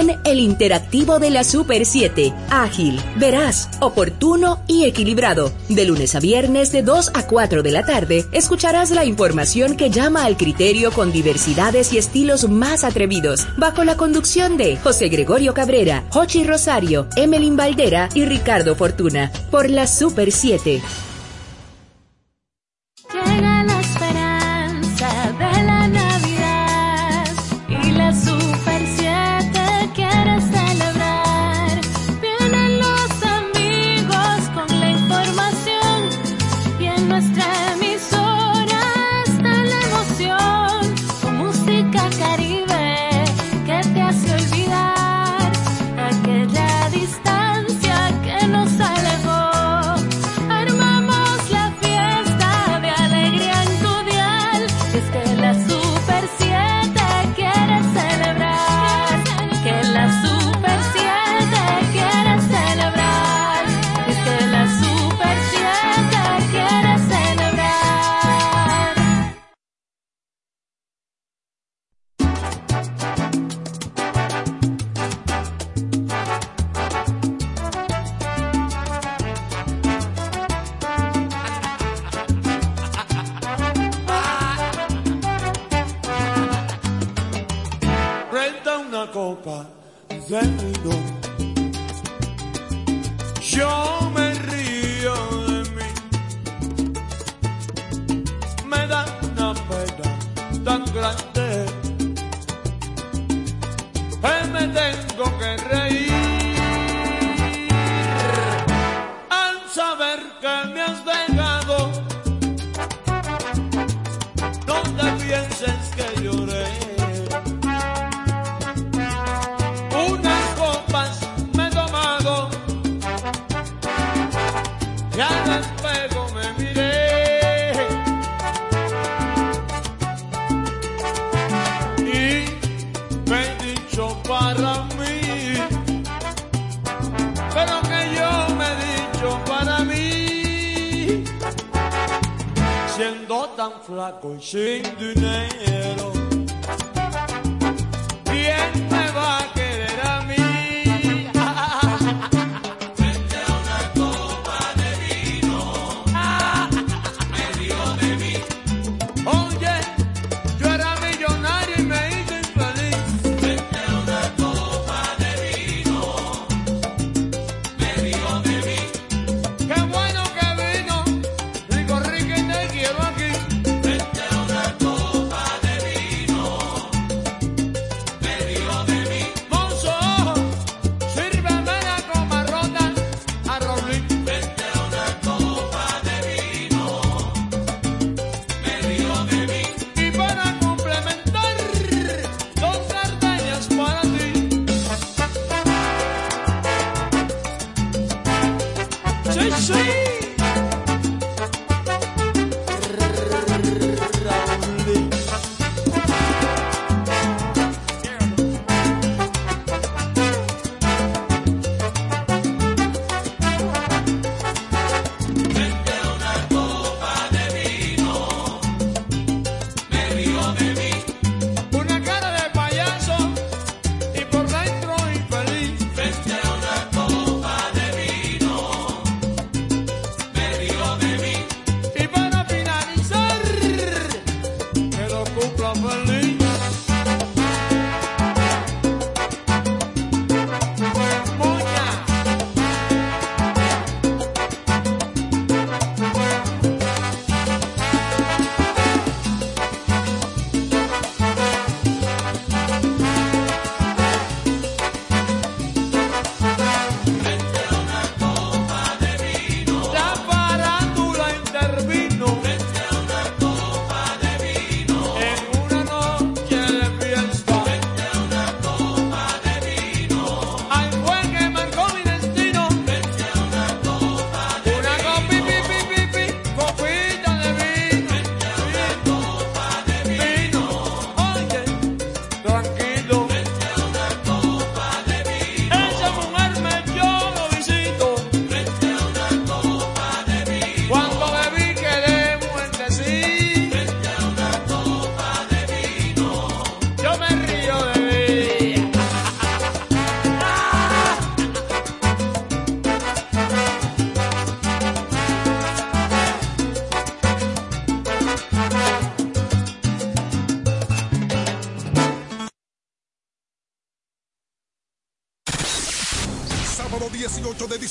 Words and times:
El 0.00 0.40
interactivo 0.40 1.18
de 1.18 1.28
la 1.28 1.44
Super 1.44 1.84
7. 1.84 2.32
Ágil, 2.48 2.98
veraz, 3.16 3.68
oportuno 3.80 4.62
y 4.66 4.84
equilibrado. 4.84 5.52
De 5.68 5.84
lunes 5.84 6.14
a 6.14 6.20
viernes 6.20 6.72
de 6.72 6.82
2 6.82 7.10
a 7.12 7.26
4 7.26 7.62
de 7.62 7.70
la 7.70 7.84
tarde, 7.84 8.24
escucharás 8.32 8.90
la 8.92 9.04
información 9.04 9.76
que 9.76 9.90
llama 9.90 10.24
al 10.24 10.38
criterio 10.38 10.90
con 10.90 11.12
diversidades 11.12 11.92
y 11.92 11.98
estilos 11.98 12.48
más 12.48 12.82
atrevidos, 12.82 13.46
bajo 13.58 13.84
la 13.84 13.98
conducción 13.98 14.56
de 14.56 14.78
José 14.78 15.08
Gregorio 15.10 15.52
Cabrera, 15.52 16.04
Jochi 16.08 16.44
Rosario, 16.44 17.06
Emelín 17.16 17.56
Valdera 17.56 18.08
y 18.14 18.24
Ricardo 18.24 18.76
Fortuna, 18.76 19.30
por 19.50 19.68
la 19.68 19.86
Super 19.86 20.32
7. 20.32 20.80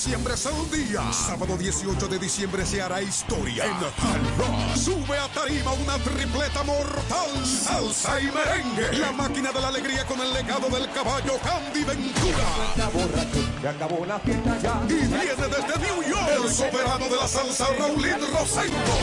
Diciembre 0.10 0.34
es 0.34 0.46
el 0.48 0.72
día. 0.72 1.14
Sábado 1.14 1.56
18 1.56 2.08
de 2.08 2.18
diciembre 2.18 2.66
se 2.66 2.82
hará 2.82 3.00
historia. 3.00 3.64
En 3.64 3.74
Hard 3.74 4.38
Rock 4.40 4.76
sube 4.76 5.16
a 5.16 5.28
tarima 5.28 5.72
una 5.74 6.00
tripleta 6.00 6.64
mortal. 6.64 7.30
Salsa 7.46 8.20
y 8.20 8.26
merengue. 8.32 8.98
La 8.98 9.12
máquina 9.12 9.52
de 9.52 9.62
la 9.62 9.68
alegría 9.68 10.04
con 10.08 10.20
el 10.20 10.34
legado 10.34 10.68
del 10.70 10.90
caballo 10.94 11.34
Candy 11.44 11.84
Ventura. 11.84 13.70
acabó 13.70 14.04
la 14.04 14.20
fiesta 14.20 14.58
ya. 14.60 14.82
Y 14.90 14.94
viene 14.94 15.48
desde 15.48 15.78
New 15.78 16.02
York 16.10 16.30
el 16.44 16.52
soberano 16.52 17.06
de 17.06 17.16
la 17.16 17.28
salsa 17.28 17.68
Raulín 17.78 18.18
Rosendo. 18.34 18.96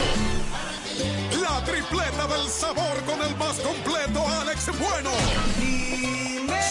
La 1.41 1.65
tripleta 1.65 2.27
del 2.27 2.49
sabor 2.49 3.01
con 3.07 3.23
el 3.23 3.37
más 3.37 3.61
completo 3.61 4.27
Alex 4.41 4.67
Bueno. 4.77 5.11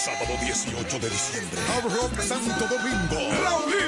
Sábado 0.04 0.38
18 0.44 1.00
de 1.00 1.10
diciembre. 1.10 1.60
Hard 1.74 1.86
Rock 1.86 2.22
Santo 2.22 2.68
Domingo. 2.68 3.16
Raulín. 3.44 3.85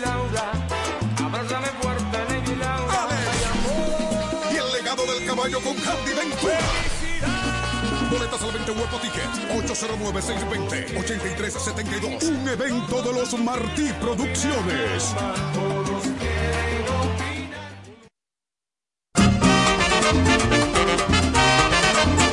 Laura, 0.00 0.52
abrázame 1.22 1.68
fuerte, 1.80 2.18
Lady 2.28 2.56
Laura. 2.56 3.02
Alex. 3.02 3.20
Y 4.52 4.56
el 4.56 4.72
legado 4.72 5.06
del 5.06 5.24
caballo 5.26 5.60
con 5.60 5.76
Candy 5.76 6.12
Ventura. 6.14 6.58
Boletas 8.10 8.42
al 8.42 8.50
20 8.52 8.72
Huepo 8.72 8.98
Ticket 8.98 9.30
809-620-8372. 9.68 12.28
Un 12.28 12.48
evento 12.48 13.02
de 13.02 13.12
los 13.12 13.38
Martí 13.38 13.92
Producciones. 14.00 15.14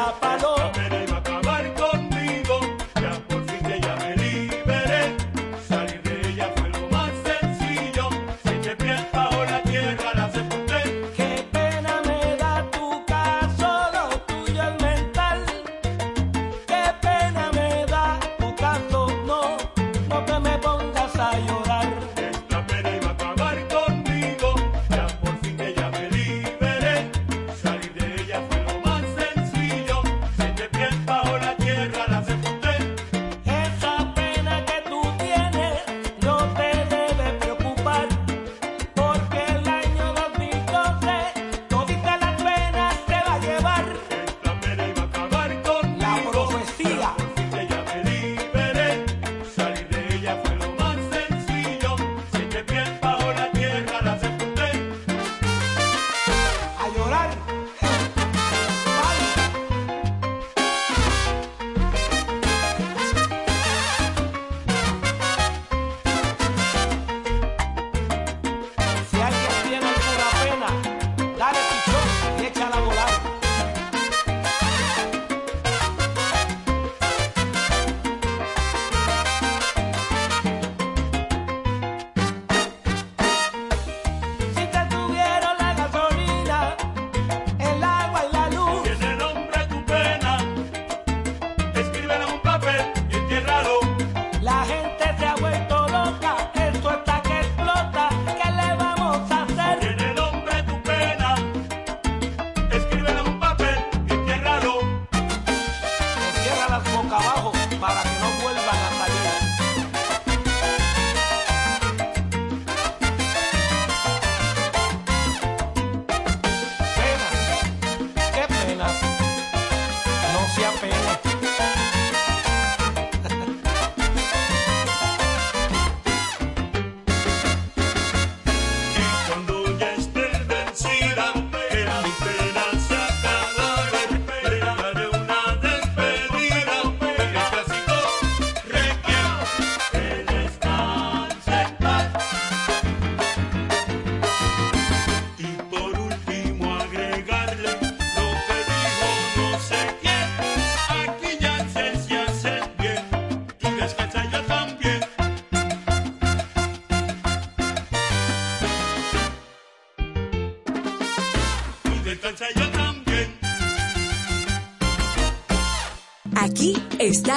tierrita 0.00 0.56
y 0.56 0.59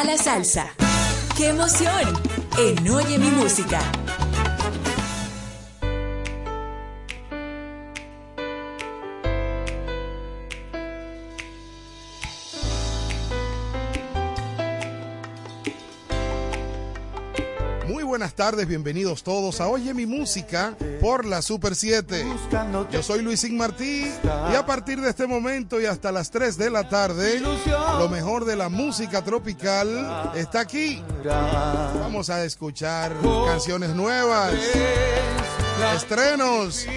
la 0.01 0.17
salsa. 0.17 0.73
¡Qué 1.37 1.49
emoción! 1.49 2.19
En 2.57 2.89
Oye 2.89 3.19
mi 3.19 3.29
música. 3.29 3.79
Muy 17.87 18.03
buenas 18.03 18.33
tardes, 18.33 18.67
bienvenidos 18.67 19.21
todos 19.21 19.61
a 19.61 19.67
Oye 19.67 19.93
mi 19.93 20.07
música 20.07 20.75
por 21.03 21.25
la 21.25 21.41
Super 21.41 21.75
7. 21.75 22.25
Yo 22.89 23.03
soy 23.03 23.21
Luisín 23.21 23.57
Martí 23.57 24.09
y 24.23 24.55
a 24.55 24.65
partir 24.65 25.01
de 25.01 25.09
este 25.09 25.27
momento 25.27 25.81
y 25.81 25.85
hasta 25.85 26.13
las 26.13 26.31
3 26.31 26.57
de 26.57 26.69
la 26.69 26.87
tarde, 26.87 27.41
lo 27.99 28.07
mejor 28.07 28.45
de 28.45 28.55
la 28.55 28.69
música 28.69 29.21
tropical 29.21 30.31
está 30.33 30.61
aquí. 30.61 31.03
Vamos 31.25 32.29
a 32.29 32.45
escuchar 32.45 33.11
canciones 33.45 33.89
nuevas, 33.89 34.53
estrenos, 35.93 36.87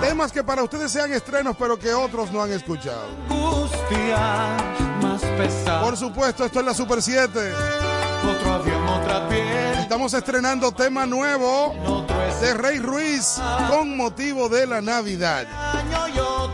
temas 0.00 0.32
que 0.32 0.42
para 0.42 0.64
ustedes 0.64 0.90
sean 0.90 1.12
estrenos 1.12 1.54
pero 1.56 1.78
que 1.78 1.94
otros 1.94 2.32
no 2.32 2.42
han 2.42 2.50
escuchado. 2.50 3.06
Por 5.80 5.96
supuesto, 5.96 6.44
esto 6.44 6.58
es 6.58 6.66
la 6.66 6.74
Super 6.74 7.00
7. 7.00 7.52
Otro 8.24 8.52
avión, 8.52 8.88
otra 8.88 9.28
piel, 9.28 9.74
Estamos 9.78 10.14
estrenando 10.14 10.72
tema 10.72 11.06
nuevo 11.06 12.03
de 12.44 12.54
Rey 12.54 12.78
Ruiz 12.78 13.36
con 13.70 13.96
motivo 13.96 14.48
de 14.48 14.66
la 14.66 14.80
Navidad. 14.82 15.46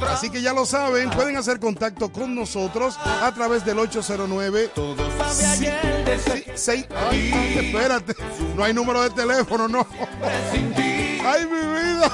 Así 0.08 0.30
que 0.30 0.40
ya 0.40 0.52
lo 0.52 0.64
saben, 0.66 1.10
pueden 1.10 1.36
hacer 1.36 1.58
contacto 1.58 2.10
con 2.12 2.34
nosotros 2.34 2.96
a 3.22 3.32
través 3.34 3.64
del 3.64 3.78
809 3.78 4.70
Todo 4.74 4.96
sabe 5.18 5.46
ayer 5.46 6.04
de 6.04 6.18
Sí, 6.18 6.44
seis- 6.54 6.86
Ay, 7.10 7.32
espérate, 7.66 8.14
no 8.56 8.64
hay 8.64 8.72
número 8.72 9.02
de 9.02 9.10
teléfono, 9.10 9.66
no. 9.68 9.86
Ay, 10.22 11.46
mi 11.46 11.58
vida. 11.58 12.10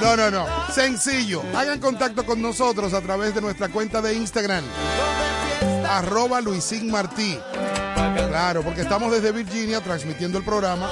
No, 0.00 0.16
no, 0.16 0.30
no. 0.30 0.46
Sencillo. 0.72 1.42
Hagan 1.54 1.80
contacto 1.80 2.24
con 2.24 2.40
nosotros 2.40 2.92
a 2.94 3.00
través 3.00 3.34
de 3.34 3.40
nuestra 3.40 3.68
cuenta 3.68 4.00
de 4.02 4.14
Instagram. 4.14 4.64
Arroba 5.88 6.40
Luisín 6.40 6.90
Martí. 6.90 7.38
Claro, 8.28 8.62
porque 8.62 8.82
estamos 8.82 9.10
desde 9.10 9.32
Virginia 9.32 9.80
transmitiendo 9.80 10.38
el 10.38 10.44
programa. 10.44 10.88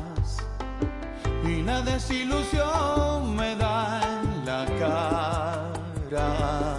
una 1.74 1.82
desilusión 1.82 3.36
me 3.36 3.56
da 3.56 4.00
en 4.04 4.46
la 4.46 4.66
cara. 4.78 6.73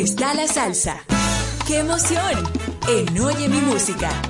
está 0.00 0.32
la 0.34 0.46
salsa. 0.46 1.04
¡Qué 1.66 1.80
emoción! 1.80 2.42
En 2.88 3.20
Oye 3.20 3.48
mi 3.48 3.60
música. 3.60 4.29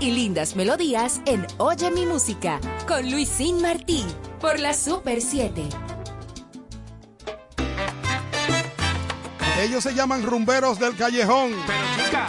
y 0.00 0.10
lindas 0.10 0.56
melodías 0.56 1.20
en 1.26 1.46
Oye 1.58 1.88
mi 1.92 2.06
música 2.06 2.60
con 2.88 3.08
Luisín 3.08 3.62
Martí 3.62 4.04
por 4.40 4.58
la 4.58 4.74
Super 4.74 5.22
7. 5.22 5.62
Ellos 9.60 9.84
se 9.84 9.94
llaman 9.94 10.24
Rumberos 10.24 10.80
del 10.80 10.96
Callejón. 10.96 11.52
Pero 11.68 12.04
chica, 12.04 12.26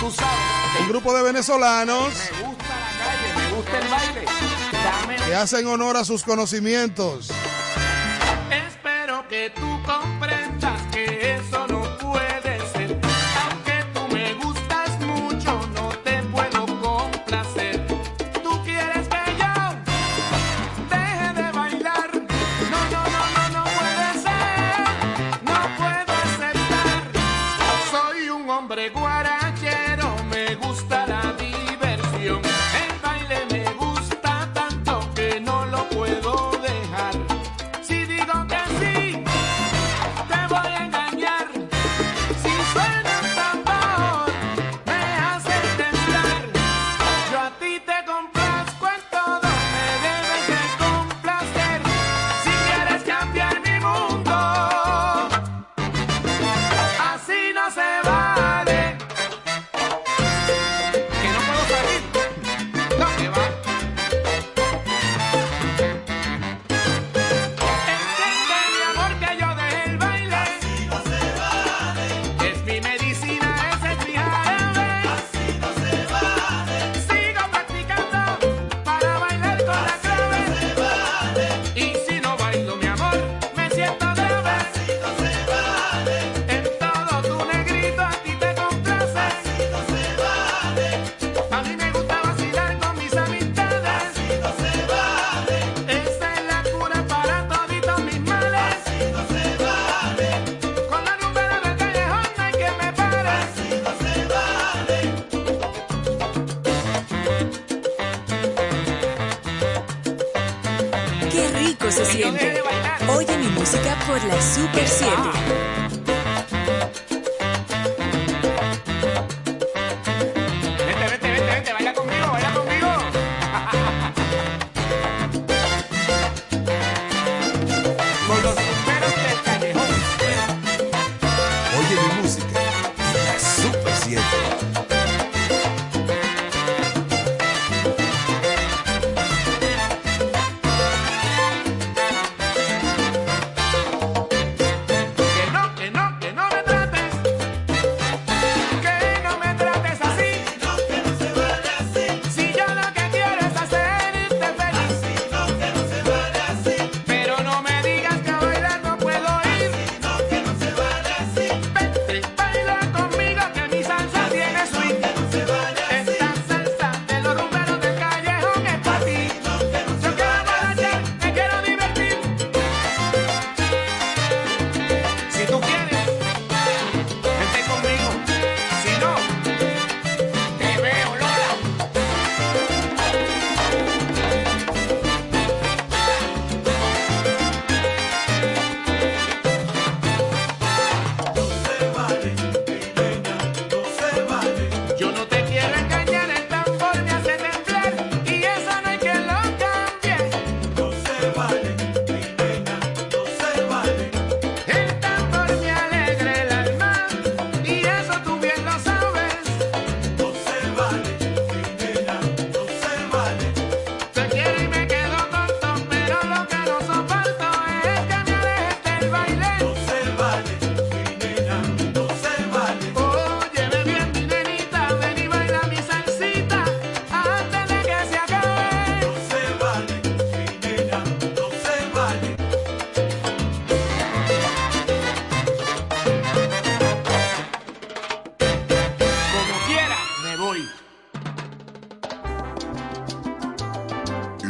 tú 0.00 0.10
sabes. 0.10 0.80
Un 0.80 0.88
grupo 0.88 1.14
de 1.14 1.22
venezolanos. 1.22 2.12
Me 2.12 2.48
gusta 2.48 2.64
la 2.66 3.04
calle, 3.04 3.36
me 3.36 3.56
gusta 3.56 3.78
el 3.78 3.88
baile. 3.88 4.24
Dame. 4.72 5.16
Que 5.26 5.34
hacen 5.36 5.66
honor 5.68 5.96
a 5.96 6.04
sus 6.04 6.24
conocimientos. 6.24 7.30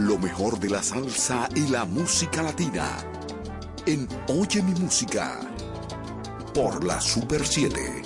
lo 0.09 0.16
mejor 0.16 0.59
de 0.59 0.71
la 0.71 0.83
salsa 0.83 1.51
y 1.55 1.68
la 1.68 1.85
música 1.85 2.42
latina 2.42 2.97
en 3.85 4.09
Oye 4.29 4.62
mi 4.62 4.73
música 4.81 5.38
por 6.55 6.83
la 6.83 6.99
Super 6.99 7.47
7. 7.47 8.05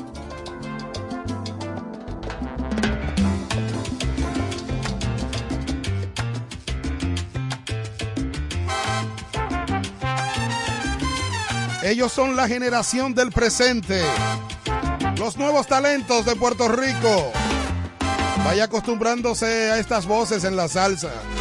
Ellos 11.84 12.10
son 12.10 12.34
la 12.34 12.48
generación 12.48 13.14
del 13.14 13.30
presente, 13.30 14.02
los 15.18 15.36
nuevos 15.36 15.68
talentos 15.68 16.24
de 16.26 16.34
Puerto 16.34 16.66
Rico. 16.66 17.30
Vaya 18.44 18.64
acostumbrándose 18.64 19.70
a 19.70 19.78
estas 19.78 20.04
voces 20.06 20.42
en 20.42 20.56
la 20.56 20.66
salsa. 20.66 21.31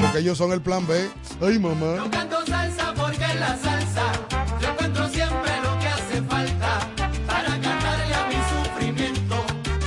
Porque 0.00 0.18
ellos 0.18 0.38
son 0.38 0.52
el 0.52 0.60
plan 0.60 0.86
B. 0.86 1.08
Ay, 1.40 1.58
mamá. 1.58 1.96
No 1.96 2.10
canto 2.10 2.44
salsa 2.46 2.94
porque 2.94 3.24
en 3.24 3.40
la 3.40 3.56
salsa 3.56 4.12
yo 4.60 4.68
encuentro 4.68 5.08
siempre 5.08 5.50
lo 5.62 5.78
que 5.78 5.88
hace 5.88 6.22
falta 6.22 6.80
para 7.26 7.60
cantarle 7.60 8.14
a 8.14 8.26
mi 8.26 8.36
sufrimiento. 8.52 9.36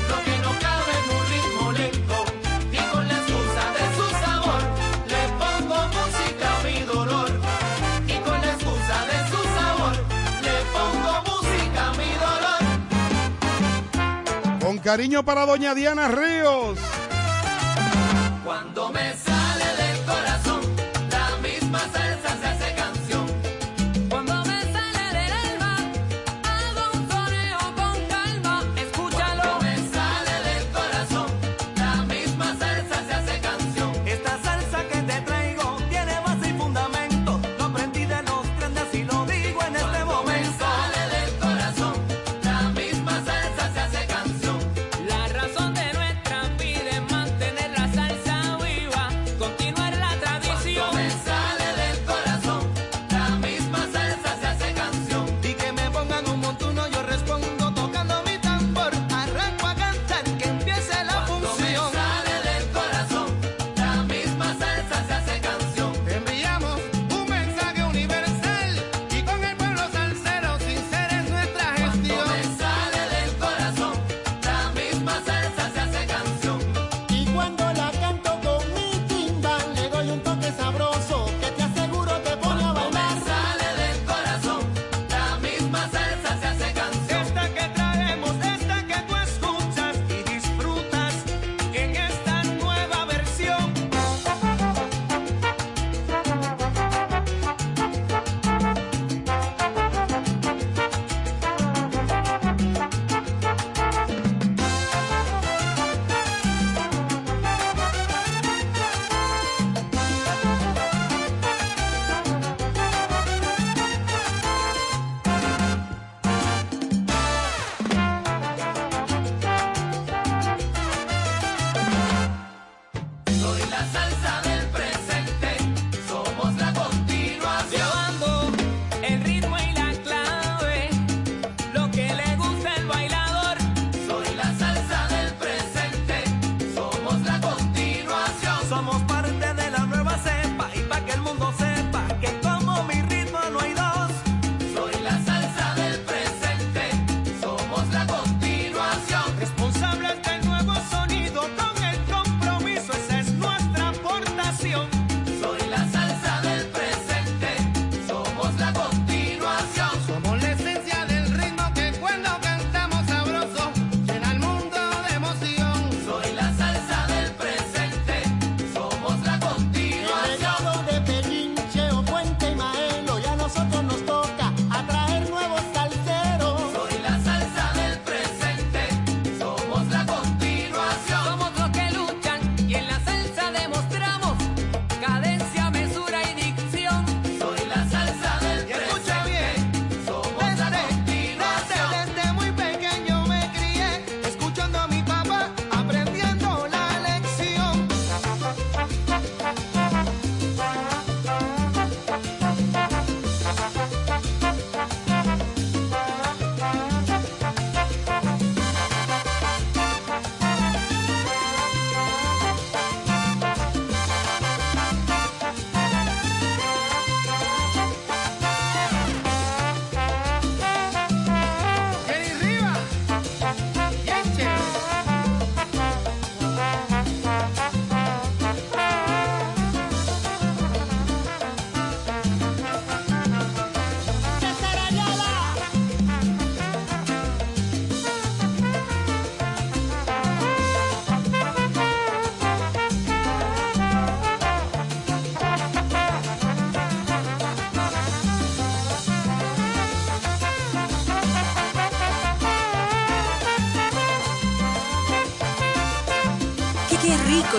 Lo 0.10 0.18
que 0.26 0.38
no 0.46 0.52
cabe 0.60 0.92
en 1.00 1.06
un 1.16 1.24
ritmo 1.32 1.72
lento. 1.72 2.26
Y 2.72 2.78
con 2.92 3.08
la 3.08 3.14
excusa 3.14 3.64
de 3.78 3.86
su 3.98 4.06
sabor 4.24 4.62
le 5.14 5.22
pongo 5.42 5.78
música 5.98 6.48
a 6.58 6.64
mi 6.64 6.78
dolor. 6.84 7.30
Y 8.08 8.16
con 8.28 8.42
la 8.42 8.52
excusa 8.54 8.98
de 9.12 9.20
su 9.32 9.40
sabor 9.58 9.96
le 10.44 10.58
pongo 10.76 11.12
música 11.30 11.82
a 11.88 11.92
mi 11.94 12.12
dolor. 12.26 12.62
Con 14.60 14.76
cariño 14.80 15.24
para 15.24 15.46
doña 15.46 15.74
Diana 15.76 16.08
Ríos. 16.08 16.78
Cuando 18.44 18.90
me 18.90 19.14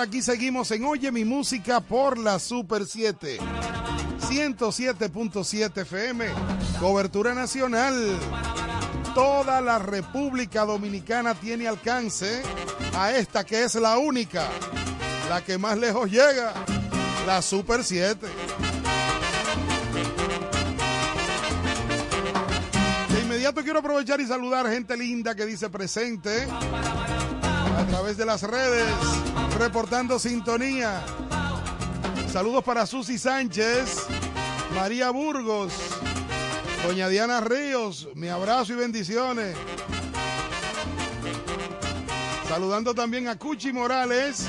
aquí 0.00 0.22
seguimos 0.22 0.70
en 0.70 0.84
Oye 0.84 1.10
mi 1.10 1.24
música 1.24 1.80
por 1.80 2.18
la 2.18 2.38
Super 2.38 2.86
7. 2.86 3.38
107.7 4.20 5.82
FM, 5.82 6.26
cobertura 6.78 7.34
nacional. 7.34 8.18
Toda 9.14 9.60
la 9.60 9.78
República 9.78 10.64
Dominicana 10.64 11.34
tiene 11.34 11.66
alcance 11.66 12.42
a 12.94 13.12
esta 13.12 13.44
que 13.44 13.64
es 13.64 13.74
la 13.74 13.98
única, 13.98 14.48
la 15.28 15.42
que 15.42 15.58
más 15.58 15.76
lejos 15.78 16.10
llega, 16.10 16.52
la 17.26 17.42
Super 17.42 17.82
7. 17.82 18.26
De 23.08 23.20
inmediato 23.20 23.62
quiero 23.62 23.80
aprovechar 23.80 24.20
y 24.20 24.26
saludar 24.26 24.68
gente 24.70 24.96
linda 24.96 25.34
que 25.34 25.46
dice 25.46 25.68
presente 25.70 26.46
través 27.98 28.16
de 28.16 28.26
las 28.26 28.42
redes, 28.44 28.86
reportando 29.58 30.20
sintonía. 30.20 31.02
Saludos 32.32 32.62
para 32.62 32.86
Susi 32.86 33.18
Sánchez, 33.18 34.06
María 34.72 35.10
Burgos, 35.10 35.72
Doña 36.86 37.08
Diana 37.08 37.40
Ríos, 37.40 38.06
mi 38.14 38.28
abrazo 38.28 38.74
y 38.74 38.76
bendiciones. 38.76 39.56
Saludando 42.48 42.94
también 42.94 43.26
a 43.26 43.36
Cuchi 43.36 43.72
Morales, 43.72 44.46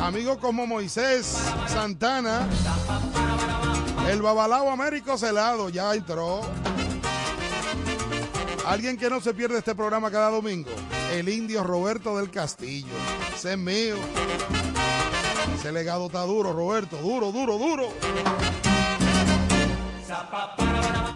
amigo 0.00 0.36
como 0.40 0.66
Moisés 0.66 1.38
Santana, 1.68 2.48
el 4.08 4.20
Babalao 4.20 4.68
Américo 4.68 5.16
Celado, 5.16 5.68
ya 5.68 5.94
entró. 5.94 6.40
Alguien 8.66 8.96
que 8.96 9.08
no 9.08 9.20
se 9.20 9.32
pierde 9.32 9.58
este 9.58 9.76
programa 9.76 10.10
cada 10.10 10.30
domingo 10.30 10.70
el 11.12 11.28
indio 11.28 11.64
Roberto 11.64 12.16
del 12.16 12.30
Castillo. 12.30 12.92
Ese 13.34 13.52
es 13.52 13.58
mío. 13.58 13.96
Ese 15.54 15.72
legado 15.72 16.06
está 16.06 16.22
duro, 16.22 16.52
Roberto. 16.52 16.96
Duro, 16.98 17.32
duro, 17.32 17.58
duro. 17.58 17.88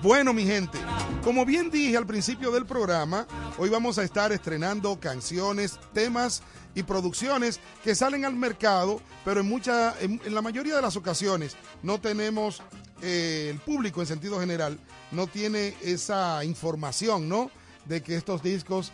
Bueno, 0.03 0.33
mi 0.33 0.45
gente, 0.45 0.79
como 1.23 1.47
bien 1.47 1.71
dije 1.71 1.97
al 1.97 2.07
principio 2.07 2.51
del 2.51 2.67
programa, 2.67 3.27
hoy 3.57 3.71
vamos 3.71 3.99
a 3.99 4.05
estar 4.05 4.33
estrenando 4.33 5.01
canciones, 5.01 5.79
temas 5.93 6.43
y 6.75 6.83
producciones 6.83 7.59
que 7.83 7.95
salen 7.95 8.25
al 8.25 8.35
mercado, 8.35 9.01
pero 9.25 9.41
en, 9.41 9.49
mucha, 9.49 9.95
en, 10.01 10.21
la 10.27 10.43
mayoría 10.43 10.77
de 10.77 10.83
las 10.83 10.97
ocasiones 10.97 11.57
no 11.83 12.01
tenemos, 12.01 12.63
eh, 13.01 13.49
el 13.51 13.61
público 13.61 14.01
en 14.01 14.07
sentido 14.07 14.39
general, 14.39 14.79
no 15.11 15.27
tiene 15.27 15.75
esa 15.81 16.45
información, 16.45 17.29
¿no? 17.29 17.51
De 17.87 18.03
que 18.03 18.17
estos 18.17 18.43
discos 18.43 18.93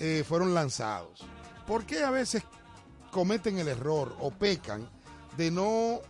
eh, 0.00 0.24
fueron 0.26 0.54
lanzados. 0.54 1.20
¿Por 1.66 1.84
qué 1.84 2.02
a 2.02 2.10
veces 2.10 2.42
cometen 3.10 3.58
el 3.58 3.68
error 3.68 4.16
o 4.20 4.30
pecan 4.30 4.88
de 5.36 5.50
no 5.50 6.00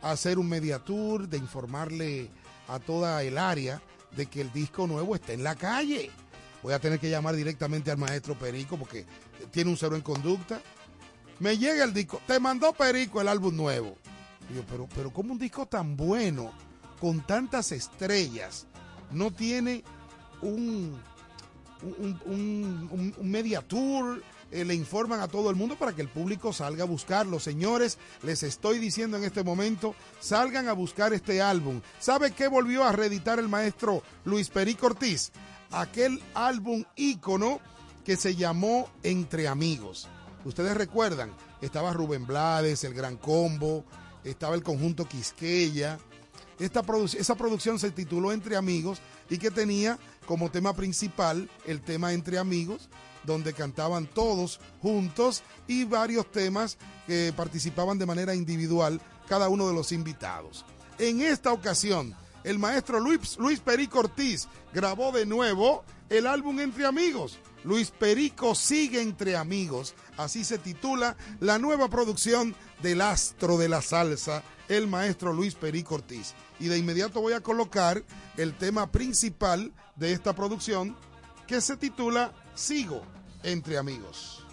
hacer 0.00 0.38
un 0.38 0.48
mediatour, 0.48 1.28
de 1.28 1.38
informarle 1.38 2.30
a 2.68 2.78
toda 2.78 3.22
el 3.22 3.38
área 3.38 3.80
de 4.16 4.26
que 4.26 4.40
el 4.40 4.52
disco 4.52 4.86
nuevo 4.86 5.14
está 5.14 5.32
en 5.32 5.44
la 5.44 5.54
calle? 5.54 6.10
Voy 6.62 6.72
a 6.72 6.78
tener 6.78 7.00
que 7.00 7.10
llamar 7.10 7.34
directamente 7.34 7.90
al 7.90 7.98
maestro 7.98 8.38
Perico 8.38 8.76
porque 8.76 9.04
tiene 9.50 9.70
un 9.70 9.76
cero 9.76 9.96
en 9.96 10.02
conducta. 10.02 10.60
Me 11.40 11.58
llega 11.58 11.84
el 11.84 11.92
disco, 11.92 12.20
te 12.26 12.38
mandó 12.38 12.72
Perico 12.72 13.20
el 13.20 13.28
álbum 13.28 13.56
nuevo. 13.56 13.96
Yo, 14.54 14.62
pero, 14.68 14.88
pero 14.94 15.12
¿cómo 15.12 15.32
un 15.32 15.38
disco 15.38 15.66
tan 15.66 15.96
bueno, 15.96 16.52
con 17.00 17.20
tantas 17.26 17.72
estrellas, 17.72 18.66
no 19.10 19.32
tiene 19.32 19.82
un, 20.40 21.00
un, 21.82 22.20
un, 22.26 23.14
un- 23.18 23.30
media 23.30 23.60
tour? 23.62 24.22
Eh, 24.50 24.66
le 24.66 24.74
informan 24.74 25.20
a 25.20 25.28
todo 25.28 25.48
el 25.48 25.56
mundo 25.56 25.76
para 25.76 25.94
que 25.94 26.02
el 26.02 26.08
público 26.08 26.52
salga 26.52 26.84
a 26.84 26.86
buscarlo. 26.86 27.40
Señores, 27.40 27.96
les 28.22 28.42
estoy 28.42 28.78
diciendo 28.78 29.16
en 29.16 29.24
este 29.24 29.42
momento, 29.42 29.94
salgan 30.20 30.68
a 30.68 30.74
buscar 30.74 31.14
este 31.14 31.40
álbum. 31.40 31.80
¿Sabe 31.98 32.32
qué 32.32 32.48
volvió 32.48 32.84
a 32.84 32.92
reeditar 32.92 33.38
el 33.38 33.48
maestro 33.48 34.02
Luis 34.26 34.50
Perico 34.50 34.86
Ortiz? 34.86 35.32
Aquel 35.70 36.20
álbum 36.34 36.84
ícono 36.96 37.60
que 38.04 38.16
se 38.16 38.36
llamó 38.36 38.90
Entre 39.02 39.48
Amigos. 39.48 40.06
Ustedes 40.44 40.76
recuerdan, 40.76 41.30
estaba 41.62 41.94
Rubén 41.94 42.26
Blades, 42.26 42.84
el 42.84 42.92
Gran 42.92 43.16
Combo, 43.16 43.86
estaba 44.22 44.54
el 44.54 44.62
conjunto 44.62 45.06
Quisqueya. 45.08 45.98
Esta 46.58 46.82
produ- 46.82 47.14
esa 47.18 47.36
producción 47.36 47.78
se 47.78 47.90
tituló 47.90 48.32
Entre 48.32 48.56
Amigos 48.56 49.00
y 49.30 49.38
que 49.38 49.50
tenía 49.50 49.98
como 50.26 50.50
tema 50.50 50.74
principal 50.74 51.50
el 51.66 51.80
tema 51.80 52.12
Entre 52.12 52.38
Amigos, 52.38 52.88
donde 53.24 53.52
cantaban 53.52 54.06
todos 54.06 54.60
juntos 54.80 55.42
y 55.66 55.84
varios 55.84 56.30
temas 56.30 56.78
que 57.06 57.32
participaban 57.36 57.98
de 57.98 58.06
manera 58.06 58.34
individual 58.34 59.00
cada 59.28 59.48
uno 59.48 59.68
de 59.68 59.74
los 59.74 59.92
invitados. 59.92 60.64
En 60.98 61.22
esta 61.22 61.52
ocasión, 61.52 62.14
el 62.44 62.58
maestro 62.58 63.00
Luis, 63.00 63.36
Luis 63.38 63.60
Perico 63.60 64.00
Ortiz 64.00 64.48
grabó 64.72 65.12
de 65.12 65.26
nuevo 65.26 65.84
el 66.08 66.26
álbum 66.26 66.60
Entre 66.60 66.86
Amigos. 66.86 67.38
Luis 67.64 67.92
Perico 67.92 68.56
sigue 68.56 69.00
entre 69.00 69.36
amigos, 69.36 69.94
así 70.16 70.44
se 70.44 70.58
titula 70.58 71.16
la 71.38 71.58
nueva 71.58 71.88
producción 71.88 72.56
del 72.82 73.00
astro 73.00 73.56
de 73.56 73.68
la 73.68 73.82
salsa, 73.82 74.42
el 74.68 74.88
maestro 74.88 75.32
Luis 75.32 75.54
Perico 75.54 75.94
Ortiz. 75.94 76.34
Y 76.58 76.66
de 76.66 76.78
inmediato 76.78 77.20
voy 77.20 77.34
a 77.34 77.40
colocar 77.40 78.02
el 78.36 78.54
tema 78.54 78.90
principal 78.90 79.72
de 79.96 80.12
esta 80.12 80.32
producción 80.32 80.96
que 81.46 81.60
se 81.60 81.76
titula 81.76 82.32
Sigo 82.54 83.02
entre 83.42 83.78
amigos. 83.78 84.46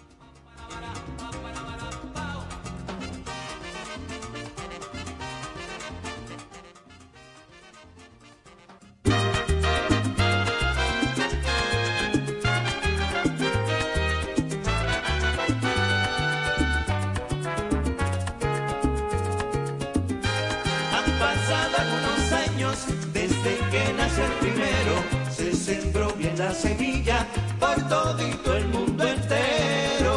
Todito 27.90 28.56
el 28.56 28.68
mundo 28.68 29.04
entero. 29.04 30.14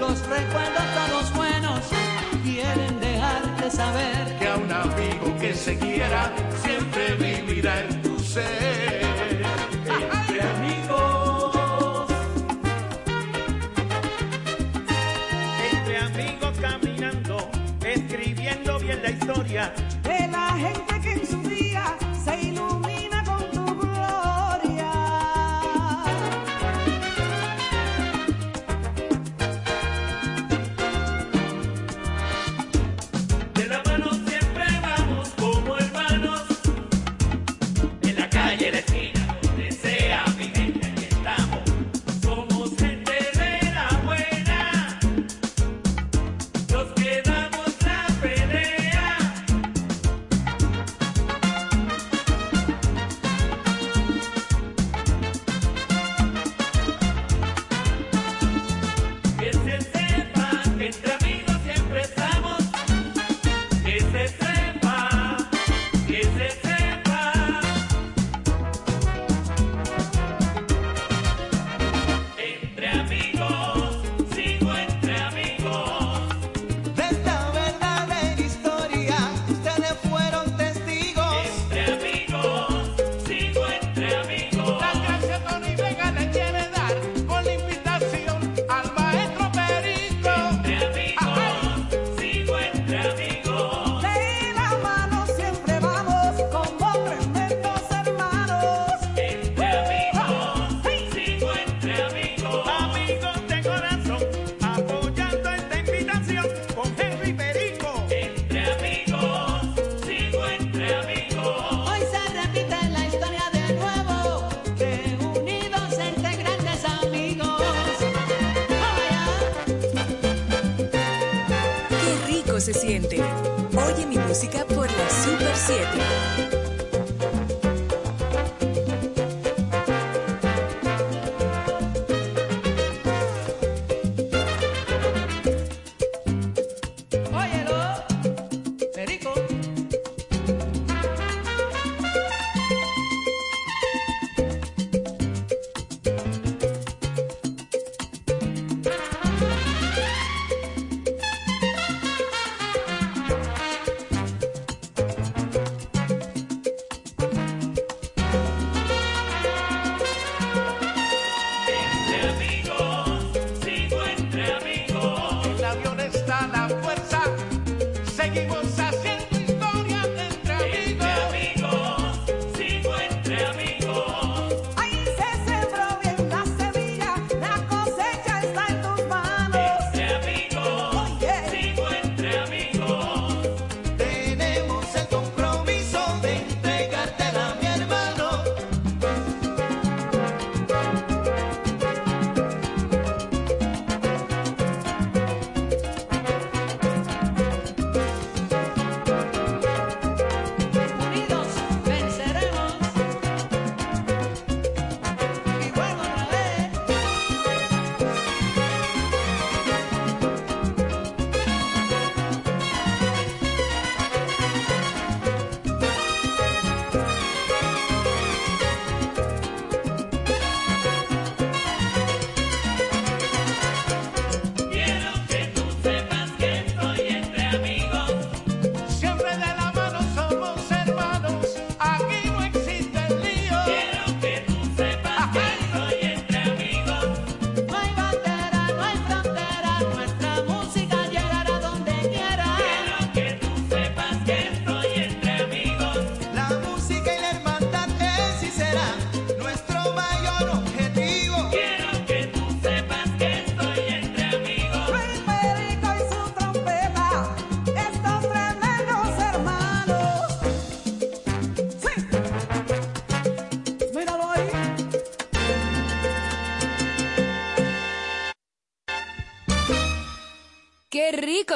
Los 0.00 0.26
recuerdos 0.26 0.86
todos 0.98 1.32
buenos 1.34 1.80
quieren 2.42 2.98
dejarte 2.98 3.70
saber 3.70 4.38
Que 4.40 4.48
a 4.48 4.56
un 4.56 4.72
amigo 4.72 5.36
que 5.40 5.54
se 5.54 5.78
quiera 5.78 6.32
siempre 6.64 7.14
vivirá 7.14 7.80
en 7.82 8.02
tu 8.02 8.18
ser. 8.18 9.42
Entre 9.86 10.40
amigos. 10.54 12.10
Entre 15.72 15.96
amigos 15.96 16.58
caminando, 16.60 17.36
escribiendo 17.84 18.80
bien 18.80 19.00
la 19.00 19.10
historia. 19.10 19.72
de 20.02 20.29
la 20.62 21.00
gente 21.00 21.39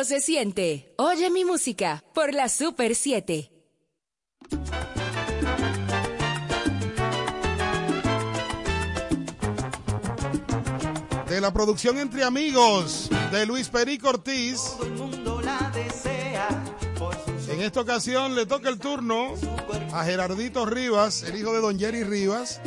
se 0.04 0.20
siente. 0.20 0.92
Oye 0.96 1.30
mi 1.30 1.44
música 1.44 2.04
por 2.14 2.32
la 2.32 2.48
Super 2.48 2.94
7. 2.94 3.50
De 11.28 11.40
la 11.40 11.52
producción 11.52 11.98
Entre 11.98 12.22
Amigos 12.22 13.10
de 13.32 13.46
Luis 13.46 13.68
Perico 13.68 14.10
Ortiz. 14.10 14.76
En 17.48 17.60
esta 17.60 17.80
ocasión 17.80 18.34
le 18.34 18.46
toca 18.46 18.68
el 18.68 18.78
turno 18.78 19.34
a 19.92 20.04
Gerardito 20.04 20.66
Rivas, 20.66 21.22
el 21.22 21.36
hijo 21.36 21.52
de 21.52 21.60
Don 21.60 21.78
Jerry 21.78 22.02
Rivas, 22.02 22.60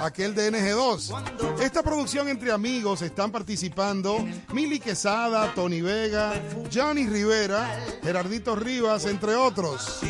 aquel 0.00 0.34
de 0.34 0.52
NG2. 0.52 1.60
Esta 1.60 1.82
producción 1.82 2.28
Entre 2.28 2.52
Amigos 2.52 3.02
están 3.02 3.32
participando 3.32 4.24
Mili 4.52 4.78
Quesada, 4.78 5.52
Tony 5.54 5.80
Vega, 5.80 6.32
Johnny 6.72 7.06
Rivera, 7.06 7.68
Gerardito 8.02 8.54
Rivas, 8.54 9.04
entre 9.06 9.34
otros. 9.34 10.00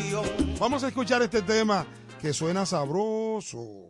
Vamos 0.59 0.83
a 0.83 0.87
escuchar 0.87 1.21
este 1.21 1.41
tema 1.41 1.85
que 2.21 2.33
suena 2.33 2.65
sabroso. 2.65 3.87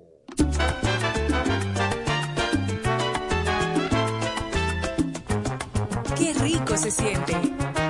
Qué 6.17 6.33
rico 6.39 6.77
se 6.77 6.91
siente. 6.91 7.35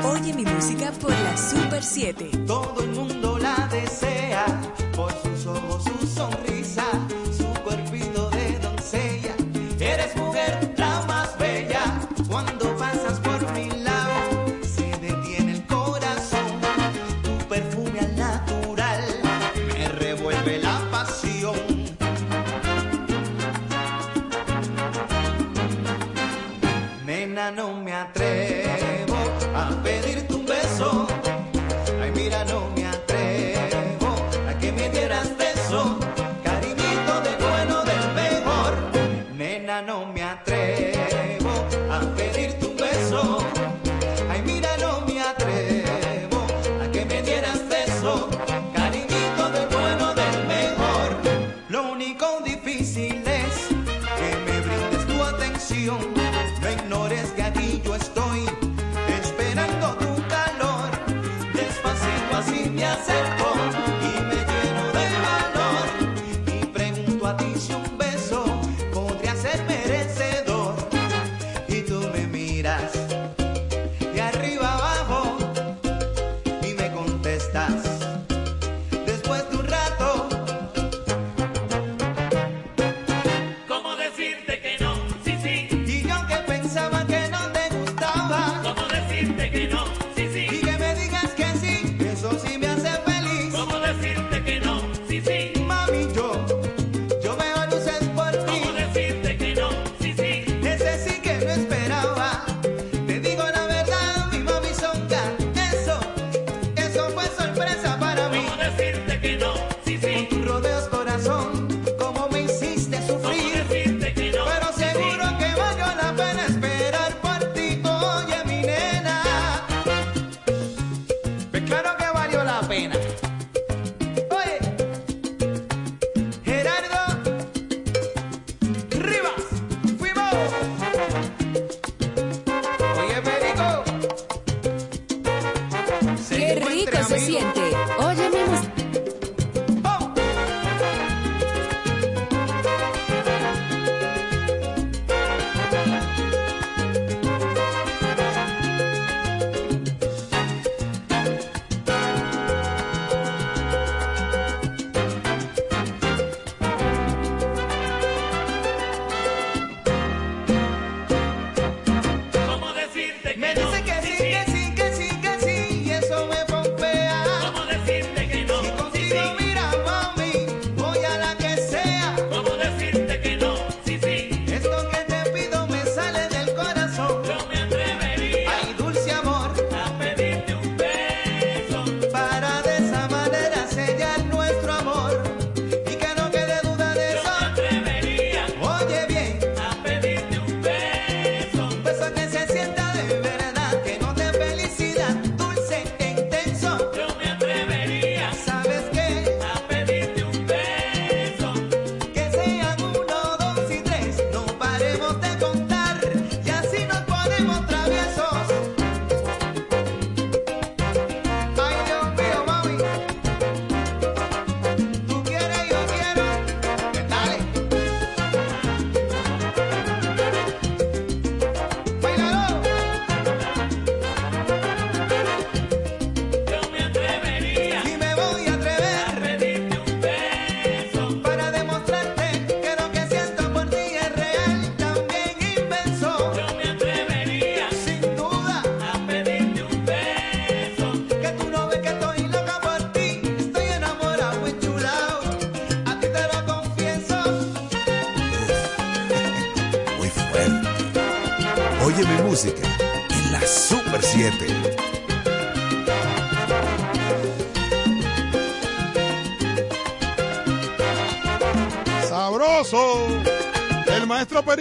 Oye 0.05 0.33
mi 0.33 0.45
música 0.45 0.91
por 0.93 1.11
la 1.11 1.37
Super 1.37 1.83
7. 1.83 2.31
Todo 2.47 2.83
el 2.83 2.89
mundo 2.89 3.37
la 3.37 3.67
desea. 3.71 4.20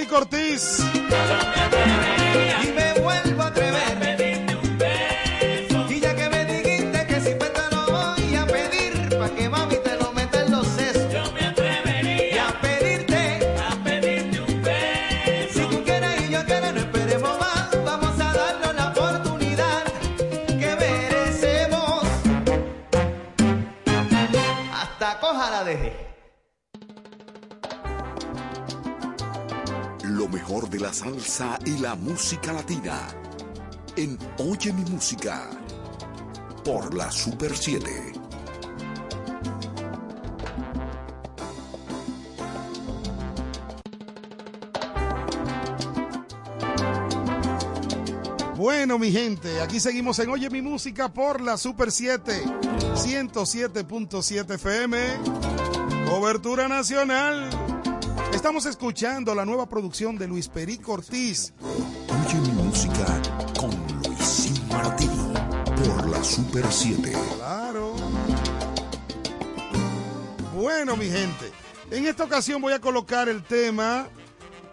Perico 0.01 0.17
Ortiz. 0.17 0.90
Música 32.31 32.53
latina. 32.53 33.09
En 33.97 34.17
Oye 34.39 34.73
mi 34.73 34.89
música. 34.89 35.51
Por 36.65 36.95
la 36.95 37.11
Super 37.11 37.57
7. 37.57 38.13
Bueno, 48.55 49.01
mi 49.01 49.11
gente, 49.11 49.61
aquí 49.61 49.81
seguimos 49.81 50.17
en 50.21 50.31
Oye 50.31 50.51
mi 50.51 50.63
música 50.63 51.13
por 51.13 51.41
la 51.41 51.57
Super 51.57 51.91
7, 51.91 52.45
107.7 52.95 54.55
FM, 54.55 54.99
cobertura 56.09 56.69
nacional. 56.69 57.51
Estamos 58.33 58.67
escuchando 58.67 59.35
la 59.35 59.45
nueva 59.45 59.69
producción 59.69 60.17
de 60.17 60.29
Luis 60.29 60.49
Perico 60.49 60.93
Ortiz. 60.93 61.53
Música 62.39 63.21
con 63.59 63.71
Luisín 64.05 64.69
Martí. 64.69 65.09
Por 65.65 66.09
la 66.09 66.23
Super 66.23 66.65
7. 66.71 67.13
Claro. 67.37 67.97
Bueno, 70.55 70.97
mi 70.97 71.07
gente, 71.07 71.51
en 71.91 72.07
esta 72.07 72.23
ocasión 72.23 72.63
voy 72.63 72.73
a 72.73 72.81
colocar 72.81 73.29
el 73.29 73.43
tema 73.43 74.07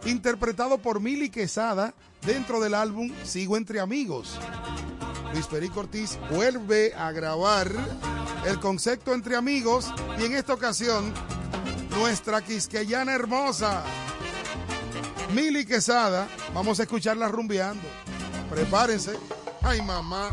interpretado 0.06 0.78
por 0.78 1.00
Mili 1.00 1.32
Quesada 1.32 1.96
dentro 2.22 2.60
del 2.60 2.76
álbum 2.76 3.12
Sigo 3.24 3.58
entre 3.58 3.80
amigos. 3.80 4.38
Luis 5.34 5.48
Perico 5.48 5.80
Ortiz 5.80 6.20
vuelve 6.30 6.94
a 6.94 7.12
grabar 7.12 7.72
el 8.46 8.60
concepto 8.60 9.16
entre 9.16 9.36
amigos 9.36 9.92
y 10.20 10.26
en 10.26 10.36
esta 10.36 10.54
ocasión 10.54 11.12
nuestra 11.98 12.44
quisqueyana 12.44 13.14
hermosa 13.14 13.84
Mili 15.34 15.66
Quesada, 15.66 16.28
vamos 16.54 16.80
a 16.80 16.84
escucharla 16.84 17.28
rumbeando. 17.28 17.88
Prepárense. 18.50 19.18
Ay, 19.62 19.82
mamá. 19.82 20.30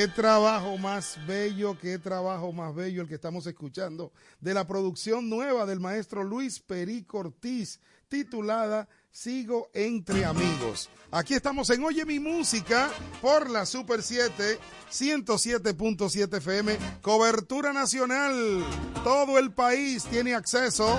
Qué 0.00 0.08
trabajo 0.08 0.78
más 0.78 1.18
bello, 1.26 1.76
qué 1.78 1.98
trabajo 1.98 2.52
más 2.52 2.74
bello 2.74 3.02
el 3.02 3.08
que 3.08 3.16
estamos 3.16 3.46
escuchando 3.46 4.14
de 4.40 4.54
la 4.54 4.66
producción 4.66 5.28
nueva 5.28 5.66
del 5.66 5.78
maestro 5.78 6.24
Luis 6.24 6.58
Perico 6.58 7.18
Ortiz, 7.18 7.80
titulada 8.08 8.88
Sigo 9.10 9.68
entre 9.74 10.24
amigos. 10.24 10.88
Aquí 11.10 11.34
estamos 11.34 11.68
en 11.68 11.84
Oye 11.84 12.06
mi 12.06 12.18
música 12.18 12.90
por 13.20 13.50
la 13.50 13.66
Super 13.66 14.02
7 14.02 14.58
107.7 14.90 16.34
FM, 16.38 16.78
cobertura 17.02 17.74
nacional. 17.74 18.64
Todo 19.04 19.38
el 19.38 19.52
país 19.52 20.04
tiene 20.04 20.34
acceso 20.34 20.98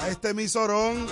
a 0.00 0.08
este 0.08 0.30
emisorón. 0.30 1.06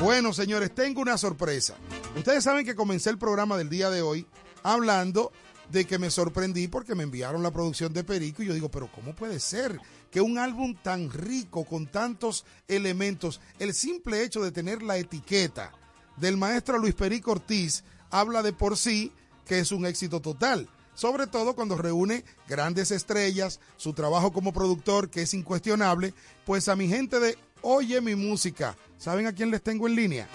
Bueno, 0.00 0.32
señores, 0.32 0.74
tengo 0.74 1.00
una 1.00 1.16
sorpresa. 1.16 1.76
Ustedes 2.16 2.42
saben 2.42 2.66
que 2.66 2.74
comencé 2.74 3.10
el 3.10 3.18
programa 3.18 3.56
del 3.56 3.68
día 3.68 3.88
de 3.88 4.02
hoy 4.02 4.26
hablando 4.62 5.32
de 5.70 5.86
que 5.86 5.98
me 5.98 6.10
sorprendí 6.10 6.68
porque 6.68 6.94
me 6.94 7.02
enviaron 7.02 7.42
la 7.42 7.50
producción 7.50 7.92
de 7.92 8.04
Perico 8.04 8.42
y 8.42 8.46
yo 8.46 8.54
digo, 8.54 8.70
pero 8.70 8.90
¿cómo 8.92 9.14
puede 9.14 9.40
ser 9.40 9.80
que 10.10 10.20
un 10.20 10.38
álbum 10.38 10.76
tan 10.82 11.10
rico 11.10 11.64
con 11.64 11.86
tantos 11.86 12.44
elementos, 12.68 13.40
el 13.58 13.72
simple 13.72 14.22
hecho 14.22 14.42
de 14.42 14.52
tener 14.52 14.82
la 14.82 14.98
etiqueta 14.98 15.72
del 16.18 16.36
maestro 16.36 16.78
Luis 16.78 16.94
Perico 16.94 17.32
Ortiz 17.32 17.84
habla 18.10 18.42
de 18.42 18.52
por 18.52 18.76
sí 18.76 19.12
que 19.46 19.60
es 19.60 19.72
un 19.72 19.86
éxito 19.86 20.20
total? 20.20 20.68
Sobre 20.94 21.26
todo 21.26 21.54
cuando 21.54 21.78
reúne 21.78 22.24
grandes 22.46 22.90
estrellas, 22.90 23.60
su 23.78 23.94
trabajo 23.94 24.30
como 24.30 24.52
productor 24.52 25.08
que 25.08 25.22
es 25.22 25.32
incuestionable, 25.32 26.12
pues 26.44 26.68
a 26.68 26.76
mi 26.76 26.86
gente 26.88 27.18
de 27.18 27.38
Oye 27.64 28.00
mi 28.00 28.16
música, 28.16 28.76
¿saben 29.02 29.26
a 29.26 29.32
quién 29.34 29.50
les 29.50 29.62
tengo 29.62 29.86
en 29.88 29.96
línea? 29.96 30.28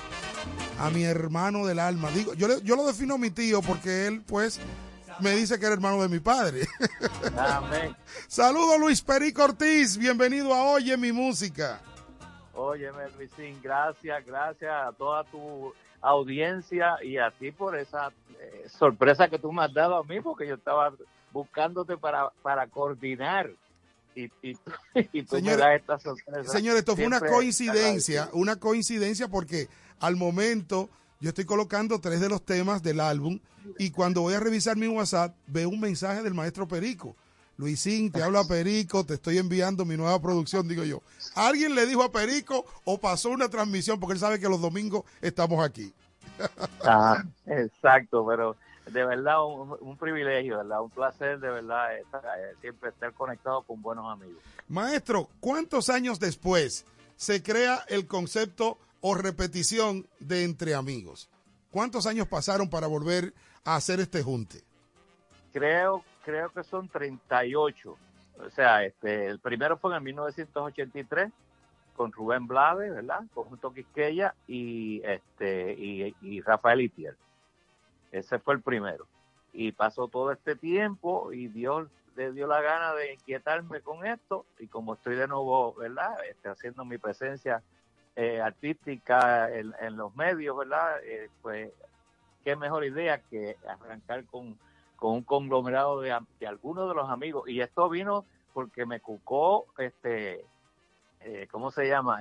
a 0.79 0.91
mi 0.91 1.03
hermano 1.03 1.65
del 1.65 1.79
alma. 1.79 2.11
Digo, 2.11 2.35
yo, 2.35 2.47
le- 2.47 2.61
yo 2.61 2.75
lo 2.75 2.85
defino 2.85 3.15
a 3.15 3.17
mi 3.17 3.31
tío 3.31 3.63
porque 3.63 4.05
él, 4.05 4.21
pues, 4.27 4.59
me 5.19 5.31
dice 5.31 5.57
que 5.59 5.65
era 5.65 5.73
hermano 5.73 5.99
de 6.03 6.07
mi 6.07 6.19
padre. 6.19 6.67
Amén. 7.35 7.95
Saludos 8.27 8.79
Luis 8.79 9.01
Perico 9.01 9.43
Ortiz, 9.45 9.97
bienvenido 9.97 10.53
a 10.53 10.63
Oye 10.73 10.95
mi 10.95 11.11
música. 11.11 11.79
Óyeme, 12.53 13.09
Luisín, 13.17 13.59
gracias, 13.63 14.23
gracias 14.23 14.71
a 14.71 14.91
toda 14.91 15.23
tu 15.23 15.73
audiencia 15.99 16.97
y 17.03 17.17
a 17.17 17.31
ti 17.31 17.51
por 17.51 17.75
esa 17.75 18.11
eh, 18.39 18.67
sorpresa 18.69 19.27
que 19.29 19.39
tú 19.39 19.51
me 19.51 19.63
has 19.63 19.73
dado 19.73 19.95
a 19.97 20.03
mí, 20.03 20.21
porque 20.21 20.47
yo 20.47 20.53
estaba 20.55 20.93
buscándote 21.31 21.97
para, 21.97 22.29
para 22.43 22.67
coordinar 22.67 23.49
y, 24.23 24.31
y, 24.41 24.53
tú- 24.55 24.71
y 25.13 25.23
tú 25.23 25.35
Señor- 25.37 25.57
me 25.57 25.63
das 25.63 25.79
esta 25.79 25.99
sorpresa. 25.99 26.51
Señor, 26.51 26.77
esto 26.77 26.95
fue 26.95 27.05
una 27.05 27.19
coincidencia, 27.19 28.29
una 28.33 28.55
coincidencia 28.57 29.27
porque 29.27 29.67
al 29.99 30.15
momento 30.15 30.89
yo 31.19 31.29
estoy 31.29 31.45
colocando 31.45 31.99
tres 31.99 32.19
de 32.19 32.29
los 32.29 32.43
temas 32.43 32.81
del 32.83 32.99
álbum 32.99 33.39
y 33.79 33.91
cuando 33.91 34.21
voy 34.21 34.33
a 34.33 34.39
revisar 34.39 34.77
mi 34.77 34.87
WhatsApp 34.87 35.35
veo 35.47 35.69
un 35.69 35.79
mensaje 35.79 36.23
del 36.23 36.33
maestro 36.33 36.67
Perico. 36.67 37.15
Luisín, 37.57 38.11
te 38.11 38.21
habla 38.21 38.43
Perico, 38.47 39.03
te 39.05 39.15
estoy 39.15 39.37
enviando 39.39 39.83
mi 39.83 39.97
nueva 39.97 40.21
producción, 40.21 40.67
digo 40.67 40.83
yo. 40.83 41.01
¿Alguien 41.33 41.73
le 41.73 41.85
dijo 41.87 42.03
a 42.03 42.11
Perico 42.11 42.65
o 42.85 42.99
pasó 42.99 43.29
una 43.29 43.49
transmisión? 43.49 43.99
Porque 43.99 44.13
él 44.13 44.19
sabe 44.19 44.39
que 44.39 44.47
los 44.49 44.61
domingos 44.61 45.03
estamos 45.21 45.63
aquí. 45.65 45.91
Ah, 46.83 47.23
exacto, 47.47 48.23
pero 48.27 48.55
de 48.91 49.05
verdad 49.05 49.45
un, 49.45 49.77
un 49.79 49.97
privilegio, 49.97 50.57
¿verdad? 50.57 50.81
Un 50.81 50.89
placer 50.89 51.39
de 51.39 51.49
verdad 51.49 51.97
estar, 51.97 52.23
eh, 52.23 52.55
siempre 52.61 52.89
estar 52.89 53.13
conectado 53.13 53.63
con 53.63 53.81
buenos 53.81 54.11
amigos. 54.11 54.41
Maestro, 54.67 55.29
¿cuántos 55.39 55.89
años 55.89 56.19
después 56.19 56.85
se 57.15 57.41
crea 57.41 57.83
el 57.87 58.07
concepto 58.07 58.77
o 59.01 59.15
repetición 59.15 60.07
de 60.19 60.43
entre 60.43 60.75
amigos? 60.75 61.29
¿Cuántos 61.71 62.07
años 62.07 62.27
pasaron 62.27 62.69
para 62.69 62.87
volver 62.87 63.33
a 63.63 63.75
hacer 63.75 63.99
este 63.99 64.23
junte? 64.23 64.67
creo 65.57 66.03
creo 66.23 66.49
que 66.51 66.63
son 66.63 66.87
38 66.87 67.97
o 68.45 68.49
sea 68.51 68.83
este 68.83 69.25
el 69.25 69.39
primero 69.39 69.77
fue 69.77 69.95
en 69.95 70.03
1983 70.03 71.31
con 71.95 72.11
Rubén 72.11 72.47
Blades 72.47 72.93
verdad 72.93 73.21
conjunto 73.33 73.73
Quisqueya 73.73 74.35
y 74.47 75.01
este 75.03 75.73
y, 75.73 76.15
y 76.21 76.41
Rafael 76.41 76.81
Itier 76.81 77.15
ese 78.11 78.39
fue 78.39 78.55
el 78.55 78.61
primero 78.61 79.07
y 79.53 79.71
pasó 79.71 80.07
todo 80.07 80.31
este 80.31 80.55
tiempo 80.55 81.31
y 81.33 81.47
Dios 81.47 81.87
le 82.15 82.31
dio 82.31 82.47
la 82.47 82.61
gana 82.61 82.93
de 82.93 83.13
inquietarme 83.13 83.81
con 83.81 84.05
esto 84.05 84.45
y 84.59 84.67
como 84.67 84.95
estoy 84.95 85.15
de 85.15 85.27
nuevo 85.27 85.73
verdad 85.73 86.15
este, 86.29 86.49
haciendo 86.49 86.85
mi 86.85 86.97
presencia 86.97 87.61
eh, 88.15 88.41
artística 88.41 89.49
en, 89.51 89.95
los 89.95 90.15
medios 90.15 90.57
verdad 90.57 90.97
Eh, 91.03 91.29
pues 91.41 91.71
qué 92.43 92.55
mejor 92.55 92.85
idea 92.85 93.19
que 93.19 93.57
arrancar 93.67 94.25
con 94.25 94.57
con 94.97 95.13
un 95.13 95.23
conglomerado 95.23 96.01
de, 96.01 96.17
de 96.39 96.47
algunos 96.47 96.89
de 96.89 96.95
los 96.95 97.09
amigos. 97.09 97.47
Y 97.47 97.61
esto 97.61 97.87
vino 97.87 98.25
porque 98.53 98.85
me 98.85 98.99
cucó, 98.99 99.67
este, 99.77 100.43
eh, 101.21 101.47
¿cómo 101.49 101.71
se 101.71 101.87
llama? 101.87 102.19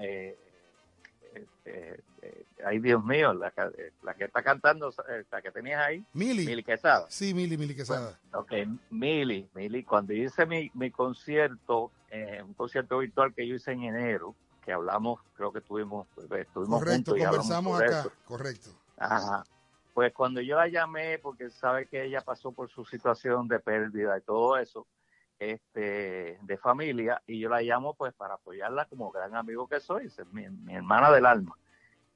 Eh, 2.27 2.45
ay, 2.64 2.79
Dios 2.81 3.05
mío, 3.05 3.33
la, 3.35 3.51
ca- 3.53 3.70
eh, 3.79 3.93
la 4.03 4.14
que 4.14 4.24
está 4.24 4.43
cantando, 4.43 4.91
eh, 5.09 5.24
la 5.31 5.43
que 5.43 5.51
tenías 5.53 5.81
ahí. 5.87 6.05
Mili. 6.12 6.45
Mili 6.47 6.62
Quesada. 6.64 7.07
Sí, 7.09 7.33
Mili, 7.35 7.57
Mili 7.57 7.74
Quesada. 7.74 8.18
Ok, 8.33 8.53
Mili, 8.91 9.49
Mili, 9.55 9.85
cuando 9.85 10.12
hice 10.12 10.45
mi, 10.47 10.70
mi 10.74 10.91
concierto, 10.91 11.91
eh, 12.11 12.43
un 12.45 12.55
concierto 12.55 12.99
virtual 12.99 13.33
que 13.35 13.47
yo 13.47 13.55
hice 13.55 13.72
en 13.72 13.85
enero, 13.85 14.35
que 14.64 14.72
hablamos, 14.72 15.20
creo 15.37 15.53
que 15.53 15.61
estuvimos, 15.61 16.09
estuvimos 16.16 16.81
Correcto, 16.81 17.12
juntos 17.12 17.18
y 17.18 17.24
conversamos 17.24 17.81
acá. 17.81 18.01
eso. 18.01 18.12
Correcto. 18.24 18.70
Ajá. 18.99 19.45
Pues 19.95 20.12
cuando 20.12 20.41
yo 20.41 20.57
la 20.57 20.68
llamé, 20.68 21.18
porque 21.18 21.49
sabe 21.51 21.87
que 21.87 22.05
ella 22.05 22.20
pasó 22.20 22.51
por 22.53 22.68
su 22.68 22.85
situación 22.85 23.47
de 23.49 23.61
pérdida 23.61 24.18
y 24.18 24.20
todo 24.22 24.59
eso, 24.59 24.87
este, 25.39 26.39
de 26.43 26.59
familia, 26.59 27.22
y 27.27 27.39
yo 27.41 27.49
la 27.49 27.61
llamo 27.62 27.95
pues 27.95 28.12
para 28.14 28.35
apoyarla 28.35 28.87
como 28.87 29.11
gran 29.11 29.35
amigo 29.37 29.68
que 29.68 29.81
soy, 29.81 30.07
es 30.07 30.18
mi, 30.33 30.49
mi 30.49 30.74
hermana 30.74 31.11
del 31.12 31.27
alma. 31.27 31.57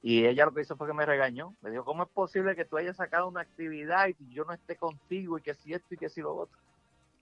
Y 0.03 0.25
ella 0.25 0.47
lo 0.47 0.55
que 0.55 0.63
hizo 0.63 0.77
fue 0.77 0.87
que 0.87 0.95
me 0.95 1.05
regañó. 1.05 1.55
Me 1.61 1.71
dijo, 1.71 1.85
¿cómo 1.85 2.05
es 2.05 2.09
posible 2.09 2.57
que 2.57 2.65
tú 2.65 2.77
hayas 2.79 2.97
sacado 2.97 3.29
una 3.29 3.43
actividad 3.43 4.09
y 4.09 4.17
yo 4.35 4.45
no 4.45 4.53
esté 4.53 4.77
contigo 4.77 5.39
y 5.39 5.43
que 5.43 5.55
si 5.55 5.75
esto 5.75 5.95
y 5.95 5.99
que 5.99 6.09
si 6.09 6.21
lo 6.23 6.35
otro? 6.35 6.59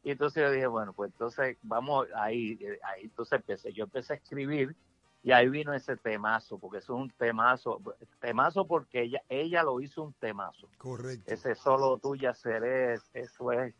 Y 0.04 0.12
entonces 0.12 0.42
yo 0.42 0.50
dije, 0.50 0.66
bueno, 0.68 0.92
pues 0.92 1.10
entonces 1.12 1.56
vamos 1.62 2.06
ahí, 2.14 2.56
eh, 2.60 2.78
ahí 2.84 3.02
entonces 3.04 3.32
empecé, 3.40 3.72
yo 3.72 3.84
empecé 3.84 4.12
a 4.12 4.16
escribir 4.16 4.76
y 5.24 5.32
ahí 5.32 5.48
vino 5.48 5.74
ese 5.74 5.96
temazo, 5.96 6.56
porque 6.58 6.78
es 6.78 6.88
un 6.88 7.10
temazo, 7.10 7.82
temazo 8.20 8.64
porque 8.64 9.02
ella, 9.02 9.20
ella 9.28 9.64
lo 9.64 9.80
hizo 9.80 10.04
un 10.04 10.12
temazo. 10.14 10.68
Correcto. 10.78 11.34
Ese 11.34 11.56
solo 11.56 11.98
tuya 11.98 12.32
seré, 12.32 12.94
eso 13.12 13.50
es 13.52 13.74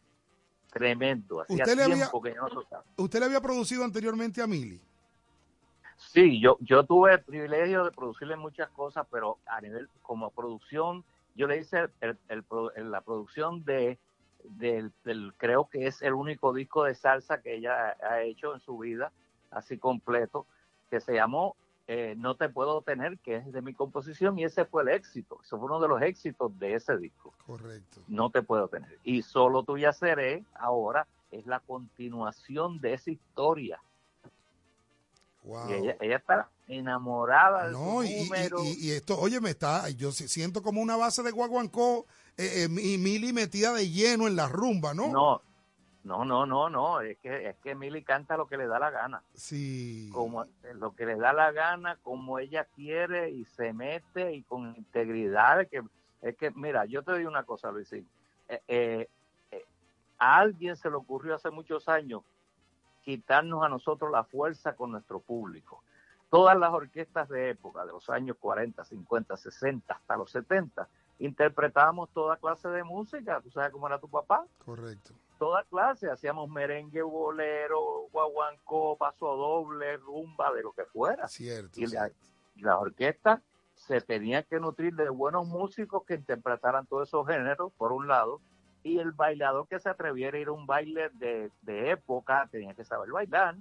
tremendo. 0.73 1.43
Hacía 1.43 1.57
¿Usted 1.65 1.77
le 1.77 1.83
había- 1.85 1.97
tiempo 1.97 2.21
que 2.21 2.35
yo 2.35 2.43
no 2.43 2.49
tocaba. 2.49 2.85
¿Usted 2.97 3.21
le 3.21 3.25
había 3.27 3.41
producido 3.41 3.85
anteriormente 3.85 4.43
a 4.43 4.47
Mili? 4.49 4.81
Sí, 5.99 6.41
yo, 6.41 6.57
yo 6.61 6.85
tuve 6.85 7.13
el 7.15 7.21
privilegio 7.23 7.85
de 7.85 7.91
producirle 7.91 8.37
muchas 8.37 8.71
cosas, 8.71 9.07
pero 9.11 9.39
a 9.47 9.61
nivel 9.61 9.89
como 10.01 10.31
producción, 10.31 11.05
yo 11.35 11.47
le 11.47 11.59
hice 11.59 11.89
el- 12.01 12.17
el 12.29 12.45
el- 12.77 12.91
la 12.91 13.01
producción 13.03 13.65
de 13.65 13.99
del, 14.45 14.93
del- 15.05 15.35
creo 15.37 15.69
que 15.69 15.89
es 15.89 16.01
el 16.01 16.15
único 16.15 16.53
disco 16.55 16.85
de 16.85 16.95
salsa 16.95 17.43
que 17.43 17.57
ella 17.57 17.97
ha, 18.01 18.07
ha 18.07 18.23
hecho 18.23 18.55
en 18.55 18.61
su 18.61 18.79
vida, 18.79 19.13
así 19.51 19.77
completo, 19.79 20.47
que 20.89 21.01
se 21.01 21.13
llamó 21.15 21.57
eh, 21.91 22.15
No 22.19 22.35
te 22.37 22.51
puedo 22.51 22.83
tener, 22.83 23.19
que 23.19 23.37
es 23.37 23.51
de 23.51 23.63
mi 23.63 23.73
composición, 23.73 24.39
y 24.39 24.45
ese 24.45 24.67
fue 24.67 24.83
el 24.83 24.91
éxito, 24.91 25.41
eso 25.43 25.57
fue 25.57 25.67
uno 25.67 25.81
de 25.81 25.89
los 25.89 26.03
éxitos 26.03 26.57
de 26.59 26.75
ese 26.75 26.97
disco. 26.99 27.33
Correcto. 27.47 28.03
No 28.09 28.29
te 28.31 28.43
puedo 28.43 28.69
tener. 28.69 28.99
Y 29.05 29.23
solo 29.23 29.63
tuya 29.63 29.93
seré, 29.95 30.45
ahora, 30.55 31.07
es 31.31 31.47
la 31.47 31.61
continuación 31.61 32.79
de 32.81 32.93
esa 32.93 33.11
historia. 33.11 33.81
Wow. 35.43 35.71
Y 35.71 35.73
ella, 35.75 35.97
ella 36.01 36.17
está 36.17 36.49
enamorada 36.67 37.69
de 37.69 37.75
su 37.75 38.03
y- 38.05 38.25
número. 38.25 38.63
y- 38.65 38.87
y 38.89 38.91
esto, 38.93 39.19
oye, 39.19 39.41
me 39.41 39.51
está, 39.51 39.89
yo 39.91 40.13
si- 40.13 40.29
siento 40.29 40.63
como 40.63 40.81
una 40.83 40.97
base 40.97 41.23
de 41.23 41.31
guaguancó 41.31 42.07
eh, 42.37 42.67
eh, 42.67 42.81
y 42.83 42.99
Mili 42.99 43.33
metida 43.33 43.73
de 43.73 43.89
lleno 43.91 44.27
en 44.29 44.37
la 44.37 44.49
rumba, 44.49 44.95
¿no? 44.95 45.09
No, 45.09 45.43
no, 46.05 46.25
no, 46.25 46.47
no, 46.47 46.71
no, 46.71 47.01
es 47.01 47.19
que 47.19 47.49
es 47.51 47.57
que 47.63 47.75
Milly 47.75 48.03
canta 48.03 48.37
lo 48.37 48.47
que 48.47 48.57
le 48.57 48.67
da 48.67 48.79
la 48.79 48.91
gana, 48.91 49.23
Sí. 49.35 50.09
como 50.13 50.45
lo 50.75 50.95
que 50.95 51.05
le 51.07 51.17
da 51.17 51.33
la 51.33 51.51
gana, 51.53 51.97
como 52.03 52.39
ella 52.39 52.67
quiere 52.77 53.31
y 53.31 53.45
se 53.45 53.73
mete 53.73 54.33
y 54.35 54.43
con 54.43 54.75
integridad, 54.77 55.67
que 55.69 55.83
es 56.23 56.37
que 56.37 56.51
mira, 56.53 56.85
yo 56.87 57.03
te 57.03 57.17
digo 57.19 57.29
una 57.29 57.43
cosa, 57.45 57.71
Luisín, 57.73 58.09
eh, 58.49 58.61
eh, 58.69 59.09
eh, 59.51 59.65
a 60.19 60.39
alguien 60.39 60.77
se 60.77 60.89
le 60.91 60.97
ocurrió 60.97 61.35
hace 61.35 61.51
muchos 61.51 61.89
años 61.89 62.23
quitarnos 63.13 63.65
a 63.65 63.71
nosotros 63.71 64.11
la 64.11 64.23
fuerza 64.23 64.77
con 64.77 64.91
nuestro 64.91 65.19
público. 65.19 65.83
Todas 66.29 66.59
las 66.59 66.71
orquestas 66.75 67.27
de 67.31 67.49
época, 67.49 67.87
de 67.87 67.93
los 67.93 68.11
años 68.11 68.37
40, 68.39 68.85
50, 68.85 69.35
60, 69.35 69.95
hasta 69.95 70.17
los 70.19 70.31
70, 70.31 70.87
interpretábamos 71.21 72.11
toda 72.11 72.37
clase 72.37 72.69
de 72.69 72.85
música. 72.85 73.41
¿Tú 73.41 73.51
sabes 73.51 73.71
cómo 73.73 73.87
era 73.87 73.99
tu 73.99 74.11
papá? 74.11 74.45
Correcto. 74.63 75.15
Toda 75.39 75.65
clase. 75.65 76.11
Hacíamos 76.11 76.51
merengue, 76.51 77.01
bolero, 77.01 78.09
guaguancó, 78.13 78.99
paso 78.99 79.35
doble, 79.37 79.97
rumba, 79.97 80.53
de 80.53 80.63
lo 80.65 80.73
que 80.73 80.85
fuera. 80.85 81.29
Cierto. 81.29 81.81
Y 81.81 81.87
la- 81.87 82.11
y 82.57 82.61
las 82.61 82.77
orquestas 82.77 83.41
se 83.75 84.03
tenían 84.03 84.45
que 84.51 84.61
nutrir 84.61 84.95
de 84.97 85.09
buenos 85.09 85.47
músicos 85.47 86.05
que 86.05 86.13
interpretaran 86.17 86.85
todos 86.85 87.09
esos 87.09 87.27
géneros, 87.27 87.73
por 87.79 87.91
un 87.93 88.07
lado, 88.07 88.43
y 88.83 88.99
el 88.99 89.13
bailador 89.13 89.67
que 89.69 89.79
se 89.81 89.89
atreviera 89.89 90.39
a 90.39 90.41
ir 90.41 90.49
a 90.49 90.53
un 90.53 90.67
baile 90.67 91.11
de, 91.15 91.51
de 91.63 91.91
época 91.91 92.49
tenía 92.51 92.75
que 92.75 92.85
saber 92.85 93.11
bailar. 93.11 93.57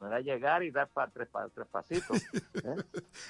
No 0.00 0.06
era 0.06 0.20
llegar 0.20 0.62
y 0.62 0.70
dar 0.70 0.88
pa- 0.88 1.10
tres, 1.10 1.28
pa- 1.28 1.48
tres 1.54 1.66
pasitos. 1.68 2.22
¿eh? 2.64 2.76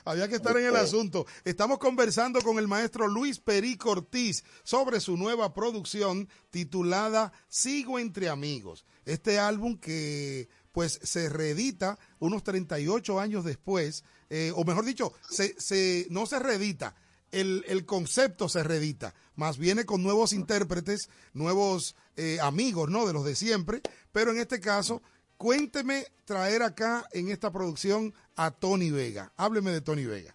Había 0.04 0.28
que 0.28 0.36
estar 0.36 0.56
en 0.56 0.66
el 0.66 0.74
Este- 0.74 0.78
asunto. 0.86 1.26
Estamos 1.44 1.78
conversando 1.78 2.40
con 2.42 2.58
el 2.58 2.68
maestro 2.68 3.08
Luis 3.08 3.40
Perico 3.40 3.90
Ortiz 3.90 4.44
sobre 4.62 5.00
su 5.00 5.16
nueva 5.16 5.52
producción 5.52 6.28
titulada 6.50 7.32
Sigo 7.48 7.98
entre 7.98 8.28
amigos. 8.28 8.86
Este 9.04 9.40
álbum 9.40 9.78
que 9.78 10.48
pues 10.70 10.92
se 11.02 11.28
reedita 11.28 11.98
unos 12.20 12.44
38 12.44 13.18
años 13.18 13.44
después, 13.44 14.04
eh, 14.28 14.52
o 14.54 14.62
mejor 14.64 14.84
dicho, 14.84 15.12
se, 15.28 15.60
se- 15.60 16.06
no 16.10 16.26
se 16.26 16.38
reedita, 16.38 16.94
el, 17.32 17.64
el 17.68 17.84
concepto 17.86 18.48
se 18.48 18.62
reedita, 18.62 19.14
más 19.36 19.58
viene 19.58 19.84
con 19.84 20.02
nuevos 20.02 20.32
intérpretes, 20.32 21.08
nuevos 21.32 21.96
eh, 22.16 22.38
amigos, 22.42 22.90
¿no? 22.90 23.06
De 23.06 23.12
los 23.12 23.24
de 23.24 23.34
siempre, 23.34 23.80
pero 24.12 24.30
en 24.32 24.38
este 24.38 24.60
caso, 24.60 25.00
cuénteme 25.36 26.06
traer 26.24 26.62
acá 26.62 27.06
en 27.12 27.28
esta 27.30 27.50
producción 27.50 28.12
a 28.36 28.50
Tony 28.50 28.90
Vega. 28.90 29.32
Hábleme 29.36 29.70
de 29.70 29.80
Tony 29.80 30.04
Vega. 30.04 30.34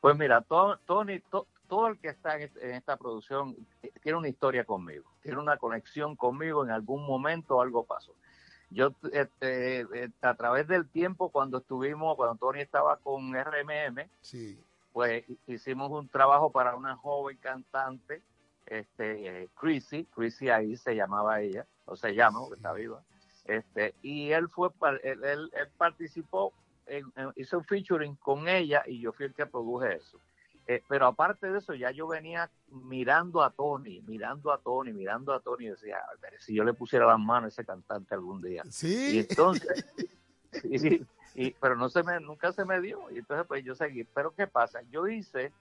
Pues 0.00 0.16
mira, 0.16 0.40
to- 0.42 0.78
Tony, 0.86 1.20
to- 1.30 1.46
todo 1.68 1.86
el 1.88 1.98
que 1.98 2.08
está 2.08 2.38
en, 2.38 2.50
en 2.60 2.72
esta 2.72 2.96
producción 2.96 3.56
tiene 4.02 4.18
una 4.18 4.28
historia 4.28 4.64
conmigo, 4.64 5.04
tiene 5.22 5.38
una 5.38 5.56
conexión 5.56 6.16
conmigo, 6.16 6.64
en 6.64 6.70
algún 6.70 7.06
momento 7.06 7.60
algo 7.62 7.84
pasó. 7.84 8.12
Yo, 8.70 8.92
este, 9.12 9.80
eh, 9.82 10.10
a 10.22 10.34
través 10.34 10.66
del 10.66 10.88
tiempo, 10.88 11.28
cuando 11.30 11.58
estuvimos, 11.58 12.16
cuando 12.16 12.36
Tony 12.36 12.60
estaba 12.60 12.96
con 12.96 13.32
RMM, 13.36 14.08
Sí. 14.22 14.58
Pues 14.92 15.24
hi- 15.28 15.38
hicimos 15.46 15.90
un 15.90 16.08
trabajo 16.08 16.50
para 16.50 16.74
una 16.76 16.96
joven 16.96 17.36
cantante, 17.38 18.22
este, 18.66 19.42
eh, 19.44 19.48
Chrissy, 19.58 20.04
Chrissy 20.14 20.48
ahí 20.50 20.76
se 20.76 20.94
llamaba 20.94 21.40
ella, 21.40 21.66
o 21.84 21.96
se 21.96 22.14
llama, 22.14 22.40
porque 22.40 22.56
está 22.56 22.72
viva, 22.72 23.02
este, 23.44 23.94
y 24.02 24.30
él 24.30 24.48
fue, 24.48 24.68
él, 25.02 25.24
él- 25.24 25.50
él 25.52 25.68
participó, 25.76 26.52
en- 26.86 27.12
en- 27.16 27.32
hizo 27.36 27.58
un 27.58 27.64
featuring 27.64 28.16
con 28.16 28.48
ella 28.48 28.82
y 28.86 29.00
yo 29.00 29.12
fui 29.12 29.26
el 29.26 29.34
que 29.34 29.46
produje 29.46 29.96
eso. 29.96 30.18
Eh, 30.68 30.80
pero 30.88 31.06
aparte 31.06 31.50
de 31.50 31.58
eso, 31.58 31.74
ya 31.74 31.90
yo 31.90 32.06
venía 32.06 32.48
mirando 32.68 33.42
a 33.42 33.50
Tony, 33.50 34.00
mirando 34.02 34.52
a 34.52 34.58
Tony, 34.58 34.92
mirando 34.92 35.32
a 35.32 35.40
Tony, 35.40 35.66
y 35.66 35.70
decía, 35.70 35.96
"A 35.98 36.14
ver, 36.20 36.40
si 36.40 36.54
yo 36.54 36.62
le 36.62 36.72
pusiera 36.72 37.04
las 37.04 37.18
manos 37.18 37.46
a 37.46 37.48
ese 37.48 37.64
cantante 37.64 38.14
algún 38.14 38.40
día. 38.40 38.62
Sí. 38.70 39.16
Y 39.16 39.18
entonces, 39.18 39.84
y- 40.64 41.04
y- 41.34 41.52
pero 41.52 41.76
no 41.76 41.88
se 41.88 42.02
me, 42.02 42.20
nunca 42.20 42.52
se 42.52 42.64
me 42.64 42.80
dio. 42.80 43.10
Y 43.10 43.18
entonces, 43.18 43.46
pues 43.46 43.64
yo 43.64 43.74
seguí. 43.74 44.04
Pero 44.04 44.32
¿qué 44.34 44.46
pasa? 44.46 44.82
Yo 44.90 45.06
hice, 45.08 45.52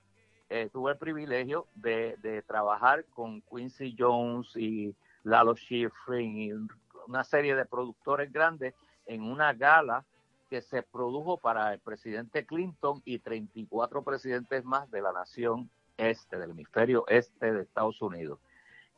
eh, 0.50 0.70
tuve 0.72 0.92
el 0.92 0.98
privilegio 0.98 1.68
de, 1.76 2.18
de 2.22 2.42
trabajar 2.42 3.06
con 3.14 3.42
Quincy 3.42 3.96
Jones 3.98 4.56
y 4.56 4.94
Lalo 5.24 5.56
Schifrin 5.56 6.38
y 6.38 6.52
una 7.08 7.24
serie 7.24 7.56
de 7.56 7.66
productores 7.66 8.32
grandes 8.32 8.74
en 9.06 9.24
una 9.24 9.54
gala 9.54 10.04
que 10.50 10.62
se 10.62 10.84
produjo 10.84 11.38
para 11.38 11.74
el 11.74 11.80
presidente 11.80 12.46
Clinton 12.46 13.02
y 13.06 13.20
34 13.20 14.04
presidentes 14.04 14.66
más 14.66 14.90
de 14.92 15.02
la 15.02 15.14
nación 15.14 15.70
este, 15.98 16.38
del 16.38 16.52
hemisferio 16.52 17.06
este 17.08 17.54
de 17.54 17.62
Estados 17.62 18.02
Unidos. 18.02 18.40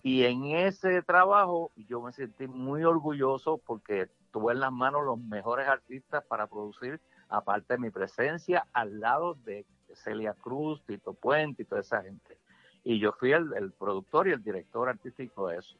Y 0.02 0.24
en 0.26 0.46
ese 0.46 1.02
trabajo 1.04 1.72
yo 1.88 2.02
me 2.02 2.12
sentí 2.12 2.48
muy 2.48 2.84
orgulloso 2.84 3.60
porque 3.60 4.10
tuve 4.34 4.54
en 4.54 4.60
las 4.60 4.72
manos 4.72 5.06
los 5.06 5.20
mejores 5.20 5.68
artistas 5.68 6.26
para 6.26 6.48
producir, 6.48 7.00
aparte 7.30 7.76
de 7.76 7.80
mi 7.80 7.92
presencia, 7.92 8.68
al 8.74 9.00
lado 9.00 9.36
de 9.36 9.66
Celia 9.94 10.34
Cruz, 10.34 10.84
Tito 10.86 11.14
Puente 11.14 11.62
y 11.62 11.66
toda 11.66 11.82
esa 11.82 12.02
gente. 12.02 12.40
Y 12.84 13.00
yo 13.00 13.14
fui 13.14 13.32
el, 13.32 13.72
productor 13.74 14.28
y 14.28 14.32
el 14.32 14.44
director 14.44 14.90
artístico 14.90 15.48
de 15.48 15.58
eso. 15.60 15.78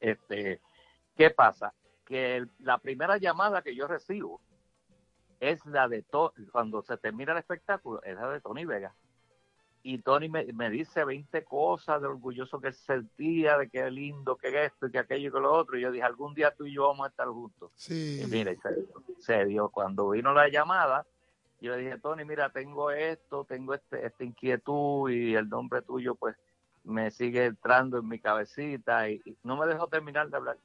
Este, 0.00 0.62
¿Qué 1.16 1.30
pasa? 1.30 1.74
Que 2.06 2.46
la 2.60 2.78
primera 2.78 3.18
llamada 3.18 3.62
que 3.62 3.74
yo 3.74 3.88
recibo 3.88 4.40
es 5.40 5.66
la 5.66 5.88
de 5.88 6.02
To- 6.02 6.32
cuando 6.52 6.82
se 6.82 6.96
termina 6.96 7.32
el 7.32 7.38
espectáculo, 7.38 8.00
es 8.04 8.14
la 8.14 8.30
de 8.30 8.40
Tony 8.40 8.64
Vega. 8.64 8.94
Y 9.88 9.98
Tony 9.98 10.28
me, 10.28 10.44
me 10.52 10.68
dice 10.68 11.04
20 11.04 11.44
cosas 11.44 12.02
de 12.02 12.08
orgulloso 12.08 12.60
que 12.60 12.72
sentía, 12.72 13.56
de 13.56 13.68
que 13.68 13.88
lindo, 13.88 14.34
que 14.34 14.64
esto, 14.64 14.88
y 14.88 14.90
que 14.90 14.98
aquello, 14.98 15.28
y 15.28 15.32
que 15.32 15.38
lo 15.38 15.52
otro. 15.52 15.78
Y 15.78 15.82
yo 15.82 15.92
dije, 15.92 16.02
algún 16.02 16.34
día 16.34 16.52
tú 16.52 16.66
y 16.66 16.74
yo 16.74 16.88
vamos 16.88 17.06
a 17.06 17.10
estar 17.10 17.28
juntos. 17.28 17.70
Sí. 17.76 18.20
Y 18.20 18.26
mira, 18.26 18.52
se, 18.60 18.84
se 19.20 19.44
dio. 19.44 19.68
Cuando 19.68 20.10
vino 20.10 20.34
la 20.34 20.48
llamada, 20.48 21.06
yo 21.60 21.76
le 21.76 21.84
dije, 21.84 21.98
Tony, 21.98 22.24
mira, 22.24 22.50
tengo 22.50 22.90
esto, 22.90 23.44
tengo 23.44 23.74
este, 23.74 24.04
esta 24.04 24.24
inquietud 24.24 25.08
y 25.08 25.36
el 25.36 25.48
nombre 25.48 25.82
tuyo, 25.82 26.16
pues, 26.16 26.34
me 26.82 27.12
sigue 27.12 27.44
entrando 27.44 27.98
en 27.98 28.08
mi 28.08 28.18
cabecita. 28.18 29.08
Y, 29.08 29.22
y 29.24 29.36
no 29.44 29.56
me 29.56 29.68
dejó 29.68 29.86
terminar 29.86 30.28
de 30.30 30.36
hablar. 30.36 30.58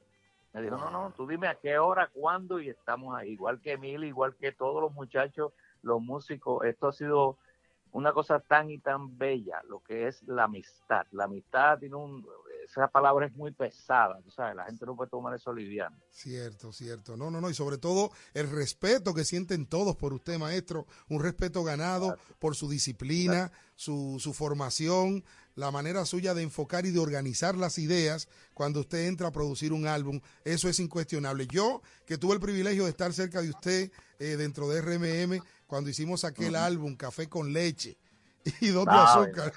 Me 0.52 0.62
dijo, 0.62 0.78
no, 0.78 0.90
no, 0.90 1.12
tú 1.16 1.28
dime 1.28 1.46
a 1.46 1.54
qué 1.54 1.78
hora, 1.78 2.10
cuándo, 2.12 2.58
y 2.58 2.70
estamos 2.70 3.14
ahí. 3.14 3.30
Igual 3.30 3.60
que 3.60 3.74
Emil, 3.74 4.02
igual 4.02 4.34
que 4.34 4.50
todos 4.50 4.82
los 4.82 4.92
muchachos, 4.92 5.52
los 5.80 6.02
músicos. 6.02 6.64
Esto 6.64 6.88
ha 6.88 6.92
sido 6.92 7.38
una 7.92 8.12
cosa 8.12 8.40
tan 8.40 8.70
y 8.70 8.78
tan 8.78 9.16
bella, 9.18 9.62
lo 9.68 9.80
que 9.80 10.08
es 10.08 10.22
la 10.24 10.44
amistad. 10.44 11.06
La 11.12 11.24
amistad 11.24 11.78
tiene 11.78 11.96
un... 11.96 12.26
Esa 12.72 12.88
palabra 12.88 13.26
es 13.26 13.34
muy 13.34 13.52
pesada, 13.52 14.18
tú 14.24 14.30
sabes, 14.30 14.56
la 14.56 14.64
gente 14.64 14.86
no 14.86 14.96
puede 14.96 15.10
tomar 15.10 15.34
eso 15.34 15.52
liviano. 15.52 15.94
Cierto, 16.10 16.72
cierto. 16.72 17.18
No, 17.18 17.30
no, 17.30 17.38
no. 17.38 17.50
Y 17.50 17.54
sobre 17.54 17.76
todo 17.76 18.10
el 18.32 18.48
respeto 18.48 19.12
que 19.12 19.26
sienten 19.26 19.66
todos 19.66 19.94
por 19.94 20.14
usted, 20.14 20.38
maestro. 20.38 20.86
Un 21.10 21.22
respeto 21.22 21.64
ganado 21.64 22.16
por 22.38 22.56
su 22.56 22.70
disciplina, 22.70 23.52
su, 23.76 24.16
su 24.20 24.32
formación, 24.32 25.22
la 25.54 25.70
manera 25.70 26.06
suya 26.06 26.32
de 26.32 26.42
enfocar 26.42 26.86
y 26.86 26.92
de 26.92 26.98
organizar 26.98 27.56
las 27.56 27.76
ideas 27.76 28.26
cuando 28.54 28.80
usted 28.80 29.06
entra 29.06 29.28
a 29.28 29.32
producir 29.32 29.74
un 29.74 29.86
álbum. 29.86 30.22
Eso 30.42 30.70
es 30.70 30.80
incuestionable. 30.80 31.46
Yo, 31.48 31.82
que 32.06 32.16
tuve 32.16 32.32
el 32.32 32.40
privilegio 32.40 32.84
de 32.84 32.90
estar 32.90 33.12
cerca 33.12 33.42
de 33.42 33.50
usted 33.50 33.92
eh, 34.18 34.36
dentro 34.36 34.70
de 34.70 34.80
RMM, 34.80 35.44
cuando 35.66 35.90
hicimos 35.90 36.24
aquel 36.24 36.56
álbum 36.56 36.96
Café 36.96 37.28
con 37.28 37.52
Leche 37.52 37.98
y 38.60 38.68
Dos 38.68 38.86
de 38.86 38.92
Azúcar. 38.92 39.52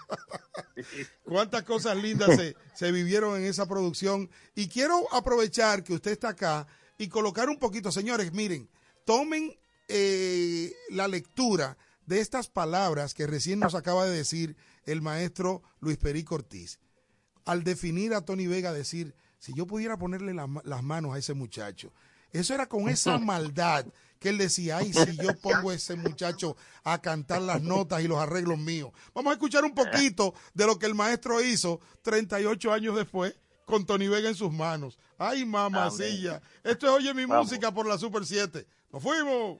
Cuántas 1.24 1.64
cosas 1.64 1.98
lindas 1.98 2.36
se, 2.36 2.56
se 2.74 2.92
vivieron 2.92 3.38
en 3.38 3.46
esa 3.46 3.66
producción. 3.68 4.30
Y 4.56 4.68
quiero 4.68 5.14
aprovechar 5.14 5.84
que 5.84 5.94
usted 5.94 6.12
está 6.12 6.30
acá 6.30 6.68
y 6.98 7.08
colocar 7.08 7.50
un 7.50 7.58
poquito, 7.58 7.92
señores, 7.92 8.32
miren, 8.34 8.70
tomen 9.06 9.58
eh, 9.88 10.74
la 10.90 11.08
lectura 11.08 11.78
de 12.06 12.20
estas 12.20 12.48
palabras 12.48 13.14
que 13.14 13.28
recién 13.28 13.60
nos 13.60 13.76
acaba 13.76 14.06
de 14.06 14.16
decir 14.16 14.56
el 14.86 15.02
maestro 15.02 15.64
Luis 15.80 15.98
Perico 15.98 16.36
Ortiz. 16.36 16.80
Al 17.46 17.64
definir 17.64 18.14
a 18.14 18.22
Tony 18.22 18.48
Vega, 18.48 18.74
decir, 18.74 19.16
si 19.40 19.54
yo 19.54 19.68
pudiera 19.68 19.98
ponerle 19.98 20.34
la 20.34 20.48
las 20.64 20.84
manos 20.84 21.14
a 21.14 21.20
ese 21.20 21.34
muchacho, 21.34 21.94
eso 22.32 22.54
era 22.54 22.68
con 22.68 22.90
esa 22.90 23.18
maldad 23.20 23.86
que 24.26 24.30
él 24.30 24.40
decía, 24.40 24.78
ay, 24.78 24.92
si 24.92 25.18
yo 25.18 25.36
pongo 25.40 25.70
a 25.70 25.76
ese 25.76 25.96
muchacho 25.96 26.58
a 26.84 27.00
cantar 27.00 27.44
las 27.44 27.62
notas 27.62 28.02
y 28.02 28.08
los 28.08 28.18
arreglos 28.18 28.58
míos. 28.58 28.90
Vamos 29.14 29.30
a 29.30 29.34
escuchar 29.36 29.64
un 29.64 29.76
poquito 29.76 30.34
de 30.56 30.66
lo 30.66 30.80
que 30.80 30.88
el 30.88 30.96
maestro 30.96 31.44
hizo 31.44 31.80
38 32.02 32.74
años 32.74 32.96
después 32.96 33.36
con 33.66 33.86
Tony 33.86 34.08
Vega 34.08 34.28
en 34.28 34.34
sus 34.34 34.52
manos. 34.52 34.98
Ay, 35.20 35.46
mamacilla. 35.46 36.42
Esto 36.64 36.88
es 36.88 36.94
Oye 36.94 37.14
mi 37.14 37.26
Vamos. 37.26 37.46
música 37.46 37.72
por 37.72 37.86
la 37.86 38.00
Super 38.00 38.26
7. 38.26 38.66
¡Nos 38.92 39.04
fuimos! 39.04 39.60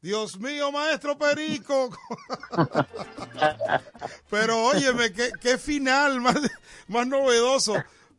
Dios 0.00 0.38
mío, 0.38 0.70
maestro 0.70 1.18
Perico. 1.18 1.90
Pero 4.30 4.64
óyeme, 4.66 5.12
qué, 5.12 5.30
qué 5.40 5.58
final 5.58 6.20
más, 6.20 6.36
más 6.88 7.06
novedoso. 7.06 7.74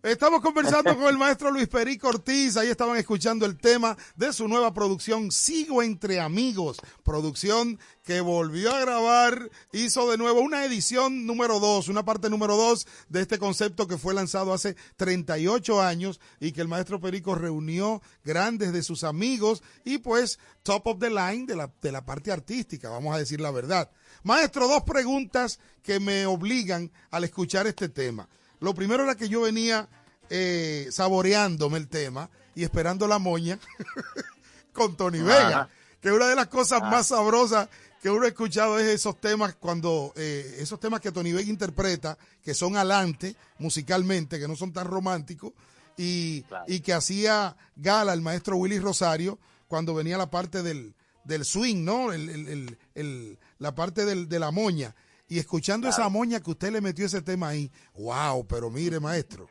Estamos 0.07 0.39
conversando 0.39 0.95
con 0.97 1.07
el 1.07 1.17
maestro 1.17 1.51
Luis 1.51 1.67
Perico 1.67 2.07
Ortiz. 2.07 2.55
Ahí 2.55 2.69
estaban 2.69 2.95
escuchando 2.95 3.45
el 3.45 3.57
tema 3.57 3.97
de 4.15 4.31
su 4.31 4.47
nueva 4.47 4.73
producción, 4.73 5.31
Sigo 5.31 5.83
entre 5.83 6.21
Amigos. 6.21 6.77
Producción 7.03 7.77
que 8.05 8.21
volvió 8.21 8.73
a 8.73 8.79
grabar, 8.79 9.49
hizo 9.73 10.09
de 10.09 10.17
nuevo 10.17 10.39
una 10.39 10.63
edición 10.63 11.25
número 11.25 11.59
2, 11.59 11.89
una 11.89 12.05
parte 12.05 12.29
número 12.29 12.55
2 12.55 12.87
de 13.09 13.21
este 13.21 13.37
concepto 13.37 13.85
que 13.85 13.97
fue 13.97 14.13
lanzado 14.13 14.53
hace 14.53 14.77
38 14.95 15.81
años 15.81 16.21
y 16.39 16.53
que 16.53 16.61
el 16.61 16.69
maestro 16.69 17.01
Perico 17.01 17.35
reunió 17.35 18.01
grandes 18.23 18.71
de 18.71 18.83
sus 18.83 19.03
amigos 19.03 19.61
y 19.83 19.97
pues 19.97 20.39
top 20.63 20.87
of 20.87 20.99
the 20.99 21.09
line 21.09 21.45
de 21.47 21.57
la, 21.57 21.69
de 21.81 21.91
la 21.91 22.05
parte 22.05 22.31
artística, 22.31 22.89
vamos 22.89 23.13
a 23.13 23.19
decir 23.19 23.41
la 23.41 23.51
verdad. 23.51 23.91
Maestro, 24.23 24.69
dos 24.69 24.83
preguntas 24.83 25.59
que 25.83 25.99
me 25.99 26.25
obligan 26.25 26.93
al 27.11 27.25
escuchar 27.25 27.67
este 27.67 27.89
tema. 27.89 28.29
Lo 28.59 28.73
primero 28.73 29.03
era 29.03 29.15
que 29.15 29.29
yo 29.29 29.41
venía 29.41 29.87
eh, 30.29 30.87
saboreándome 30.91 31.77
el 31.77 31.87
tema 31.87 32.29
y 32.55 32.63
esperando 32.63 33.07
la 33.07 33.19
moña 33.19 33.59
con 34.73 34.95
Tony 34.95 35.19
Vega, 35.19 35.69
que 36.01 36.11
una 36.11 36.27
de 36.27 36.35
las 36.35 36.47
cosas 36.47 36.81
Ah. 36.83 36.89
más 36.89 37.07
sabrosas 37.07 37.69
que 38.01 38.09
uno 38.11 38.25
ha 38.25 38.27
escuchado 38.27 38.77
es 38.79 38.85
esos 38.87 39.19
temas 39.19 39.55
cuando 39.55 40.13
eh, 40.15 40.57
esos 40.59 40.79
temas 40.79 41.01
que 41.01 41.11
Tony 41.11 41.31
Vega 41.33 41.49
interpreta, 41.49 42.17
que 42.43 42.53
son 42.53 42.77
alante 42.77 43.35
musicalmente, 43.57 44.39
que 44.39 44.47
no 44.47 44.55
son 44.55 44.71
tan 44.71 44.85
románticos, 44.87 45.53
y, 45.97 46.45
y 46.67 46.81
que 46.81 46.93
hacía 46.93 47.57
gala 47.75 48.13
el 48.13 48.21
maestro 48.21 48.55
Willy 48.57 48.77
Rosario 48.79 49.39
cuando 49.67 49.95
venía 49.95 50.15
la 50.17 50.29
parte 50.29 50.61
del, 50.61 50.93
del 51.23 51.43
swing, 51.43 51.83
¿no? 51.83 52.13
El, 52.13 52.29
el- 52.29 52.47
el- 52.47 52.77
el- 52.93 53.39
la 53.57 53.73
parte 53.73 54.05
del, 54.05 54.29
de 54.29 54.37
la 54.39 54.51
moña. 54.51 54.95
Y 55.27 55.39
escuchando 55.39 55.89
esa 55.89 56.07
moña 56.07 56.39
que 56.39 56.51
usted 56.51 56.71
le 56.71 56.79
metió 56.81 57.05
ese 57.07 57.21
tema 57.23 57.49
ahí, 57.49 57.69
wow, 57.95 58.45
pero 58.47 58.69
mire, 58.69 58.99
maestro. 58.99 59.49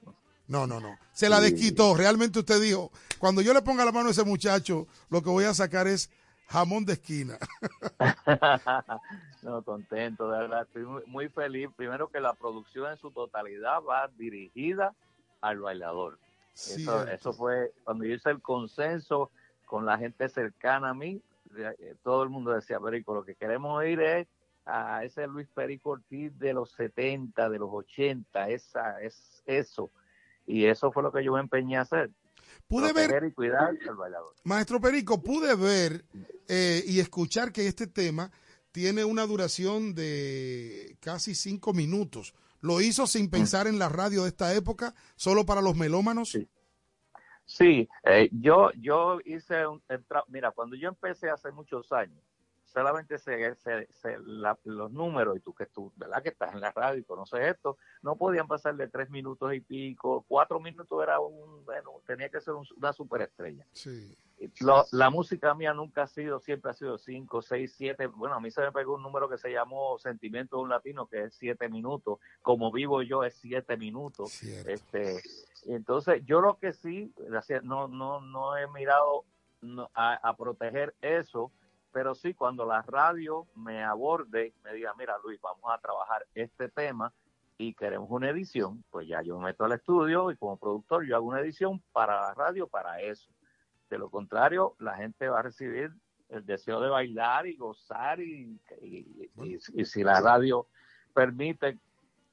No, 0.48 0.66
no, 0.66 0.80
no. 0.80 0.96
Se 1.12 1.28
la 1.28 1.40
Sí. 1.40 1.50
desquitó. 1.52 1.94
Realmente 1.96 2.38
usted 2.38 2.60
dijo, 2.60 2.90
cuando 3.18 3.40
yo 3.42 3.52
le 3.52 3.62
ponga 3.62 3.84
la 3.84 3.92
mano 3.92 4.08
a 4.08 4.12
ese 4.12 4.24
muchacho, 4.24 4.86
lo 5.10 5.22
que 5.22 5.30
voy 5.30 5.44
a 5.44 5.54
sacar 5.54 5.86
es 5.88 6.10
jamón 6.48 6.84
de 6.84 6.92
esquina. 6.94 7.38
no, 9.42 9.62
contento, 9.62 10.30
de 10.30 10.38
verdad. 10.38 10.62
Estoy 10.62 10.84
muy, 10.84 11.02
muy 11.06 11.28
feliz. 11.28 11.68
Primero 11.76 12.08
que 12.08 12.20
la 12.20 12.34
producción 12.34 12.90
en 12.90 12.98
su 12.98 13.10
totalidad 13.10 13.80
va 13.82 14.08
dirigida 14.16 14.94
al 15.40 15.58
bailador. 15.60 16.18
Eso, 16.54 16.76
Cierto. 16.76 17.10
eso 17.10 17.32
fue 17.32 17.72
cuando 17.84 18.04
yo 18.04 18.14
hice 18.14 18.30
el 18.30 18.40
consenso 18.40 19.30
con 19.66 19.84
la 19.84 19.98
gente 19.98 20.28
cercana 20.28 20.90
a 20.90 20.94
mí. 20.94 21.20
eh, 21.56 21.94
Todo 22.02 22.22
el 22.22 22.30
mundo 22.30 22.52
decía, 22.52 22.80
Perico, 22.80 23.14
lo 23.14 23.24
que 23.24 23.34
queremos 23.34 23.76
oír 23.78 24.00
es 24.00 24.26
a 24.64 25.04
ese 25.04 25.26
Luis 25.26 25.46
Perico 25.54 25.90
Ortiz 25.90 26.36
de 26.38 26.52
los 26.52 26.70
70, 26.72 27.48
de 27.48 27.58
los 27.58 27.68
80, 27.72 28.48
esa, 28.48 29.00
es 29.00 29.42
eso. 29.46 29.90
Y 30.46 30.66
eso 30.66 30.92
fue 30.92 31.02
lo 31.02 31.12
que 31.12 31.24
yo 31.24 31.32
me 31.32 31.40
empeñé 31.40 31.76
a 31.76 31.82
hacer. 31.82 32.10
Pude 32.68 32.92
ver- 32.92 33.24
y 33.24 33.32
cuidar 33.32 33.74
al 33.88 33.96
bailador. 33.96 34.34
Maestro 34.44 34.80
Perico, 34.80 35.22
pude 35.22 35.54
ver 35.54 36.04
eh, 36.48 36.82
y 36.86 37.00
escuchar 37.00 37.52
que 37.52 37.66
este 37.66 37.86
tema 37.86 38.30
tiene 38.72 39.04
una 39.04 39.26
duración 39.26 39.94
de 39.94 40.96
casi 41.00 41.34
cinco 41.34 41.72
minutos. 41.72 42.34
¿Lo 42.60 42.80
hizo 42.80 43.06
sin 43.06 43.30
pensar 43.30 43.66
en 43.66 43.78
la 43.78 43.88
radio 43.88 44.22
de 44.22 44.28
esta 44.28 44.54
época, 44.54 44.94
solo 45.14 45.44
para 45.46 45.60
los 45.60 45.76
melómanos? 45.76 46.36
Sí, 47.44 47.88
eh, 48.04 48.28
yo, 48.32 48.70
yo 48.80 49.18
hice 49.24 49.66
un, 49.66 49.80
mira, 50.28 50.50
cuando 50.50 50.74
yo 50.74 50.88
empecé 50.88 51.30
hace 51.30 51.52
muchos 51.52 51.92
años, 51.92 52.20
solamente 52.76 53.16
se, 53.18 53.54
se- 53.54 53.86
se- 53.90 54.18
la- 54.26 54.58
los 54.64 54.92
números, 54.92 55.34
y 55.38 55.40
tú 55.40 55.54
que 55.54 55.64
tú, 55.64 55.90
¿verdad? 55.96 56.22
Que 56.22 56.28
estás 56.28 56.52
en 56.52 56.60
la 56.60 56.72
radio 56.72 56.98
y 57.00 57.04
conoces 57.04 57.40
esto, 57.40 57.78
no 58.02 58.16
podían 58.16 58.46
pasar 58.46 58.76
de 58.76 58.86
tres 58.86 59.08
minutos 59.08 59.54
y 59.54 59.60
pico, 59.60 60.26
cuatro 60.28 60.60
minutos 60.60 61.02
era 61.02 61.18
un, 61.18 61.64
bueno, 61.64 61.92
tenía 62.06 62.28
que 62.28 62.38
ser 62.42 62.52
un- 62.52 62.66
una 62.76 62.92
superestrella. 62.92 63.64
Sí. 63.72 64.14
Lo- 64.60 64.84
la 64.92 65.08
música 65.08 65.54
mía 65.54 65.72
nunca 65.72 66.02
ha 66.02 66.06
sido, 66.06 66.38
siempre 66.38 66.70
ha 66.70 66.74
sido 66.74 66.98
cinco, 66.98 67.40
seis, 67.40 67.72
siete. 67.74 68.08
Bueno, 68.08 68.34
a 68.34 68.40
mí 68.40 68.50
se 68.50 68.60
me 68.60 68.70
pegó 68.72 68.96
un 68.96 69.02
número 69.02 69.26
que 69.30 69.38
se 69.38 69.50
llamó 69.50 69.98
Sentimiento 69.98 70.56
de 70.58 70.62
un 70.64 70.68
Latino, 70.68 71.06
que 71.06 71.22
es 71.22 71.34
siete 71.34 71.70
minutos. 71.70 72.18
Como 72.42 72.70
vivo 72.70 73.00
yo 73.00 73.24
es 73.24 73.34
siete 73.36 73.78
minutos. 73.78 74.42
Este, 74.68 75.22
entonces, 75.64 76.22
yo 76.26 76.42
lo 76.42 76.58
que 76.58 76.74
sí, 76.74 77.10
no, 77.62 77.88
no, 77.88 78.20
no 78.20 78.58
he 78.58 78.66
mirado 78.68 79.24
a 79.94 80.36
proteger 80.36 80.94
eso, 81.00 81.50
pero 81.96 82.14
sí 82.14 82.34
cuando 82.34 82.66
la 82.66 82.82
radio 82.82 83.46
me 83.54 83.82
aborde, 83.82 84.52
me 84.62 84.74
diga, 84.74 84.92
mira 84.98 85.16
Luis, 85.24 85.40
vamos 85.40 85.64
a 85.72 85.78
trabajar 85.78 86.26
este 86.34 86.68
tema 86.68 87.10
y 87.56 87.72
queremos 87.72 88.10
una 88.10 88.28
edición, 88.28 88.84
pues 88.90 89.08
ya 89.08 89.22
yo 89.22 89.38
me 89.38 89.46
meto 89.46 89.64
al 89.64 89.72
estudio 89.72 90.30
y 90.30 90.36
como 90.36 90.58
productor 90.58 91.06
yo 91.06 91.16
hago 91.16 91.28
una 91.28 91.40
edición 91.40 91.82
para 91.92 92.20
la 92.20 92.34
radio 92.34 92.66
para 92.68 93.00
eso. 93.00 93.30
De 93.88 93.96
lo 93.96 94.10
contrario, 94.10 94.74
la 94.78 94.94
gente 94.96 95.26
va 95.30 95.38
a 95.38 95.42
recibir 95.44 95.90
el 96.28 96.44
deseo 96.44 96.82
de 96.82 96.90
bailar 96.90 97.46
y 97.46 97.56
gozar 97.56 98.20
y, 98.20 98.60
y- 98.82 99.30
y- 99.42 99.58
y 99.72 99.84
si 99.86 100.04
la 100.04 100.20
radio 100.20 100.66
permite 101.14 101.78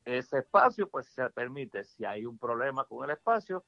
ese 0.04 0.40
espacio, 0.40 0.90
pues 0.90 1.06
se 1.08 1.30
permite. 1.30 1.86
Si 1.86 2.04
hay 2.04 2.26
un 2.26 2.38
problema 2.38 2.84
con 2.84 3.06
el 3.06 3.12
espacio, 3.12 3.64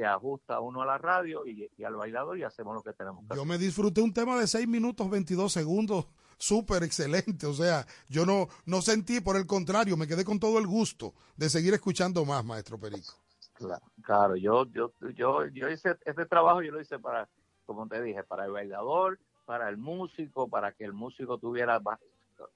se 0.00 0.06
ajusta 0.06 0.60
uno 0.60 0.80
a 0.80 0.86
la 0.86 0.96
radio 0.96 1.46
y, 1.46 1.70
y 1.76 1.84
al 1.84 1.94
bailador 1.94 2.38
y 2.38 2.42
hacemos 2.42 2.74
lo 2.74 2.82
que 2.82 2.94
tenemos 2.94 3.20
que 3.28 3.34
Yo 3.34 3.42
hacer. 3.42 3.46
me 3.46 3.58
disfruté 3.58 4.00
un 4.00 4.14
tema 4.14 4.38
de 4.40 4.46
6 4.46 4.66
minutos 4.66 5.10
22 5.10 5.52
segundos, 5.52 6.06
súper 6.38 6.82
excelente. 6.84 7.44
O 7.46 7.52
sea, 7.52 7.86
yo 8.08 8.24
no, 8.24 8.48
no 8.64 8.80
sentí, 8.80 9.20
por 9.20 9.36
el 9.36 9.46
contrario, 9.46 9.98
me 9.98 10.06
quedé 10.06 10.24
con 10.24 10.40
todo 10.40 10.58
el 10.58 10.66
gusto 10.66 11.12
de 11.36 11.50
seguir 11.50 11.74
escuchando 11.74 12.24
más, 12.24 12.42
maestro 12.42 12.78
Perico. 12.78 13.12
Claro, 13.52 13.82
claro, 14.02 14.36
yo, 14.36 14.64
yo, 14.72 14.90
yo, 15.14 15.46
yo 15.48 15.68
hice 15.68 15.94
este 16.06 16.24
trabajo, 16.24 16.62
yo 16.62 16.72
lo 16.72 16.80
hice 16.80 16.98
para, 16.98 17.28
como 17.66 17.86
te 17.86 18.00
dije, 18.00 18.24
para 18.24 18.46
el 18.46 18.52
bailador, 18.52 19.18
para 19.44 19.68
el 19.68 19.76
músico, 19.76 20.48
para 20.48 20.72
que 20.72 20.84
el 20.84 20.94
músico 20.94 21.36
tuviera, 21.36 21.78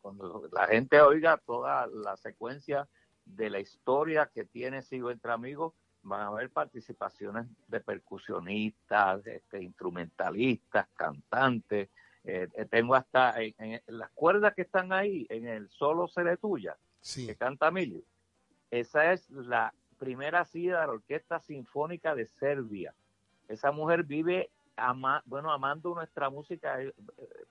cuando 0.00 0.48
la 0.50 0.66
gente 0.66 1.02
oiga 1.02 1.38
toda 1.44 1.86
la 1.88 2.16
secuencia 2.16 2.88
de 3.26 3.50
la 3.50 3.60
historia 3.60 4.30
que 4.32 4.46
tiene 4.46 4.80
Sigo 4.80 5.10
entre 5.10 5.30
Amigos, 5.30 5.74
van 6.04 6.20
a 6.20 6.26
haber 6.28 6.50
participaciones 6.50 7.46
de 7.68 7.80
percusionistas, 7.80 9.26
este, 9.26 9.62
instrumentalistas, 9.62 10.86
cantantes. 10.94 11.88
Eh, 12.24 12.48
eh, 12.54 12.64
tengo 12.66 12.94
hasta 12.94 13.40
en, 13.42 13.54
en 13.58 13.80
las 13.86 14.10
cuerdas 14.10 14.54
que 14.54 14.62
están 14.62 14.92
ahí, 14.92 15.26
en 15.28 15.46
el 15.46 15.68
solo 15.68 16.08
seré 16.08 16.36
tuya, 16.36 16.76
que 17.26 17.36
canta 17.36 17.68
Emilio. 17.68 18.02
Esa 18.70 19.12
es 19.12 19.28
la 19.30 19.74
primera 19.98 20.44
silla 20.44 20.80
de 20.80 20.86
la 20.86 20.92
Orquesta 20.92 21.38
Sinfónica 21.40 22.14
de 22.14 22.26
Serbia. 22.26 22.94
Esa 23.48 23.72
mujer 23.72 24.04
vive, 24.04 24.50
ama- 24.76 25.22
bueno, 25.26 25.52
amando 25.52 25.94
nuestra 25.94 26.30
música, 26.30 26.80
es, 26.80 26.94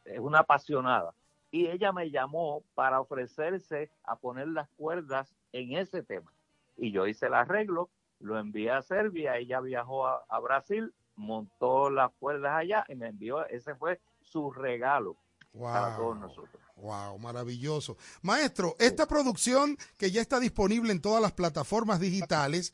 es 0.05 0.19
una 0.19 0.39
apasionada. 0.39 1.13
Y 1.51 1.67
ella 1.67 1.91
me 1.91 2.09
llamó 2.09 2.63
para 2.73 2.99
ofrecerse 2.99 3.91
a 4.03 4.15
poner 4.15 4.47
las 4.47 4.67
cuerdas 4.69 5.35
en 5.51 5.77
ese 5.77 6.01
tema. 6.01 6.31
Y 6.77 6.91
yo 6.91 7.05
hice 7.05 7.27
el 7.27 7.35
arreglo, 7.35 7.89
lo 8.23 8.39
envié 8.39 8.71
a 8.71 8.81
Serbia, 8.81 9.37
ella 9.37 9.59
viajó 9.59 10.07
a, 10.07 10.23
a 10.27 10.39
Brasil, 10.39 10.93
montó 11.15 11.89
las 11.89 12.11
cuerdas 12.19 12.53
allá 12.55 12.85
y 12.87 12.95
me 12.95 13.07
envió, 13.07 13.45
ese 13.47 13.75
fue 13.75 13.99
su 14.21 14.51
regalo 14.51 15.17
para 15.59 15.95
todos 15.95 16.17
nosotros. 16.17 16.61
Wow, 16.77 17.19
maravilloso. 17.19 17.97
Maestro, 18.21 18.75
esta 18.79 19.07
producción 19.07 19.77
que 19.97 20.11
ya 20.11 20.21
está 20.21 20.39
disponible 20.39 20.91
en 20.91 21.01
todas 21.01 21.21
las 21.21 21.33
plataformas 21.33 21.99
digitales 21.99 22.73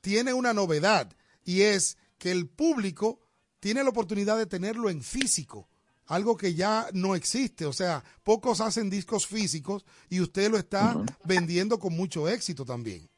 tiene 0.00 0.34
una 0.34 0.52
novedad 0.52 1.12
y 1.44 1.62
es 1.62 1.96
que 2.18 2.32
el 2.32 2.48
público 2.48 3.20
tiene 3.60 3.84
la 3.84 3.90
oportunidad 3.90 4.36
de 4.36 4.46
tenerlo 4.46 4.90
en 4.90 5.02
físico, 5.02 5.68
algo 6.06 6.36
que 6.36 6.54
ya 6.54 6.88
no 6.92 7.14
existe. 7.14 7.66
O 7.66 7.72
sea, 7.72 8.02
pocos 8.24 8.60
hacen 8.60 8.90
discos 8.90 9.26
físicos 9.26 9.84
y 10.08 10.20
usted 10.20 10.50
lo 10.50 10.58
está 10.58 10.96
vendiendo 11.24 11.78
con 11.78 11.94
mucho 11.96 12.28
éxito 12.28 12.64
también. 12.64 13.08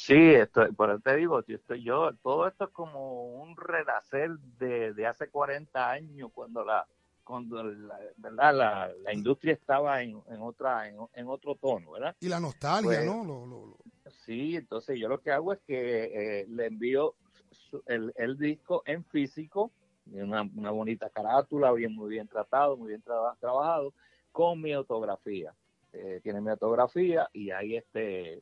Sí, 0.00 0.14
estoy, 0.34 0.70
por 0.72 0.90
eso 0.90 1.00
te 1.00 1.16
digo, 1.16 1.44
yo, 1.44 1.56
estoy, 1.56 1.82
yo, 1.82 2.12
todo 2.22 2.46
esto 2.46 2.64
es 2.66 2.70
como 2.70 3.40
un 3.42 3.56
renacer 3.56 4.30
de, 4.58 4.92
de 4.94 5.06
hace 5.06 5.28
40 5.28 5.90
años 5.90 6.30
cuando 6.32 6.64
la 6.64 6.86
cuando 7.24 7.62
la, 7.64 7.98
¿verdad? 8.16 8.54
la, 8.54 8.92
la 9.02 9.12
industria 9.12 9.52
estaba 9.54 10.00
en, 10.02 10.22
en 10.30 10.40
otra 10.40 10.88
en, 10.88 10.96
en 11.14 11.26
otro 11.28 11.56
tono, 11.56 11.90
¿verdad? 11.90 12.14
Y 12.20 12.28
la 12.28 12.38
nostalgia, 12.40 12.82
Pues, 12.88 13.04
¿no? 13.04 13.24
Lo- 13.24 13.44
lo- 13.46 13.66
lo- 13.66 14.10
Sí, 14.24 14.54
entonces 14.56 14.98
yo 14.98 15.08
lo 15.08 15.20
que 15.20 15.32
hago 15.32 15.52
es 15.52 15.58
que 15.66 16.04
eh, 16.42 16.46
le 16.48 16.66
envío 16.66 17.14
su- 17.50 17.82
el, 17.86 18.12
el 18.16 18.38
disco 18.38 18.82
en 18.86 19.04
físico, 19.04 19.72
una, 20.06 20.42
una 20.56 20.70
bonita 20.70 21.10
carátula, 21.10 21.72
bien 21.72 21.92
muy 21.94 22.08
bien 22.08 22.28
tratado, 22.28 22.76
muy 22.76 22.88
bien 22.90 23.02
traba- 23.02 23.36
trabajado, 23.40 23.92
con 24.32 24.62
mi 24.62 24.72
autografía. 24.72 25.52
Eh, 25.92 26.20
tiene 26.22 26.40
mi 26.40 26.50
autografía 26.50 27.28
y 27.32 27.50
ahí 27.50 27.76
este 27.76 28.40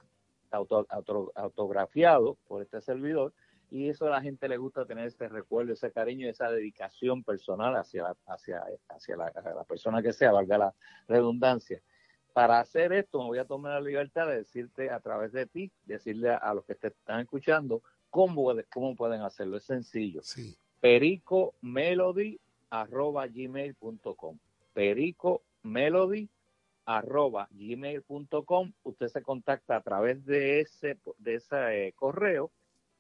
auto, 0.51 0.87
auto- 0.89 1.33
autografiado 1.35 2.37
por 2.49 2.63
este 2.63 2.81
servidor 2.81 3.33
y 3.71 3.89
eso 3.89 4.07
a 4.07 4.11
la 4.11 4.23
gente 4.23 4.49
le 4.49 4.57
gusta 4.59 4.85
tener 4.87 5.07
ese 5.07 5.29
recuerdo, 5.29 5.73
ese 5.73 5.91
cariño, 5.91 6.29
esa 6.29 6.51
dedicación 6.51 7.25
personal 7.25 7.75
hacia, 7.77 8.15
hacia, 8.27 8.65
hacia 8.89 9.17
la, 9.17 9.33
la 9.35 9.65
persona 9.65 10.03
que 10.03 10.13
sea, 10.13 10.31
valga 10.33 10.57
la 10.57 10.75
redundancia. 11.09 11.83
Para 12.33 12.61
hacer 12.61 12.93
esto 12.93 13.19
me 13.21 13.27
voy 13.27 13.39
a 13.39 13.45
tomar 13.45 13.73
la 13.73 13.81
libertad 13.81 14.29
de 14.29 14.37
decirte 14.37 14.91
a 14.91 15.01
través 15.01 15.33
de 15.33 15.47
ti, 15.47 15.73
decirle 15.85 16.31
a, 16.31 16.37
a 16.37 16.55
los 16.55 16.65
que 16.65 16.75
te 16.75 16.89
están 16.89 17.21
escuchando 17.21 17.83
cómo, 18.11 18.53
cómo 18.73 18.95
pueden 18.95 19.23
hacerlo. 19.23 19.57
Es 19.57 19.65
sencillo. 19.65 20.23
Sí. 20.23 20.57
Perico 20.81 21.55
Melody 21.63 22.39
arroba 22.71 23.27
gmail.com. 23.27 24.39
Perico 24.75 25.43
Melody 25.63 26.29
arroba 26.87 27.49
gmail.com. 27.53 28.73
Usted 28.85 29.09
se 29.09 29.23
contacta 29.23 29.77
a 29.77 29.83
través 29.83 30.25
de 30.25 30.61
ese, 30.61 30.99
de 31.19 31.35
ese 31.35 31.89
eh, 31.89 31.93
correo, 31.95 32.51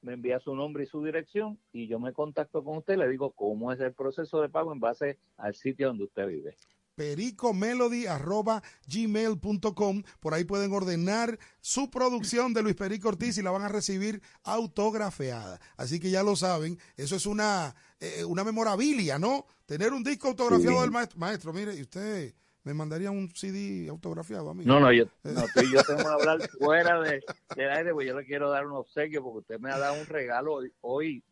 me 0.03 0.13
envía 0.13 0.39
su 0.41 0.55
nombre 0.55 0.85
y 0.85 0.87
su 0.87 1.03
dirección 1.03 1.59
y 1.73 1.87
yo 1.89 1.99
me 1.99 2.13
contacto 2.13 2.63
con 2.63 2.77
usted 2.79 2.95
y 2.95 2.99
le 2.99 3.09
digo 3.09 3.31
cómo 3.33 3.73
es 3.73 3.81
el 3.81 3.93
proceso 3.95 4.41
de 4.43 4.49
pago 4.49 4.73
en 4.73 4.81
base 4.81 5.19
al 5.39 5.55
sitio 5.55 5.89
donde 5.89 6.05
usted 6.05 6.27
vive. 6.29 6.55
pericomelody 6.95 8.07
arroba 8.07 8.63
gmail.com. 8.87 10.03
Por 10.21 10.35
ahí 10.35 10.45
pueden 10.45 10.73
ordenar 10.73 11.39
su 11.61 11.91
producción 11.91 12.55
de 12.55 12.63
Luis 12.63 12.75
Perico 12.77 13.09
Ortiz 13.09 13.37
y 13.39 13.43
la 13.43 13.51
van 13.51 13.63
a 13.63 13.69
recibir 13.69 14.21
autografiada. 14.45 15.59
Así 15.77 15.99
que 15.99 16.11
ya 16.11 16.23
lo 16.23 16.37
saben, 16.37 16.79
eso 16.97 17.17
es 17.17 17.27
una, 17.27 17.75
eh, 18.01 18.25
una 18.25 18.45
memorabilia, 18.45 19.19
¿no? 19.19 19.47
Tener 19.67 19.93
un 19.93 20.05
disco 20.05 20.29
autografiado 20.29 20.77
Sí. 20.77 20.83
del 20.83 20.91
maestro. 20.91 21.19
Maestro, 21.19 21.53
mire, 21.53 21.75
y 21.75 21.83
usted 21.83 22.35
me 22.66 22.74
mandaría 22.74 23.12
un 23.12 23.30
CD 23.32 23.88
autografiado 23.88 24.51
a 24.51 24.55
mí. 24.55 24.64
No, 24.64 24.80
no, 24.80 24.93
yo, 24.93 25.05
no, 25.22 25.43
tú 25.55 25.60
y 25.60 25.72
yo 25.72 25.84
tenemos 25.84 26.05
que 26.05 26.12
hablar 26.12 26.51
fuera 26.59 27.01
de, 27.01 27.22
del 27.55 27.70
aire, 27.70 27.93
porque 27.93 28.06
yo 28.09 28.18
le 28.18 28.26
quiero 28.26 28.51
dar 28.51 28.66
un 28.66 28.72
obsequio, 28.72 29.22
porque 29.22 29.38
usted 29.38 29.60
me 29.60 29.70
ha 29.70 29.78
dado 29.78 30.01
un 30.01 30.06
regalo 30.06 30.55
hoy. 30.55 30.72
hoy. 30.80 31.22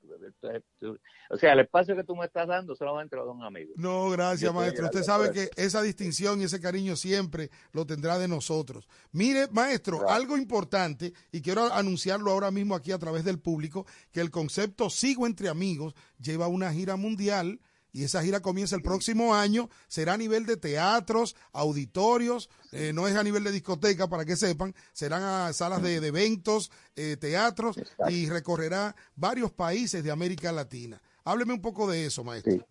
O 1.31 1.36
sea, 1.36 1.55
el 1.55 1.59
espacio 1.59 1.97
que 1.97 2.05
tú 2.05 2.15
me 2.15 2.27
estás 2.27 2.47
dando 2.47 2.77
solamente 2.77 3.16
lo 3.16 3.27
da 3.27 3.32
un 3.32 3.43
amigo. 3.43 3.73
No, 3.74 4.11
gracias, 4.11 4.43
Yo 4.43 4.52
maestro. 4.52 4.85
Usted 4.85 5.02
sabe 5.02 5.27
por 5.27 5.35
que 5.35 5.51
esa 5.56 5.82
distinción 5.82 6.40
y 6.40 6.44
ese 6.44 6.61
cariño 6.61 6.94
siempre 6.94 7.51
lo 7.73 7.85
tendrá 7.85 8.16
de 8.16 8.28
nosotros. 8.28 8.89
Mire, 9.11 9.48
maestro, 9.51 10.09
algo 10.09 10.36
importante, 10.36 11.15
y 11.32 11.43
quiero 11.43 11.65
anunciarlo 11.73 12.31
ahora 12.31 12.52
mismo 12.52 12.77
aquí 12.77 12.93
a 12.93 12.98
través 12.98 13.24
del 13.24 13.40
público, 13.40 13.86
que 14.12 14.20
el 14.20 14.31
concepto 14.31 14.89
Sigo 14.89 15.27
entre 15.27 15.48
amigos 15.48 15.94
lleva 16.16 16.47
una 16.47 16.73
gira 16.73 16.94
mundial 16.94 17.59
y 17.95 18.03
esa 18.05 18.23
gira 18.23 18.41
comienza 18.41 18.75
el 18.77 18.83
próximo 18.83 19.35
año, 19.35 19.71
será 19.89 20.15
a 20.15 20.16
nivel 20.19 20.45
de 20.45 20.57
teatros, 20.59 21.37
auditorios, 21.53 22.51
eh, 22.73 22.93
no 22.93 23.07
es 23.07 23.15
a 23.16 23.23
nivel 23.23 23.45
de 23.45 23.53
discoteca 23.53 24.09
para 24.09 24.25
que 24.25 24.35
sepan, 24.37 24.75
serán 24.93 25.23
a 25.23 25.53
salas 25.53 25.81
de, 25.81 26.01
de 26.01 26.09
eventos, 26.09 26.73
eh, 26.97 27.16
teatros 27.16 27.77
y 28.09 28.29
recorrerá 28.29 28.97
varios 29.15 29.53
países 29.53 30.03
de 30.03 30.11
América 30.11 30.51
Latina. 30.51 31.01
Hábleme 31.25 31.55
un 31.55 31.62
poco 31.62 31.89
de 31.89 32.05
eso, 32.05 32.25
maestro. 32.25 32.66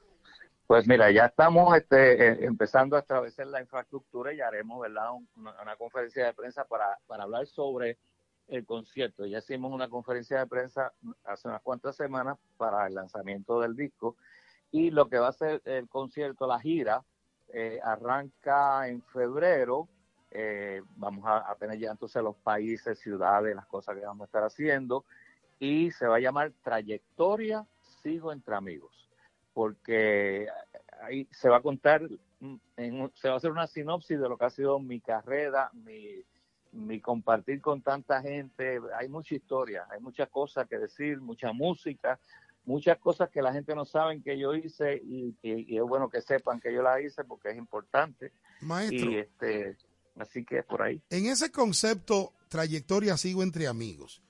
Pues 0.68 0.88
mira, 0.88 1.10
ya 1.12 1.26
estamos 1.28 1.76
este, 1.78 2.28
eh, 2.28 2.46
empezando 2.46 2.96
a 2.98 3.00
establecer 3.00 3.48
la 3.48 3.62
infraestructura 3.62 4.34
y 4.34 4.42
haremos 4.42 4.82
¿verdad? 4.82 5.12
Un- 5.14 5.28
una, 5.38 5.54
una 5.62 5.76
conferencia 5.78 6.26
de 6.26 6.34
prensa 6.34 6.66
para, 6.66 7.00
para 7.08 7.24
hablar 7.24 7.48
sobre 7.48 7.98
el 8.50 8.66
concierto. 8.66 9.26
Ya 9.26 9.38
hicimos 9.40 9.72
una 9.72 9.88
conferencia 9.88 10.40
de 10.40 10.48
prensa 10.48 10.92
hace 11.24 11.48
unas 11.48 11.62
cuantas 11.62 11.96
semanas 11.96 12.38
para 12.58 12.86
el 12.88 12.94
lanzamiento 12.96 13.62
del 13.62 13.76
disco 13.76 14.18
y 14.74 14.90
lo 14.90 15.08
que 15.08 15.20
va 15.20 15.28
a 15.28 15.34
ser 15.34 15.62
el 15.66 15.88
concierto, 15.88 16.48
la 16.48 16.60
gira, 16.60 17.06
eh, 17.54 17.80
arranca 17.82 18.88
en 18.88 19.04
febrero. 19.04 19.88
Eh, 20.32 20.82
vamos 20.96 21.24
a, 21.28 21.56
tener 21.60 21.78
ya 21.78 21.92
entonces 21.92 22.22
los 22.24 22.36
países, 22.38 22.98
ciudades, 23.00 23.56
las 23.56 23.68
cosas 23.68 23.96
que 23.96 24.04
vamos 24.04 24.24
a 24.24 24.26
estar 24.26 24.44
haciendo 24.44 25.06
y 25.60 25.92
se 25.92 26.08
va 26.08 26.16
a 26.16 26.20
llamar 26.20 26.52
Trayectoria 26.64 27.64
Sigo 28.02 28.34
entre 28.34 28.56
Amigos 28.56 29.04
porque 29.54 30.48
ahí 31.04 31.28
se 31.30 31.50
va 31.50 31.58
a 31.58 31.62
contar, 31.62 32.02
mm, 32.40 32.56
se 33.14 33.28
va 33.28 33.36
a 33.36 33.38
hacer 33.38 33.52
una 33.52 33.68
sinopsis 33.68 34.20
de 34.20 34.28
lo 34.28 34.38
que 34.38 34.46
ha 34.46 34.50
sido 34.50 34.80
mi 34.80 35.00
carrera, 35.00 35.70
mi 36.72 37.00
compartir 37.00 37.62
con 37.62 37.84
tanta 37.84 38.20
gente. 38.24 38.82
Hay 38.98 39.08
mucha 39.08 39.36
historia, 39.36 39.86
hay 39.92 40.00
muchas 40.00 40.30
cosas 40.30 40.68
que 40.68 40.80
decir, 40.80 41.22
mucha 41.22 41.54
música, 41.54 42.20
muchas 42.66 42.98
cosas 43.00 43.30
que 43.30 43.42
la 43.42 43.52
gente 43.54 43.76
no 43.76 43.86
sabe 43.86 44.22
que 44.22 44.38
yo 44.40 44.54
hice 44.56 44.96
y, 45.04 45.36
y- 45.42 45.74
y 45.74 45.78
es 45.78 45.84
bueno 45.84 46.10
que 46.10 46.22
sepan 46.22 46.60
que 46.60 46.74
yo 46.74 46.82
las 46.82 47.02
hice 47.02 47.24
porque 47.24 47.50
es 47.50 47.58
importante. 47.58 48.32
Maestro. 48.62 49.12
Y 49.12 49.16
este, 49.18 49.78
así 50.18 50.46
que 50.46 50.60
es 50.60 50.66
por 50.66 50.82
ahí. 50.82 51.02
En 51.10 51.26
ese 51.26 51.52
concepto, 51.52 52.34
trayectoria 52.50 53.18
sigo 53.18 53.44
entre 53.44 53.68
amigos. 53.68 54.22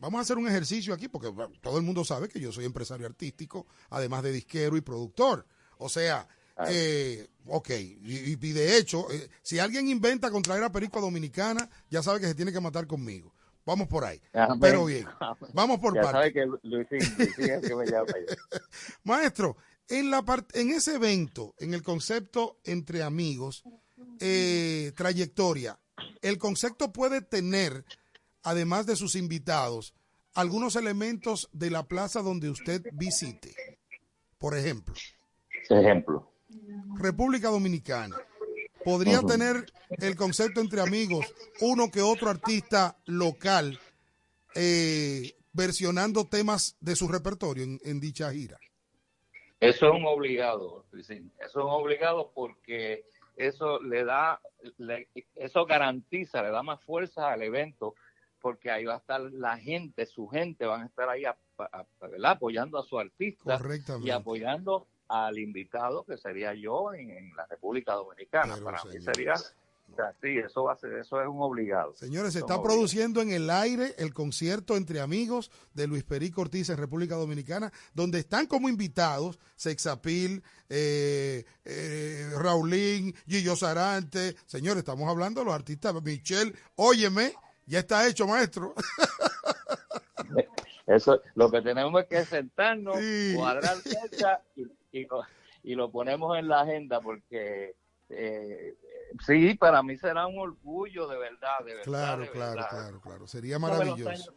Vamos 0.00 0.18
a 0.18 0.22
hacer 0.22 0.38
un 0.38 0.46
ejercicio 0.46 0.94
aquí 0.94 1.08
porque 1.08 1.28
bueno, 1.28 1.52
todo 1.60 1.76
el 1.78 1.84
mundo 1.84 2.04
sabe 2.04 2.28
que 2.28 2.38
yo 2.40 2.52
soy 2.52 2.64
empresario 2.64 3.06
artístico, 3.06 3.66
además 3.90 4.22
de 4.22 4.32
disquero 4.32 4.76
y 4.76 4.80
productor. 4.80 5.44
O 5.78 5.88
sea, 5.88 6.28
eh, 6.68 7.28
ok, 7.46 7.70
y, 7.70 8.32
y 8.32 8.52
de 8.52 8.78
hecho, 8.78 9.10
eh, 9.12 9.28
si 9.42 9.58
alguien 9.58 9.88
inventa 9.88 10.30
contraer 10.30 10.62
a 10.64 10.70
Perico 10.72 11.00
Dominicana, 11.00 11.68
ya 11.90 12.02
sabe 12.02 12.20
que 12.20 12.26
se 12.26 12.34
tiene 12.34 12.52
que 12.52 12.60
matar 12.60 12.86
conmigo. 12.86 13.32
Vamos 13.68 13.86
por 13.86 14.02
ahí. 14.02 14.18
Amén. 14.32 14.60
Pero 14.60 14.86
bien, 14.86 15.06
vamos 15.52 15.78
por 15.78 15.94
ya 15.94 16.00
partes. 16.00 16.18
sabe 16.20 16.32
que 16.32 16.46
Luisín, 16.46 17.16
Luisín 17.18 17.50
es 17.50 17.68
que 17.68 17.76
me 17.76 17.84
llama. 17.84 18.06
Maestro, 19.04 19.58
en, 19.90 20.10
la 20.10 20.22
part- 20.22 20.48
en 20.54 20.70
ese 20.70 20.94
evento, 20.94 21.54
en 21.58 21.74
el 21.74 21.82
concepto 21.82 22.56
entre 22.64 23.02
amigos, 23.02 23.62
eh, 24.20 24.92
trayectoria, 24.96 25.78
el 26.22 26.38
concepto 26.38 26.94
puede 26.94 27.20
tener, 27.20 27.84
además 28.42 28.86
de 28.86 28.96
sus 28.96 29.14
invitados, 29.16 29.92
algunos 30.34 30.74
elementos 30.74 31.50
de 31.52 31.70
la 31.70 31.82
plaza 31.86 32.22
donde 32.22 32.48
usted 32.48 32.82
visite. 32.94 33.54
Por 34.38 34.56
ejemplo, 34.56 34.94
Ejemplo. 35.68 36.32
República 36.96 37.48
Dominicana. 37.50 38.16
Podría 38.88 39.20
tener 39.22 39.66
el 39.90 40.16
concepto 40.16 40.60
entre 40.60 40.80
amigos 40.80 41.26
uno 41.60 41.90
que 41.90 42.00
otro 42.02 42.30
artista 42.30 42.96
local 43.06 43.78
eh, 44.54 45.34
versionando 45.52 46.26
temas 46.26 46.76
de 46.80 46.96
su 46.96 47.06
repertorio 47.08 47.64
en- 47.64 47.80
en 47.84 48.00
dicha 48.00 48.32
gira. 48.32 48.58
Eso 49.60 49.88
es 49.88 49.92
un 49.94 50.06
obligado, 50.06 50.86
Luisín. 50.92 51.32
Eso 51.38 51.58
es 51.60 51.64
un 51.64 51.70
obligado 51.70 52.30
porque 52.34 53.04
eso 53.36 53.80
le 53.82 54.04
da, 54.04 54.40
le- 54.78 55.08
eso 55.34 55.64
garantiza, 55.66 56.42
le 56.42 56.50
da 56.50 56.62
más 56.62 56.80
fuerza 56.82 57.30
al 57.30 57.42
evento 57.42 57.94
porque 58.40 58.70
ahí 58.70 58.84
va 58.84 58.94
a 58.94 58.98
estar 58.98 59.20
la 59.20 59.58
gente, 59.58 60.06
su 60.06 60.28
gente 60.28 60.64
van 60.64 60.82
a 60.82 60.86
estar 60.86 61.08
ahí 61.08 61.24
a- 61.24 61.36
a- 61.58 61.84
¿verdad? 62.00 62.32
apoyando 62.32 62.78
a 62.78 62.84
su 62.84 62.98
artista 62.98 63.56
y 64.06 64.10
apoyando 64.10 64.86
al 65.08 65.38
invitado 65.38 66.04
que 66.04 66.16
sería 66.16 66.54
yo 66.54 66.92
en, 66.92 67.10
en 67.10 67.36
la 67.36 67.46
República 67.46 67.94
Dominicana. 67.94 68.56
Para 68.62 68.84
mí 68.84 69.00
sería, 69.00 69.34
o 69.92 69.96
sea, 69.96 70.14
sí, 70.20 70.36
eso 70.38 70.64
va 70.64 70.74
a 70.74 70.76
ser, 70.76 70.92
eso 70.94 71.20
es 71.20 71.26
un 71.26 71.40
obligado. 71.40 71.94
Señores, 71.94 72.34
se 72.34 72.40
está 72.40 72.62
produciendo 72.62 73.22
en 73.22 73.30
el 73.32 73.48
aire 73.48 73.94
el 73.98 74.12
concierto 74.12 74.76
entre 74.76 75.00
amigos 75.00 75.50
de 75.72 75.86
Luis 75.86 76.04
Perico 76.04 76.42
Ortiz 76.42 76.68
en 76.68 76.76
República 76.76 77.16
Dominicana, 77.16 77.72
donde 77.94 78.18
están 78.18 78.46
como 78.46 78.68
invitados 78.68 79.38
Sexapil, 79.56 80.42
eh, 80.68 81.44
eh, 81.64 82.30
Raulín, 82.36 83.14
Gillo 83.26 83.56
Sarante. 83.56 84.36
Señores, 84.46 84.80
estamos 84.80 85.08
hablando 85.08 85.40
de 85.40 85.46
los 85.46 85.54
artistas. 85.54 85.94
Michelle, 86.02 86.52
óyeme, 86.76 87.32
ya 87.66 87.78
está 87.80 88.06
hecho, 88.06 88.26
maestro. 88.26 88.74
Eso, 90.86 91.20
lo 91.34 91.50
que 91.50 91.60
tenemos 91.60 92.00
es 92.02 92.08
que 92.08 92.24
sentarnos, 92.24 92.96
cuadrar 93.36 93.76
fecha 93.76 94.40
y, 94.56 94.66
y 94.92 95.04
lo, 95.06 95.22
y 95.62 95.74
lo 95.74 95.90
ponemos 95.90 96.38
en 96.38 96.48
la 96.48 96.60
agenda 96.62 97.00
porque 97.00 97.74
eh, 98.08 98.74
sí, 99.26 99.54
para 99.54 99.82
mí 99.82 99.96
será 99.98 100.26
un 100.26 100.38
orgullo 100.38 101.06
de 101.08 101.18
verdad, 101.18 101.58
de 101.64 101.74
verdad. 101.74 101.84
Claro, 101.84 102.22
de 102.22 102.30
claro, 102.30 102.54
verdad. 102.54 102.68
claro, 102.70 103.00
claro. 103.00 103.26
Sería 103.26 103.58
maravilloso. 103.58 104.32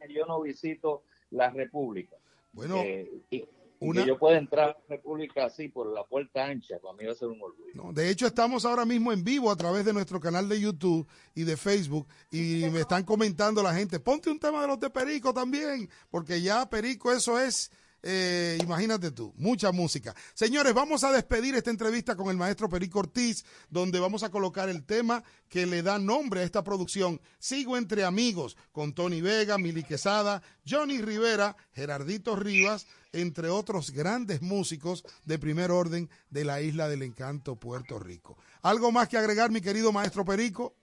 que 0.00 0.12
yo 0.12 0.26
no 0.26 0.40
visito 0.42 1.02
la 1.30 1.50
República. 1.50 2.16
Bueno, 2.52 2.76
Eh, 2.82 3.10
y, 3.30 3.36
y 3.36 3.46
una- 3.80 4.02
que 4.02 4.08
yo 4.08 4.18
pueda 4.18 4.38
entrar 4.38 4.70
a 4.70 4.72
la 4.72 4.96
República 4.96 5.46
así 5.46 5.68
por 5.68 5.86
la 5.86 6.04
puerta 6.04 6.44
ancha, 6.44 6.78
para 6.78 6.94
mí 6.94 7.04
va 7.04 7.12
a 7.12 7.14
ser 7.16 7.28
un 7.28 7.40
orgullo. 7.42 7.72
No, 7.74 7.92
de 7.92 8.08
hecho, 8.10 8.26
estamos 8.26 8.64
ahora 8.64 8.84
mismo 8.84 9.12
en 9.12 9.24
vivo 9.24 9.50
a 9.50 9.56
través 9.56 9.84
de 9.84 9.92
nuestro 9.92 10.20
canal 10.20 10.48
de 10.48 10.60
YouTube 10.60 11.06
y 11.34 11.44
de 11.44 11.56
Facebook 11.56 12.06
y 12.30 12.64
me 12.72 12.80
están 12.80 13.04
comentando 13.04 13.62
la 13.62 13.74
gente, 13.74 13.98
ponte 14.00 14.30
un 14.30 14.38
tema 14.38 14.60
de 14.62 14.68
los 14.68 14.78
de 14.78 14.90
Perico 14.90 15.32
también, 15.34 15.88
porque 16.10 16.40
ya 16.40 16.68
Perico 16.68 17.10
eso 17.12 17.38
es, 17.40 17.70
eh, 18.06 18.58
imagínate 18.62 19.12
tú, 19.12 19.32
mucha 19.38 19.72
música. 19.72 20.14
Señores, 20.34 20.74
vamos 20.74 21.04
a 21.04 21.12
despedir 21.12 21.54
esta 21.54 21.70
entrevista 21.70 22.14
con 22.14 22.28
el 22.28 22.36
maestro 22.36 22.68
Perico 22.68 22.98
Ortiz, 22.98 23.46
donde 23.70 23.98
vamos 23.98 24.22
a 24.22 24.30
colocar 24.30 24.68
el 24.68 24.84
tema 24.84 25.24
que 25.48 25.64
le 25.64 25.82
da 25.82 25.98
nombre 25.98 26.40
a 26.40 26.44
esta 26.44 26.62
producción, 26.62 27.18
Sigo 27.38 27.78
entre 27.78 28.04
amigos, 28.04 28.58
con 28.72 28.92
Tony 28.92 29.22
Vega, 29.22 29.56
Mili 29.56 29.84
Quesada, 29.84 30.42
Johnny 30.68 30.98
Rivera, 30.98 31.56
Gerardito 31.72 32.36
Rivas, 32.36 32.86
entre 33.12 33.48
otros 33.48 33.90
grandes 33.90 34.42
músicos 34.42 35.02
de 35.24 35.38
primer 35.38 35.70
orden 35.70 36.10
de 36.28 36.44
la 36.44 36.60
isla 36.60 36.88
del 36.88 37.02
encanto, 37.02 37.56
Puerto 37.56 37.98
Rico. 37.98 38.36
¿Algo 38.60 38.92
más 38.92 39.08
que 39.08 39.16
agregar, 39.16 39.50
mi 39.50 39.62
querido 39.62 39.92
maestro 39.92 40.26
Perico? 40.26 40.76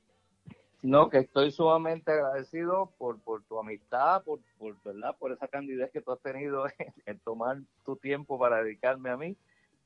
No, 0.84 1.10
que 1.10 1.20
estoy 1.20 1.52
sumamente 1.52 2.12
agradecido 2.12 2.92
por, 2.98 3.20
tu 3.44 3.60
amistad, 3.60 4.24
por, 4.24 4.40
¿verdad? 4.84 5.16
por 5.20 5.32
esa 5.32 5.48
candidez 5.48 5.92
que 5.92 6.02
tú 6.02 6.12
has 6.12 6.20
tenido 6.22 6.66
en, 7.06 7.20
tomar 7.20 7.58
tu 7.86 7.96
tiempo 7.98 8.40
para 8.40 8.64
dedicarme 8.64 9.12
a 9.12 9.18
mí 9.18 9.38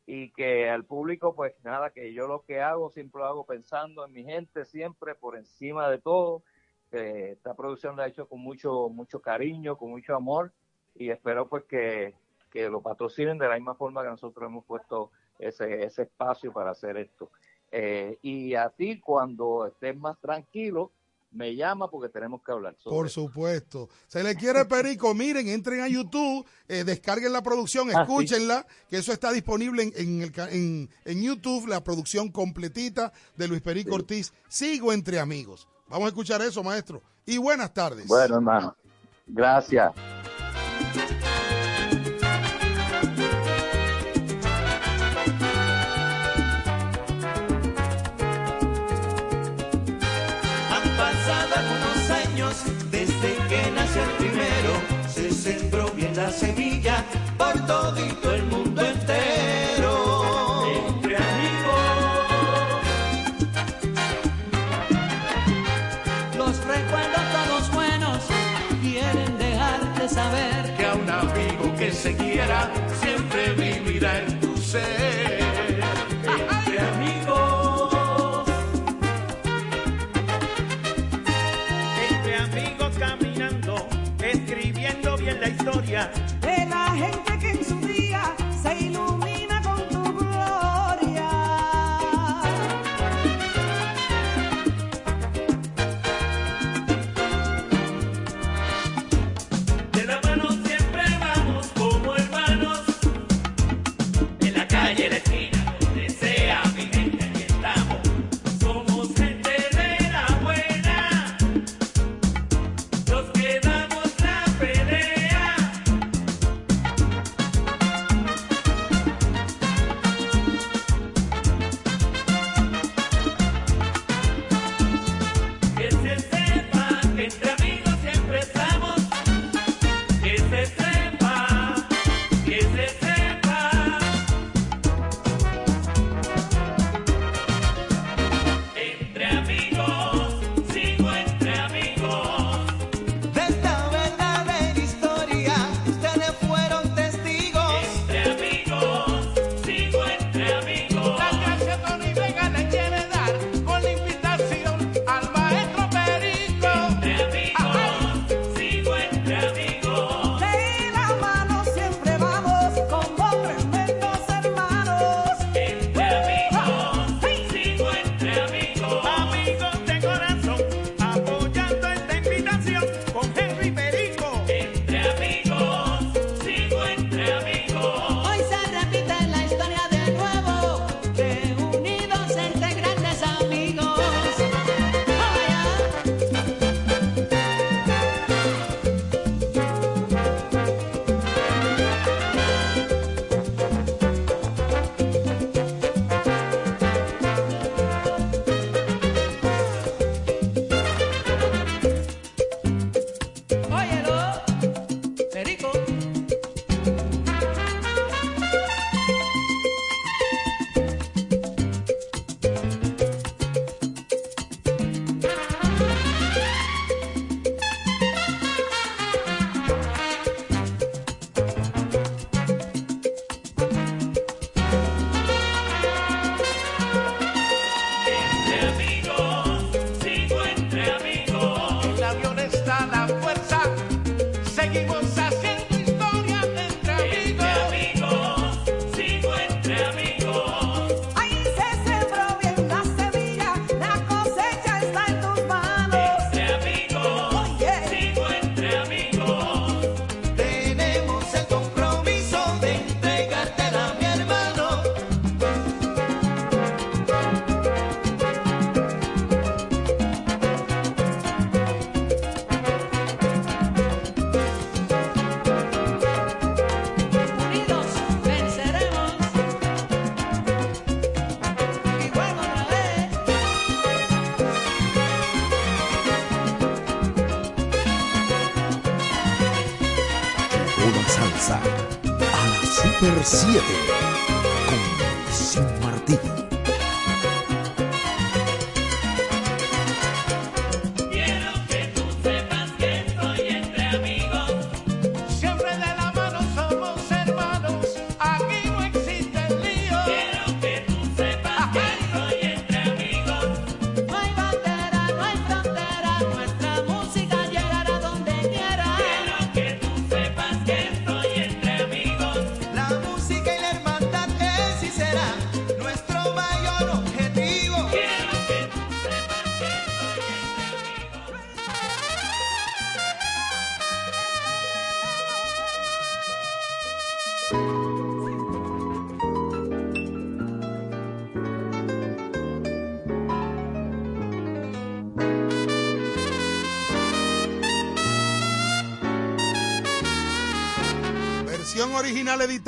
y 0.08 0.32
que 0.32 0.70
al 0.70 0.86
público, 0.86 1.36
pues 1.36 1.54
nada, 1.64 1.90
que 1.90 2.14
yo 2.14 2.28
lo 2.28 2.44
que 2.44 2.62
hago 2.62 2.92
siempre 2.92 3.20
lo 3.20 3.26
hago 3.26 3.46
pensando 3.46 4.06
en 4.06 4.14
mi 4.14 4.24
gente, 4.24 4.64
siempre 4.64 5.16
por 5.16 5.36
encima 5.36 5.90
de 5.90 5.98
todo. 5.98 6.44
que 6.92 7.32
esta 7.32 7.56
producción 7.56 7.98
la 7.98 8.06
he 8.06 8.10
hecho 8.10 8.30
con 8.30 8.40
mucho, 8.40 8.88
mucho 8.88 9.20
cariño, 9.20 9.78
con 9.78 9.90
mucho 9.90 10.16
amor 10.16 10.54
y 10.94 11.10
espero 11.10 11.50
pues 11.50 11.66
que, 11.66 12.14
que 12.52 12.70
lo 12.70 12.82
patrocinen 12.82 13.38
de 13.38 13.50
la 13.50 13.56
misma 13.56 13.76
forma 13.76 14.02
que 14.02 14.10
nosotros 14.10 14.48
hemos 14.48 14.64
puesto 14.64 15.12
ese, 15.40 15.84
ese 15.84 16.04
espacio 16.04 16.54
para 16.54 16.72
hacer 16.72 16.96
esto. 16.96 17.30
Eh, 17.72 18.18
y 18.22 18.54
a 18.56 18.70
ti, 18.70 19.00
cuando 19.00 19.66
estés 19.68 19.98
más 19.98 20.18
tranquilo, 20.22 20.92
me 21.32 21.54
llama 21.54 21.90
porque 21.90 22.08
tenemos 22.08 22.42
que 22.42 22.52
hablar. 22.54 22.76
sobre 22.80 22.96
Por 22.96 23.10
supuesto. 23.10 23.90
Se 24.08 24.24
le 24.24 24.36
quiere 24.36 24.64
Perico, 24.64 25.14
miren, 25.14 25.50
entren 25.50 25.82
a 25.82 25.88
YouTube, 25.90 26.46
eh, 26.70 26.86
descarguen 26.86 27.34
la 27.34 27.44
producción, 27.44 27.90
Ah, 27.90 27.94
sí. 27.94 28.00
escúchenla, 28.04 28.66
que 28.90 28.98
eso 28.98 29.12
está 29.12 29.34
disponible 29.34 29.84
en, 29.84 29.92
en, 29.96 30.22
el 30.22 30.32
en- 30.52 30.90
en 31.04 31.22
YouTube, 31.22 31.68
la 31.68 31.84
producción 31.84 32.32
completita 32.32 33.12
de 33.36 33.50
Luis 33.50 33.62
Perico 33.62 33.96
Ortiz. 33.96 34.32
Sigo 34.48 34.94
entre 34.94 35.20
amigos. 35.20 35.68
Vamos 35.90 36.06
a 36.06 36.10
escuchar 36.10 36.42
eso, 36.42 36.64
maestro. 36.64 37.02
Y 37.26 37.38
buenas 37.38 37.74
tardes. 37.74 38.08
Bueno, 38.08 38.36
hermano, 38.36 38.76
gracias. 39.28 39.92
Semilla 56.36 57.04
por 57.38 57.54
todito 57.66 58.34
el 58.34 58.44
mundo 58.44 58.82
entero. 58.86 59.94
Entre 60.90 61.16
amigos. 61.16 61.86
Los 66.38 66.58
recuerdos 66.66 67.24
todos 67.34 67.72
buenos 67.72 68.20
quieren 68.82 69.38
dejarte 69.38 70.10
saber 70.10 70.76
Que 70.78 70.86
a 70.86 70.94
un 70.96 71.10
amigo 71.10 71.76
que 71.78 71.92
se 71.92 72.16
quiera 72.16 72.70
siempre 73.02 73.54
vivirá 73.54 74.20
en 74.20 74.40
tu 74.42 74.58
ser. 74.58 75.40
Entre 76.24 76.80
amigos. 76.80 78.50
Entre 82.10 82.36
amigos 82.36 82.92
caminando, 83.00 83.88
escribiendo 84.22 85.18
bien 85.18 85.40
la 85.40 85.48
historia. 85.48 86.12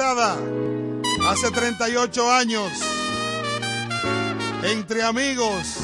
Sagrada 0.08 0.38
hace 1.30 1.52
38 1.52 2.32
años. 2.32 2.72
Entre 4.64 5.04
amigos, 5.04 5.80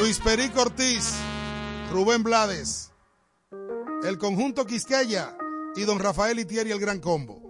Luis 0.00 0.18
Perico 0.18 0.62
Ortiz, 0.62 1.14
Rubén 1.92 2.24
Blades, 2.24 2.90
el 4.02 4.18
conjunto 4.18 4.66
Quisqueya 4.66 5.36
y 5.76 5.82
don 5.82 6.00
Rafael 6.00 6.40
Itier 6.40 6.66
y 6.66 6.72
el 6.72 6.80
Gran 6.80 6.98
Combo. 6.98 7.40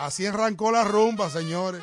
Así 0.00 0.24
arrancó 0.24 0.72
la 0.72 0.84
rumba, 0.84 1.28
señores. 1.28 1.82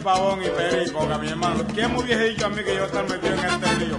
pavón 0.00 0.42
y 0.42 0.48
perico, 0.48 1.06
que 1.06 1.18
mi 1.18 1.28
hermano. 1.28 1.64
¿Quién 1.74 1.92
me 1.92 2.00
hubiese 2.00 2.24
dicho 2.24 2.46
a 2.46 2.48
mí 2.48 2.62
que 2.62 2.74
yo 2.74 2.84
estar 2.84 3.08
metido 3.08 3.34
en 3.34 3.44
este 3.44 3.76
lío? 3.84 3.98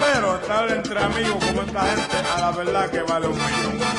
Pero 0.00 0.36
estar 0.36 0.70
entre 0.70 0.98
amigos 0.98 1.44
como 1.44 1.62
esta 1.62 1.80
gente, 1.86 2.16
a 2.34 2.40
la 2.40 2.50
verdad 2.52 2.90
que 2.90 3.02
vale 3.02 3.26
un 3.26 3.34
millón. 3.34 3.91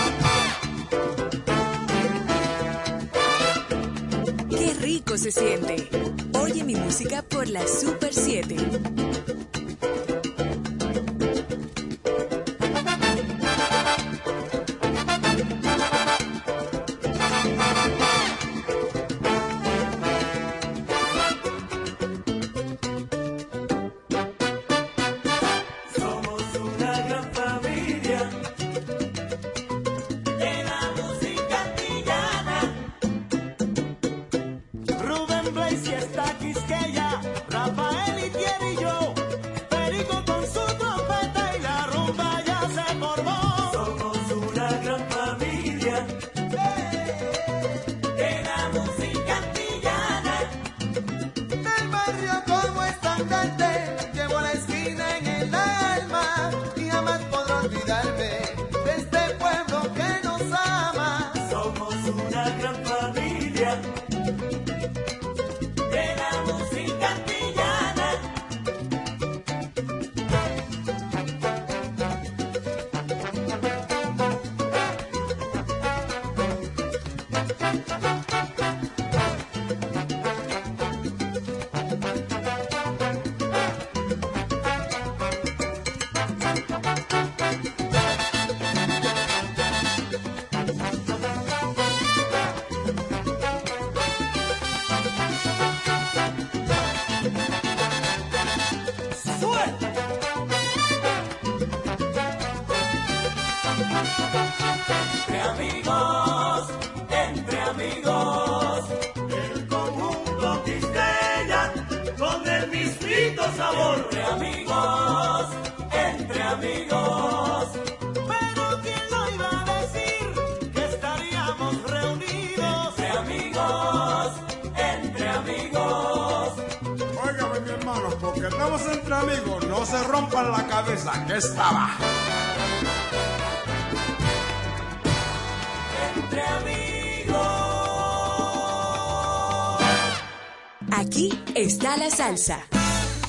Aquí 141.14 141.30
está 141.54 141.96
la 141.96 142.10
salsa. 142.10 142.66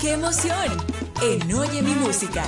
¡Qué 0.00 0.12
emoción! 0.12 0.74
En 1.20 1.52
Oye 1.52 1.82
mi 1.82 1.94
música. 1.96 2.42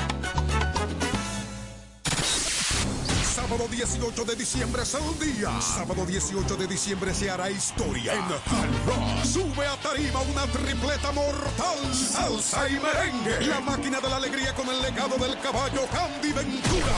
Sábado 3.35 3.69
18 3.71 4.25
de 4.25 4.35
diciembre 4.35 4.83
es 4.83 4.95
el 4.95 5.35
día. 5.35 5.51
Sábado 5.61 6.07
18 6.07 6.57
de 6.57 6.67
diciembre 6.67 7.13
se 7.13 7.29
hará 7.29 7.51
historia 7.51 8.15
en 8.15 8.21
Hard 8.23 8.87
Rock. 8.87 9.25
Sube 9.27 9.67
a 9.67 9.77
tarima 9.83 10.23
una 10.23 10.47
tripleta 10.47 11.13
mortal. 11.13 11.95
Salsa 11.95 12.71
y 12.71 12.81
merengue. 12.81 13.47
La 13.47 13.61
máquina 13.61 14.01
de 14.01 14.09
la 14.09 14.17
alegría 14.17 14.55
con 14.55 14.67
el 14.71 14.81
legado 14.81 15.19
del 15.19 15.39
caballo 15.41 15.83
Candy 15.93 16.33
Ventura. 16.33 16.97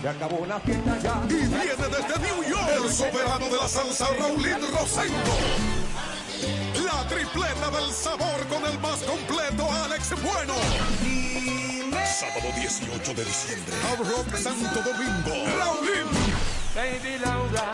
Se 0.00 0.08
acabó 0.08 0.46
la 0.46 0.60
fiesta 0.60 0.98
ya. 1.02 1.22
Y 1.28 1.34
viene 1.34 1.74
desde 1.76 2.18
New 2.20 2.48
York 2.48 2.70
el 2.82 2.90
soberano 2.90 3.50
de 3.50 3.56
la 3.58 3.68
salsa 3.68 4.06
Raulín 4.18 4.56
Rosendo. 4.72 5.77
Tripleta 7.08 7.70
del 7.70 7.90
sabor 7.92 8.46
con 8.48 8.64
el 8.66 8.78
más 8.80 9.02
completo 9.02 9.68
Alex 9.84 10.10
Bueno. 10.22 10.54
Sábado 12.06 12.52
18 12.54 13.14
de 13.14 13.24
diciembre. 13.24 13.74
Hard 13.84 14.06
Rock 14.08 14.36
Santo 14.36 14.82
Domingo. 14.82 15.32
Raulín. 15.58 16.06
Lady 16.74 17.18
Laura, 17.18 17.72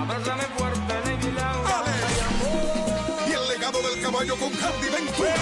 abrázame 0.00 0.44
fuerte, 0.56 0.94
Lady 1.04 1.30
Laura. 1.32 1.84
Y 3.28 3.32
el 3.32 3.48
legado 3.48 3.82
del 3.82 4.00
caballo 4.02 4.36
con 4.36 4.50
Candy 4.50 4.88
Ventura. 4.88 5.34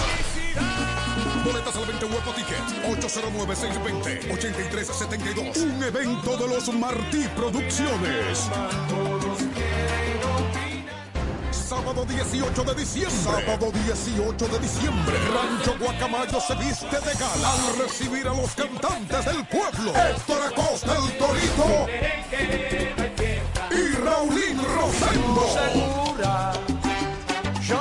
Boletas 1.44 1.76
al 1.76 1.86
20 1.86 2.04
Hueco 2.06 2.32
Ticket 2.32 2.62
809-620-8372. 2.86 5.56
Un 5.62 5.82
evento 5.82 6.36
de 6.36 6.48
los 6.48 6.72
Martí 6.74 7.26
Producciones. 7.36 8.48
Sábado 11.82 12.04
18 12.04 12.62
de 12.62 12.74
diciembre. 12.76 13.24
Sábado 13.24 13.72
18 13.72 14.48
de 14.48 14.58
diciembre. 14.60 15.16
Rancho 15.34 15.76
Guacamayo 15.80 16.40
se 16.40 16.54
viste 16.54 16.86
de 16.86 17.12
gala 17.18 17.52
al 17.52 17.76
recibir 17.76 18.28
a 18.28 18.34
los 18.34 18.54
cantantes 18.54 19.24
del 19.24 19.44
pueblo. 19.48 19.92
Héctor 19.92 20.42
Acosta 20.46 20.94
el 20.96 21.18
Torito. 21.18 21.88
Y 23.72 23.96
Raulín 23.96 24.60
Rosendo. 24.62 25.48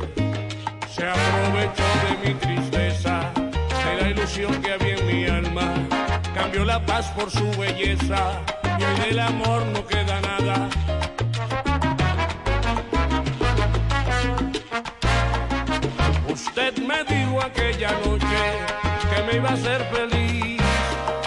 Se 0.90 1.06
aprovechó 1.06 1.84
de 2.04 2.28
mi 2.28 2.34
tristeza, 2.34 3.30
de 3.34 4.02
la 4.02 4.08
ilusión 4.10 4.62
que 4.62 4.72
había 4.72 4.96
en 4.96 5.06
mi 5.06 5.26
alma. 5.26 5.74
Cambió 6.34 6.64
la 6.64 6.84
paz 6.84 7.08
por 7.10 7.30
su 7.30 7.50
belleza 7.58 8.40
y 8.78 8.84
hoy 8.84 9.08
del 9.08 9.20
amor 9.20 9.62
no 9.66 9.86
queda 9.86 10.20
nada. 10.20 10.68
Usted 16.28 16.78
me 16.78 17.04
dijo 17.04 17.42
aquella 17.42 17.92
noche 18.06 18.42
que 19.10 19.22
me 19.24 19.36
iba 19.36 19.50
a 19.50 19.52
hacer 19.52 19.84
feliz 19.92 20.62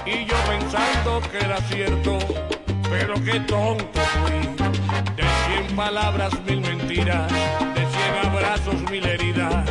y 0.05 0.25
yo 0.25 0.35
pensando 0.47 1.21
que 1.31 1.37
era 1.37 1.57
cierto, 1.61 2.17
pero 3.05 3.23
qué 3.23 3.39
tonto 3.41 3.99
fui. 3.99 4.65
De 5.15 5.23
cien 5.45 5.75
palabras 5.75 6.33
mil 6.45 6.61
mentiras, 6.61 7.31
de 7.75 7.85
cien 7.93 8.13
abrazos 8.23 8.81
mil 8.89 9.05
heridas 9.05 9.69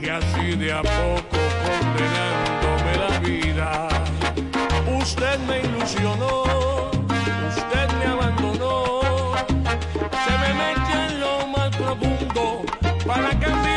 y 0.00 0.08
así 0.08 0.56
de 0.56 0.72
a 0.72 0.82
poco 0.82 1.38
condenándome 1.64 2.92
la 3.08 3.18
vida. 3.20 3.88
Usted 5.00 5.38
me 5.48 5.60
ilusionó, 5.60 6.44
usted 7.48 7.88
me 7.98 8.06
abandonó, 8.06 9.00
se 10.24 10.32
me 10.42 10.50
metió 10.62 10.96
en 11.08 11.20
lo 11.20 11.46
más 11.48 11.70
profundo 11.76 12.62
para 13.06 13.30
cambiar 13.30 13.67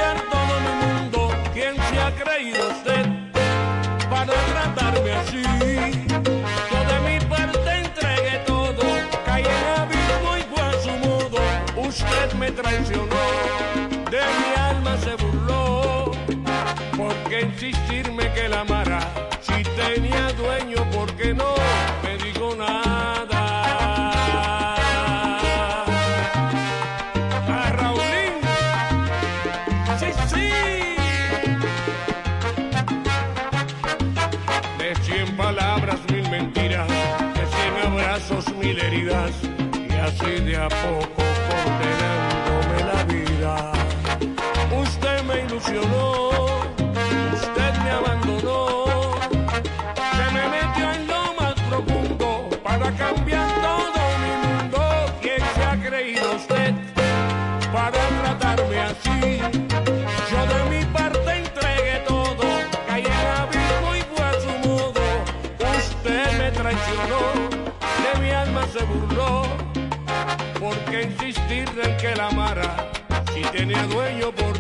traicionó, 12.72 13.16
de 14.10 14.20
mi 14.20 14.62
alma 14.62 14.98
se 14.98 15.16
burló. 15.16 16.12
¿Por 16.96 17.14
qué 17.30 17.42
insistirme 17.42 18.32
que 18.34 18.48
la 18.48 18.62
amara? 18.62 18.71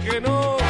Dueño, 0.01 0.11
¿por 0.11 0.11
qué 0.11 0.21
no 0.21 0.60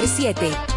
Super 0.00 0.06
7. 0.06 0.69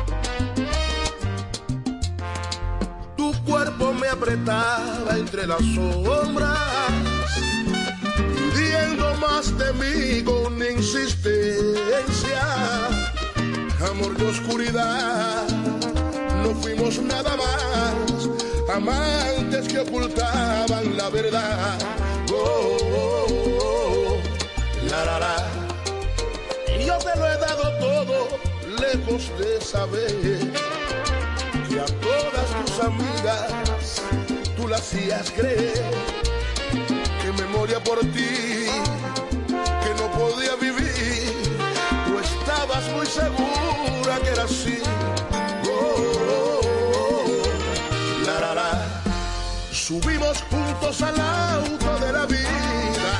juntos 50.73 51.01
al 51.01 51.19
auto 51.19 52.05
de 52.05 52.13
la 52.13 52.25
vida. 52.25 53.11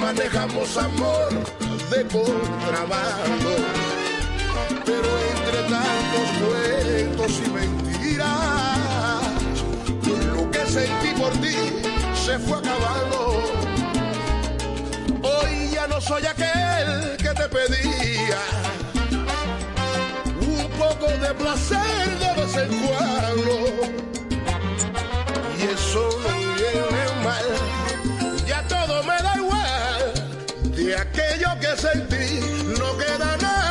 Manejamos 0.00 0.76
amor 0.76 1.28
de 1.90 2.02
contrabando, 2.06 3.50
pero 4.84 5.08
entre 5.32 5.62
tantos 5.74 6.28
cuentos 6.42 7.32
y 7.44 7.50
mentiras, 7.50 8.26
lo 10.34 10.50
que 10.50 10.66
sentí 10.66 11.20
por 11.20 11.32
ti 11.32 11.56
se 12.24 12.38
fue 12.38 12.58
acabando. 12.58 13.42
Hoy 15.22 15.70
ya 15.72 15.86
no 15.86 16.00
soy 16.00 16.24
aquel 16.26 17.16
que 17.16 17.30
te 17.30 17.48
pedía 17.48 18.40
un 20.40 20.70
poco 20.78 21.06
de 21.06 21.34
placer 21.34 22.18
de 22.18 22.42
vez 22.42 22.56
en 22.56 22.86
cuando 22.86 24.15
eso 25.72 26.08
no 26.22 26.54
viene 26.54 27.04
mal. 27.24 27.44
Ya 28.46 28.62
todo 28.68 29.02
me 29.02 29.16
da 29.22 29.36
igual, 29.36 30.12
de 30.76 30.96
aquello 30.96 31.48
que 31.60 31.76
sentí 31.76 32.40
no 32.78 32.96
queda 32.96 33.36
nada. 33.36 33.65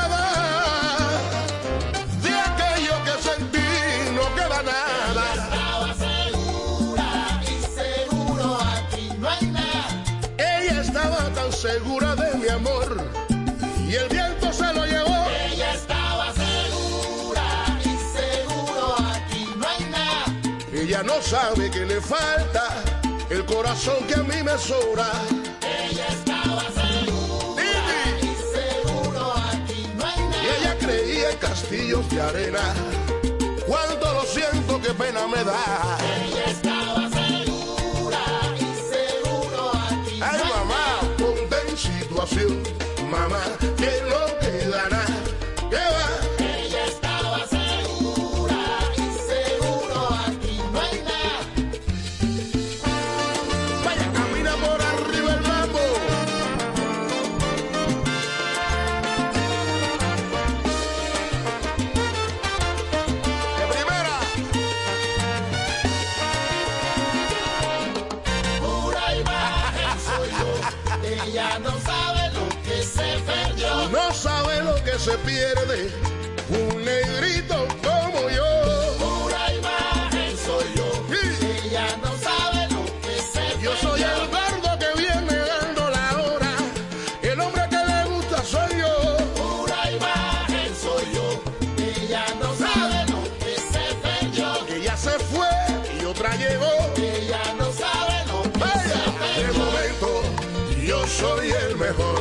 sabe 21.25 21.71
que 21.71 21.85
le 21.85 21.99
falta 21.99 22.83
el 23.29 23.43
corazón 23.45 24.05
que 24.07 24.13
a 24.13 24.23
mí 24.23 24.43
me 24.43 24.57
sobra. 24.57 25.07
Ella 25.61 26.07
estaba 26.07 26.61
segura 26.69 27.73
y 28.21 28.35
seguro 28.55 29.33
aquí 29.33 29.89
no 29.97 30.05
hay 30.05 30.19
nada. 30.19 30.43
Y 30.43 30.61
ella 30.61 30.77
creía 30.77 31.31
en 31.31 31.37
castillos 31.37 32.07
de 32.09 32.21
arena. 32.21 32.61
Cuánto 33.65 34.13
lo 34.13 34.23
siento, 34.23 34.79
qué 34.79 34.93
pena 34.93 35.27
me 35.27 35.43
da. 35.43 35.97
Ella 36.23 36.45
estaba 36.45 37.09
segura 37.09 38.23
y 38.59 38.69
seguro 38.93 39.71
aquí. 39.89 40.19
Ay, 40.21 40.37
no 40.37 40.43
hay 40.43 40.49
mamá, 40.59 40.85
nada. 41.01 41.17
ponte 41.17 41.55
en 41.67 41.77
situación, 41.77 42.63
mamá 43.09 43.74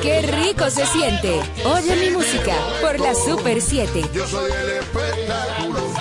qué 0.05 0.21
rico 0.21 0.69
se 0.69 0.85
siente. 0.87 1.41
Oye 1.65 1.97
mi 1.97 2.11
música 2.11 2.55
por 2.83 3.01
la 3.01 3.15
Super 3.15 3.61
7. 3.61 4.11
Yo 4.13 4.27
soy 4.27 4.53
el 4.53 4.71
espectáculo. 4.71 5.94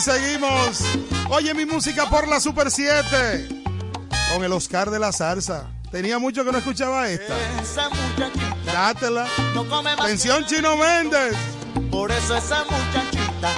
Seguimos. 0.00 0.80
Oye 1.28 1.54
mi 1.54 1.66
música 1.66 2.08
por 2.08 2.26
la 2.26 2.40
Super 2.40 2.70
7. 2.70 3.48
Con 4.32 4.44
el 4.44 4.52
Oscar 4.52 4.90
de 4.90 4.98
la 4.98 5.12
Zarza. 5.12 5.66
Tenía 5.90 6.18
mucho 6.18 6.44
que 6.44 6.52
no 6.52 6.58
escuchaba 6.58 7.08
esta. 7.08 7.34
Esa 7.60 7.88
muchachita 7.88 8.72
Dátela. 8.72 9.26
no 9.54 9.68
come 9.68 9.94
más. 9.96 10.06
Pensión 10.06 10.44
Chino 10.46 10.76
Méndez. 10.76 11.34
Por 11.90 12.10
eso 12.12 12.36
esa 12.36 12.64
muchachita 12.64 13.50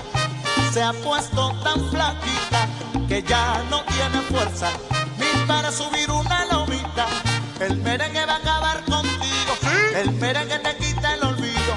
se 0.72 0.82
ha 0.82 0.92
puesto 0.92 1.52
tan 1.62 1.90
flaquita 1.90 2.68
que 3.06 3.22
ya 3.22 3.62
no 3.68 3.82
tiene 3.84 4.22
fuerza 4.30 4.70
ni 5.18 5.46
para 5.46 5.70
subir 5.70 6.10
una 6.10 6.46
lomita. 6.46 7.06
El 7.60 7.76
merengue 7.76 8.24
va 8.24 8.34
a 8.34 8.36
acabar 8.38 8.84
contigo. 8.84 9.52
El 9.94 10.12
merengue 10.12 10.58
te 10.58 10.76
quita 10.76 11.14
el 11.14 11.24
olvido. 11.24 11.74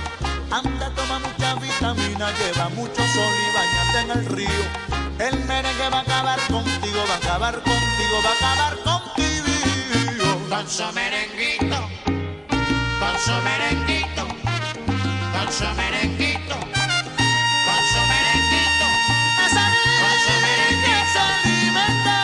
Anda, 0.50 0.90
toma 0.96 1.20
mucha 1.20 1.56
vitamina, 1.56 2.32
lleva 2.38 2.70
mucho 2.70 2.96
sol 2.96 3.34
y 3.52 3.85
en 4.00 4.12
el 4.12 4.26
río. 4.26 4.50
El 5.20 5.46
merengue 5.46 5.90
va 5.90 6.00
a 6.00 6.02
acabar 6.02 6.40
contigo, 6.48 7.00
va 7.10 7.14
a 7.14 7.18
acabar 7.18 7.56
contigo, 7.56 8.16
va 8.24 8.30
a 8.30 8.34
acabar 8.34 8.76
contigo. 8.84 9.06
Con 10.50 10.70
su 10.70 10.84
merenguito, 10.94 11.78
su 13.24 13.32
merenguito, 13.44 14.28
su 15.50 15.66
merenguito, 15.76 16.56
su 17.94 18.06
merenguito, 18.16 18.86
su 21.14 21.24
merenguito, 21.30 22.18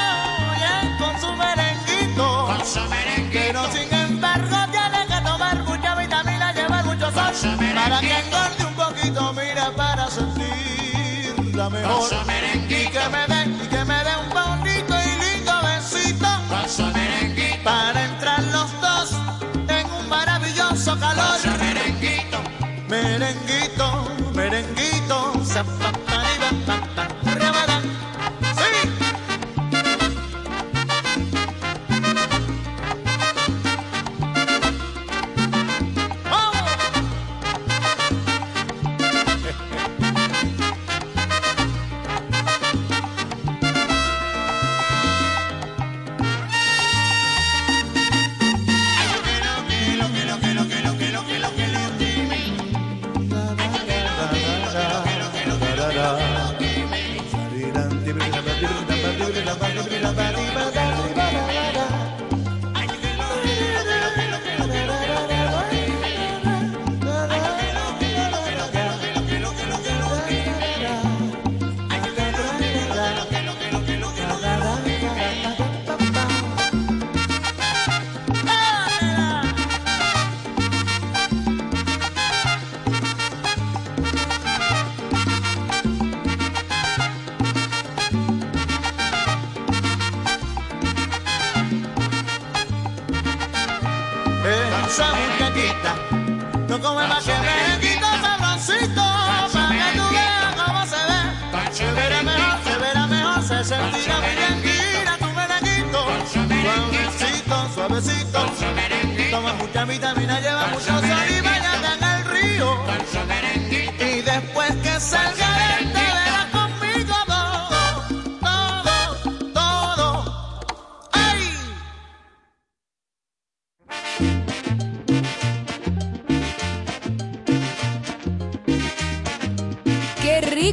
ya 0.60 0.98
con 0.99 1.14
su 1.22 1.30
merenguito. 1.35 2.26
con 2.48 2.65
su 2.65 2.81
merenguito. 2.89 3.31
Pero 3.31 3.72
sin 3.72 3.93
embargo 3.93 4.57
tiene 4.72 5.07
que 5.07 5.22
tomar 5.26 5.64
mucha 5.64 5.95
vitamina, 5.95 6.53
llevar 6.53 6.85
mucho 6.85 7.11
sol 7.11 7.34
para 7.76 7.99
que 8.02 8.40
merenguito. 12.26 12.76
Y 12.76 12.88
que 12.88 13.09
me 13.09 13.40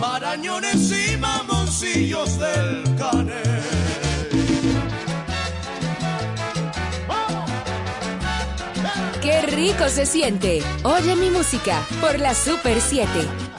Marañones 0.00 0.90
y 0.90 1.16
mamoncillos 1.16 2.38
del 2.38 2.82
canel. 2.96 3.62
Qué 9.22 9.42
rico 9.42 9.88
se 9.88 10.04
siente. 10.04 10.62
Oye 10.82 11.14
mi 11.14 11.30
música 11.30 11.80
por 12.00 12.18
la 12.18 12.34
Super 12.34 12.80
7. 12.80 13.49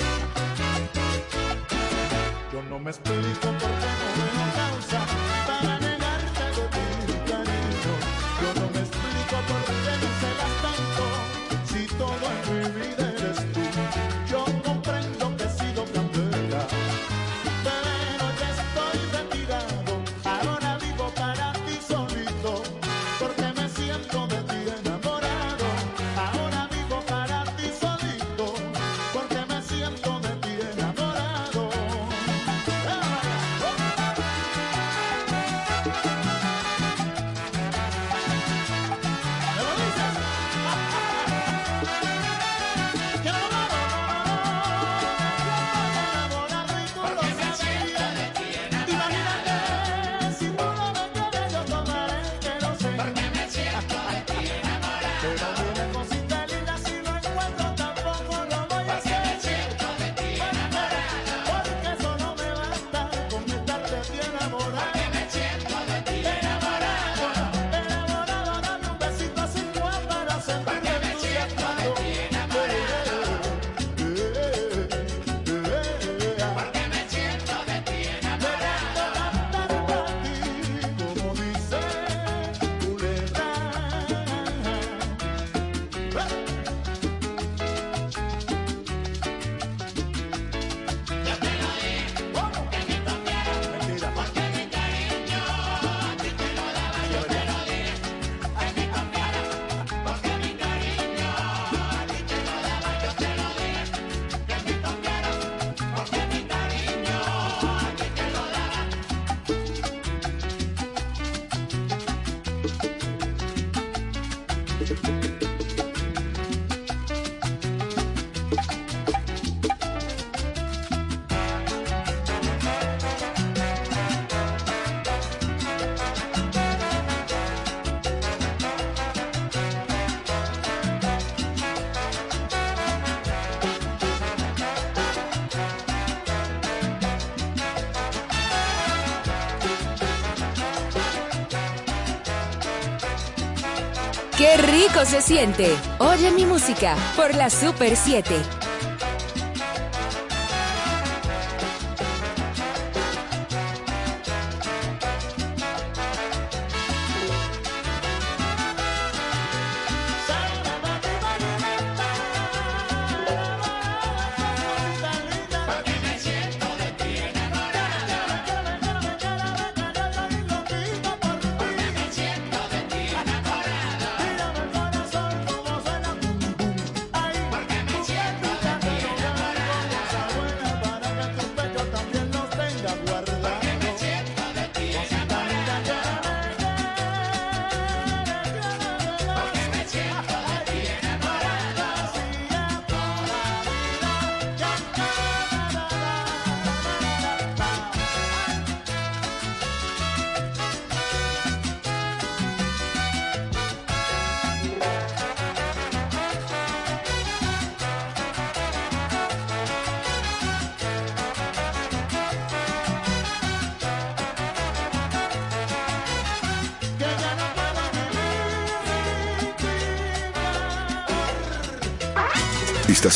Qué 144.42 144.58
rico 144.58 145.06
se 145.06 145.22
siente. 145.22 145.68
Oye 146.00 146.32
mi 146.32 146.48
música 146.48 146.96
por 147.16 147.36
la 147.36 147.52
Super 147.52 147.96
7. 147.96 148.61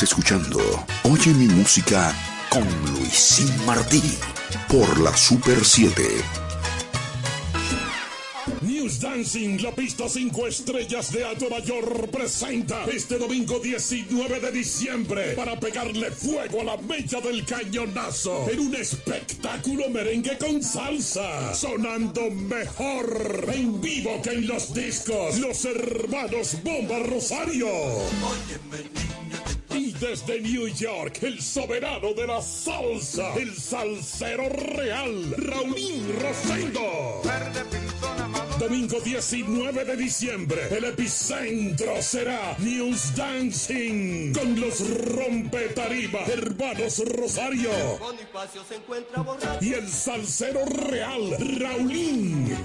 Escuchando 0.04 0.60
Oye 1.04 1.34
mi 1.34 1.48
música 1.48 2.14
con 2.50 2.68
Luisín 2.92 3.50
Martí 3.66 4.02
por 4.68 5.00
la 5.00 5.16
Super 5.16 5.64
7. 5.64 6.04
News 8.62 9.00
Dancing, 9.00 9.62
la 9.62 9.72
pista 9.74 10.10
5 10.10 10.48
estrellas 10.48 11.12
de 11.12 11.24
Alto 11.24 11.50
Mayor, 11.50 12.10
presenta 12.10 12.86
este 12.86 13.18
domingo 13.18 13.60
19 13.60 14.40
de 14.40 14.52
diciembre 14.52 15.34
para 15.34 15.60
pegarle 15.60 16.12
fuego 16.12 16.62
a 16.62 16.64
la 16.64 16.78
mecha 16.78 17.22
del 17.22 17.46
cañonazo 17.46 18.50
en 18.50 18.60
un 18.60 18.76
espectáculo 18.76 19.90
merengue 19.90 20.38
con 20.38 20.62
salsa, 20.62 21.54
sonando 21.54 22.30
mejor 22.32 23.48
en 23.54 23.80
vivo 23.82 24.22
que 24.22 24.32
en 24.32 24.48
los 24.48 24.74
discos, 24.74 25.40
los 25.40 25.64
hermanos 25.66 26.58
Bomba 26.64 27.00
Rosario. 27.00 27.68
Desde 30.16 30.40
New 30.40 30.68
York, 30.70 31.18
el 31.24 31.42
soberano 31.42 32.14
de 32.14 32.26
la 32.26 32.42
salsa, 32.42 33.34
el 33.34 33.54
salsero 33.54 34.48
real, 34.48 35.36
Raulín 35.38 36.08
Rosendo. 36.22 37.22
Domingo 38.58 39.02
19 39.02 39.84
de 39.84 39.98
diciembre, 39.98 40.70
el 40.72 40.86
epicentro 40.86 42.02
será 42.02 42.56
News 42.60 43.14
Dancing 43.14 44.32
con 44.32 44.58
los 44.58 44.80
rompetarima 45.18 46.20
hermanos 46.28 47.04
Rosario 47.06 47.72
y 49.60 49.74
el 49.74 49.90
salsero 49.90 50.64
real, 50.66 51.36
Raulín. 51.60 52.56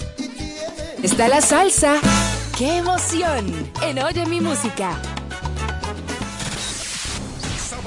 Está 1.03 1.27
la 1.27 1.41
salsa. 1.41 1.99
¡Qué 2.57 2.77
emoción! 2.77 3.69
En 3.81 3.99
Oye 3.99 4.25
mi 4.25 4.39
música. 4.39 5.20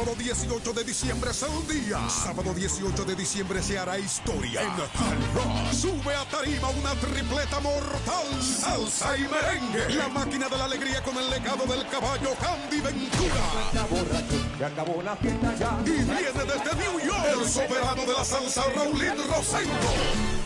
Sábado 0.04 0.22
18 0.22 0.72
de 0.74 0.84
diciembre 0.84 1.30
es 1.30 1.42
el 1.44 1.66
día. 1.66 2.10
Sábado 2.10 2.52
18 2.52 3.04
de 3.06 3.14
diciembre 3.14 3.62
se 3.62 3.78
hará 3.78 3.98
historia. 3.98 4.60
En 4.60 4.68
Hard 4.68 5.34
Rock 5.34 5.72
sube 5.72 6.14
a 6.14 6.26
tarima 6.26 6.68
una 6.68 6.94
tripleta 6.96 7.58
mortal. 7.60 8.26
Salsa 8.42 9.16
y 9.16 9.22
merengue. 9.22 9.94
La 9.94 10.08
máquina 10.08 10.46
de 10.50 10.58
la 10.58 10.66
alegría 10.66 11.02
con 11.02 11.16
el 11.16 11.30
legado 11.30 11.64
del 11.64 11.88
caballo 11.88 12.36
Candy 12.38 12.82
Ventura. 12.82 13.72
Se 13.72 14.64
acabó 14.66 15.00
la 15.00 15.16
fiesta 15.16 15.54
ya. 15.58 15.78
Y 15.86 15.90
viene 15.90 16.44
desde 16.44 16.74
New 16.76 17.00
York 17.00 17.26
el 17.40 17.48
soberano 17.48 18.02
de 18.02 18.12
la 18.12 18.24
salsa 18.26 18.62
Raulín 18.76 19.14
Rosendo. 19.26 20.43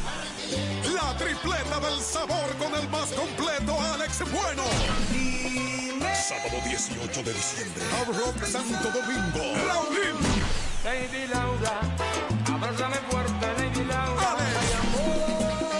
La 1.09 1.17
tripleta 1.17 1.81
del 1.81 1.99
sabor 2.03 2.55
con 2.59 2.75
el 2.75 2.87
más 2.91 3.11
completo 3.13 3.81
Alex 3.95 4.19
Bueno. 4.31 4.63
Sábado 6.15 6.61
18 6.67 7.23
de 7.23 7.33
diciembre. 7.33 7.83
Hard 7.97 8.15
Rock 8.15 8.45
Santo 8.45 8.91
Domingo. 8.91 9.41
Raulín. 9.67 10.19
Lady 10.85 11.27
Laura, 11.29 11.81
abrázame 12.53 12.97
fuerte, 13.09 13.47
Lady 13.57 13.85
Laura. 13.87 14.37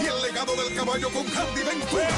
Y 0.01 0.07
el 0.07 0.19
legado 0.23 0.55
del 0.55 0.73
caballo 0.75 1.11
con 1.11 1.25
Candy 1.25 1.61
Ventura. 1.61 2.09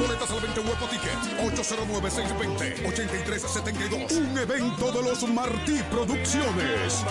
Boletas 0.00 0.30
al 0.30 0.40
20 0.40 0.60
Huepo 0.60 0.86
Ticket 0.86 1.18
809-620-8372 1.66 4.16
Un 4.16 4.38
evento 4.38 4.90
de 4.90 5.02
los 5.02 5.28
Martí 5.28 5.82
Producciones 5.90 7.04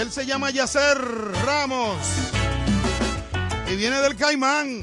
Él 0.00 0.10
se 0.10 0.24
llama 0.24 0.48
Yacer 0.48 0.96
Ramos 1.44 1.94
y 3.70 3.76
viene 3.76 4.00
del 4.00 4.16
Caimán. 4.16 4.80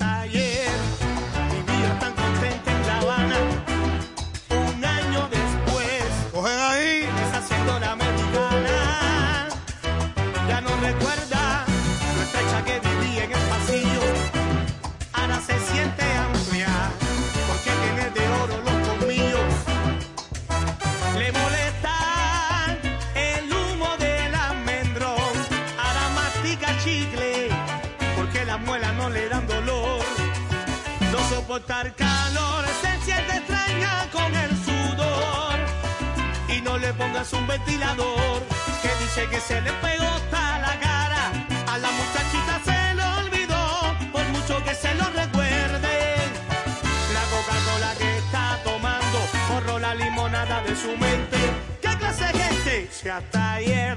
Calor, 31.66 32.66
se 32.82 33.06
siente 33.06 33.38
extraña 33.38 34.10
con 34.12 34.36
el 34.36 34.50
sudor. 34.64 35.58
Y 36.50 36.62
no 36.62 36.78
le 36.78 36.94
pongas 36.94 37.32
un 37.34 37.48
ventilador 37.48 38.44
que 38.82 38.90
dice 39.04 39.28
que 39.30 39.40
se 39.40 39.62
le 39.62 39.72
pegó 39.74 40.06
hasta 40.06 40.60
la 40.60 40.80
cara. 40.80 41.32
A 41.68 41.78
la 41.78 41.90
muchachita 41.92 42.62
se 42.64 42.94
le 42.96 43.04
olvidó, 43.04 43.96
por 44.12 44.24
mucho 44.30 44.64
que 44.64 44.76
se 44.76 44.94
lo 44.96 45.06
recuerde. 45.06 46.16
La 47.14 47.24
Coca-Cola 47.34 47.94
que 47.98 48.18
está 48.18 48.60
tomando, 48.64 49.20
borró 49.50 49.80
la 49.80 49.96
limonada 49.96 50.62
de 50.62 50.76
su 50.76 50.90
mente. 50.98 51.38
¿Qué 51.82 51.98
clase 51.98 52.26
de 52.26 52.34
gente? 52.34 52.90
Si 52.92 53.10
hasta 53.10 53.54
ayer 53.54 53.97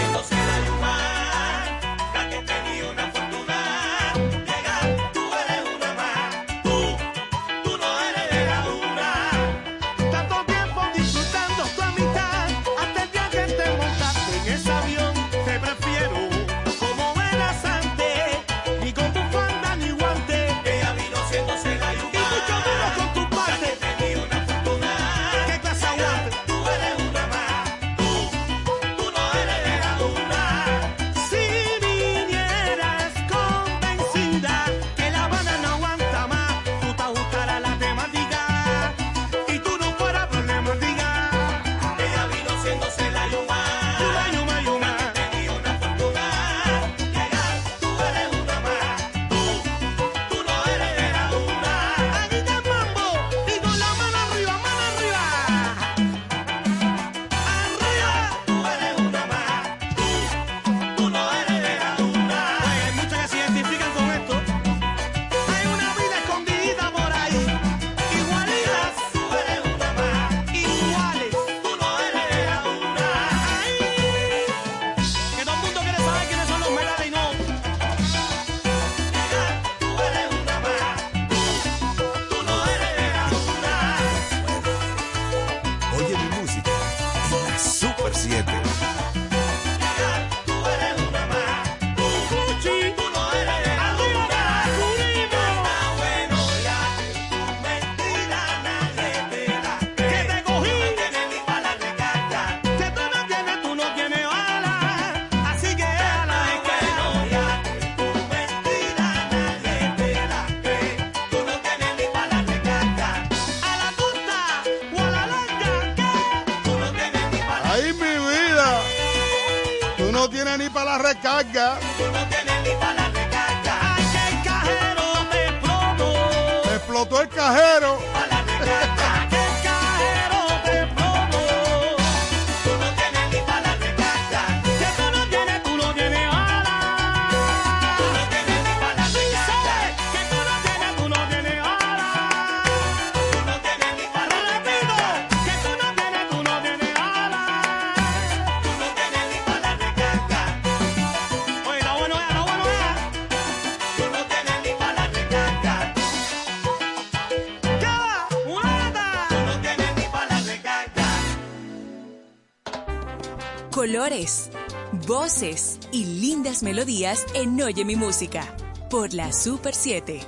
días 167.01 167.25
en 167.33 167.59
Oye 167.59 167.83
mi 167.83 167.95
música 167.95 168.55
por 168.91 169.11
la 169.11 169.33
Super 169.33 169.73
7. 169.73 170.19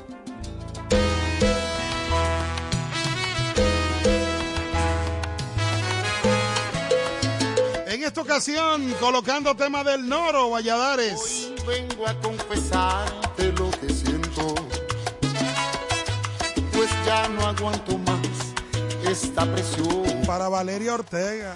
En 7.85 8.03
esta 8.03 8.21
ocasión, 8.21 8.91
colocando 8.99 9.53
tema 9.55 9.83
del 9.83 10.09
Noro, 10.09 10.49
Valladares. 10.49 11.51
Hoy 11.59 11.63
vengo 11.67 12.07
a 12.07 12.19
confesarte 12.19 13.51
lo 13.51 13.69
que 13.69 13.93
siento, 13.93 14.55
pues 16.71 16.89
ya 17.05 17.27
no 17.27 17.45
aguanto 17.45 17.99
más 17.99 18.17
esta 19.07 19.45
presión. 19.45 20.23
Para 20.25 20.49
Valeria 20.49 20.95
Ortega. 20.95 21.55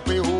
happy 0.00 0.16
home. 0.16 0.39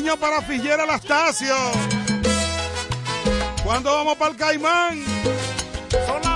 Cariño 0.00 0.16
para 0.16 0.40
Figuera 0.40 0.86
Lastacio. 0.86 1.54
¿Cuándo 3.62 3.94
vamos 3.94 4.16
para 4.16 4.30
el 4.30 4.36
Caimán? 4.38 5.04
Son 6.06 6.29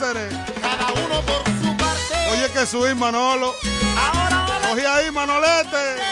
Cada 0.00 0.92
uno 1.04 1.20
por 1.26 1.44
su 1.60 1.76
parte. 1.76 2.30
Oye, 2.32 2.50
que 2.54 2.64
subí 2.64 2.94
Manolo. 2.94 3.54
Ahora, 3.98 4.46
ahora. 4.46 4.94
Ahí, 4.96 5.10
Manolete. 5.10 6.09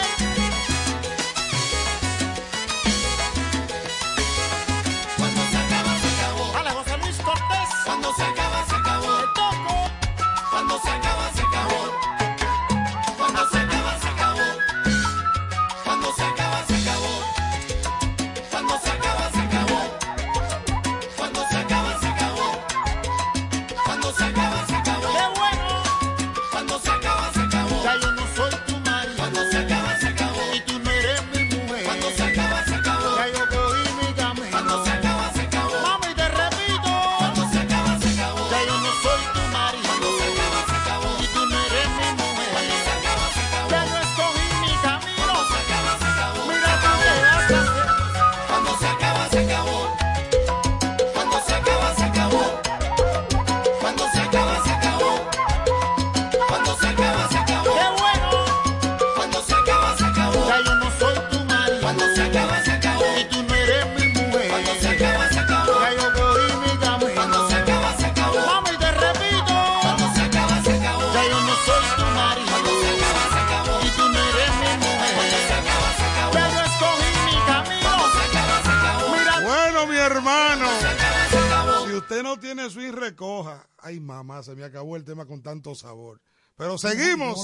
sabor. 85.79 86.21
Pero 86.55 86.77
seguimos. 86.77 87.39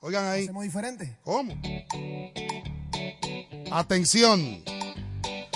Oigan 0.00 0.26
ahí. 0.26 0.44
Hacemos 0.44 0.64
diferente. 0.64 1.18
¿Cómo? 1.22 1.54
Atención. 3.70 4.64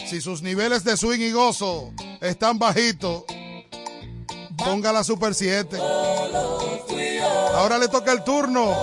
Si 0.07 0.21
sus 0.21 0.43
niveles 0.43 0.85
de 0.85 0.97
swing 0.97 1.21
y 1.21 1.33
gozo 1.33 1.93
están 2.21 2.59
bajitos, 2.59 3.25
ponga 4.57 4.93
la 4.93 5.05
Super 5.05 5.35
7. 5.35 5.79
Ahora 7.55 7.79
le 7.79 7.89
toca 7.89 8.13
el 8.13 8.25
turno 8.25 8.75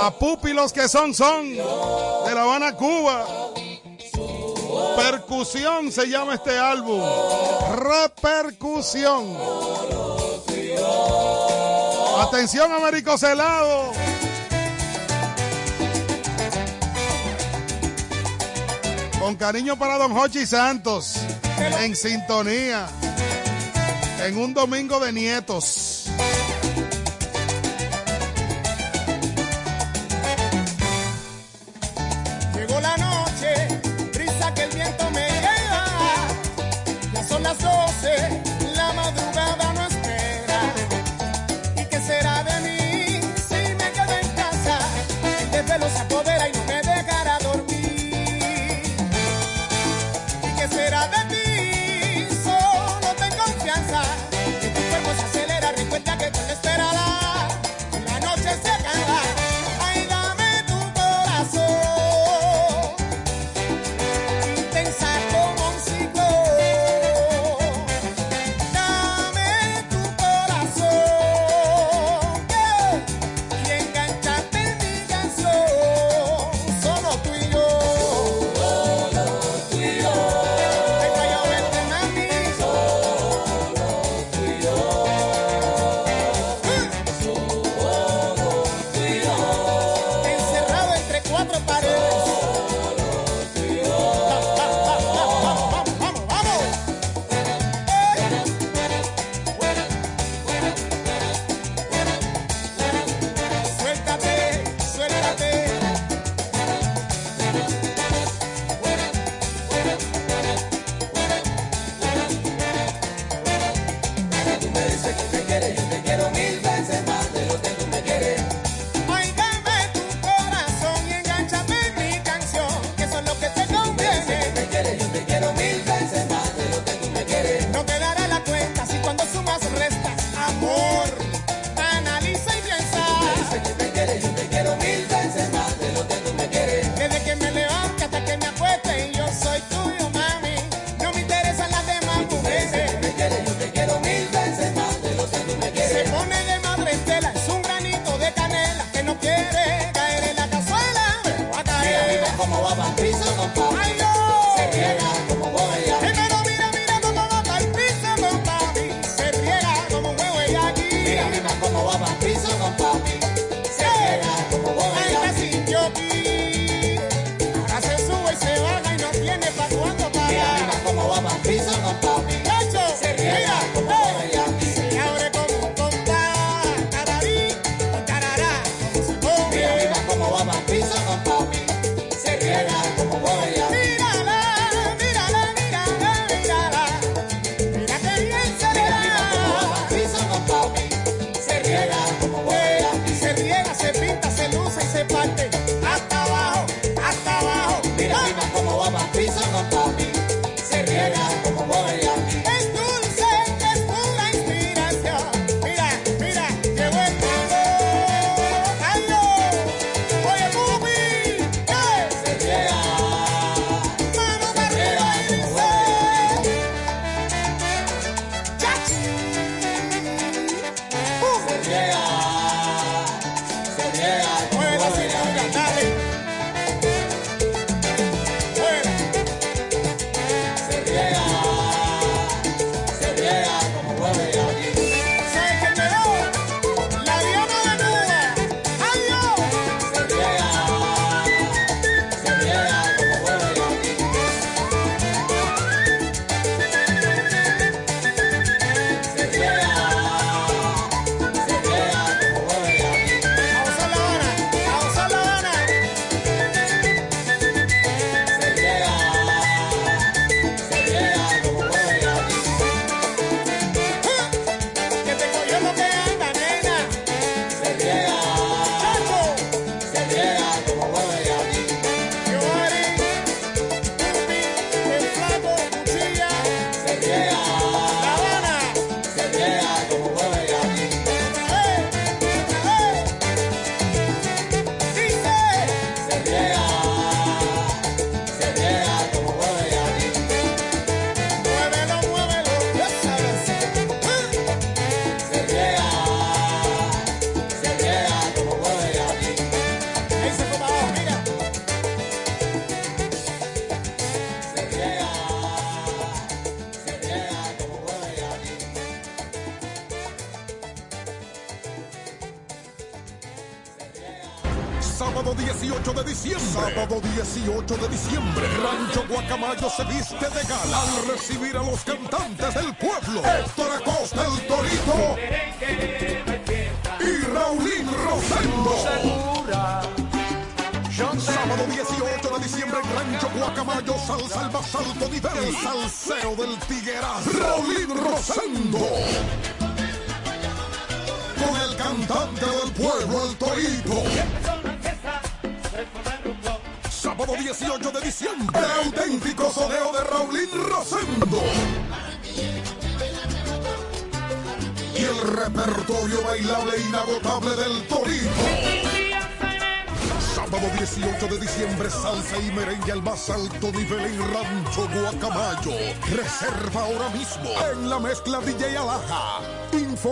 a 0.00 0.10
Pupi 0.18 0.52
los 0.52 0.72
que 0.72 0.88
son 0.88 1.14
son 1.14 1.50
de 1.50 2.34
La 2.34 2.42
Habana, 2.42 2.76
Cuba. 2.76 3.26
Percusión 4.96 5.90
se 5.90 6.06
llama 6.08 6.34
este 6.34 6.58
álbum. 6.58 7.00
Repercusión. 7.76 9.36
Atención, 12.32 12.72
Américo 12.72 13.18
Celado. 13.18 13.92
Con 19.20 19.36
cariño 19.36 19.78
para 19.78 19.98
don 19.98 20.14
Jochi 20.14 20.46
Santos, 20.46 21.16
en 21.82 21.94
sintonía, 21.94 22.88
en 24.24 24.38
un 24.38 24.54
domingo 24.54 24.98
de 24.98 25.12
nietos. 25.12 25.81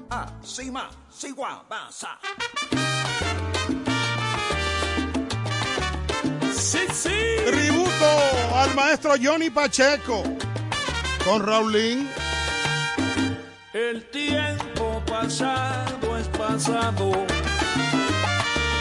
Ah, 0.08 0.32
sí, 0.42 0.70
ma, 0.70 0.88
sí. 1.10 1.34
Sí, 6.54 6.78
sí. 6.94 7.10
Tributo 7.44 8.06
al 8.54 8.74
maestro 8.74 9.12
Johnny 9.22 9.50
Pacheco 9.50 10.22
con 11.26 11.44
Raulín. 11.44 12.08
El 13.72 14.04
tiempo 14.10 15.02
pasado 15.06 16.16
es 16.16 16.28
pasado. 16.28 17.26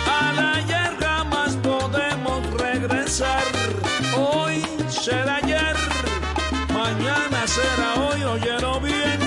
A 0.07 0.31
la 0.33 0.61
hierba 0.61 1.23
más 1.25 1.55
podemos 1.57 2.41
regresar. 2.53 3.43
Hoy 4.15 4.63
será 4.89 5.37
ayer, 5.37 5.75
mañana 6.71 7.47
será 7.47 7.89
hoy, 8.07 8.23
oyero 8.23 8.79
bien. 8.79 9.19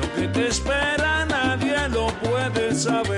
Lo 0.00 0.14
que 0.16 0.28
te 0.28 0.48
espera 0.48 1.26
nadie 1.26 1.88
lo 1.90 2.06
puede 2.24 2.74
saber. 2.74 3.11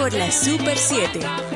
por 0.00 0.14
la 0.14 0.30
Super 0.30 0.78
7. 0.78 1.49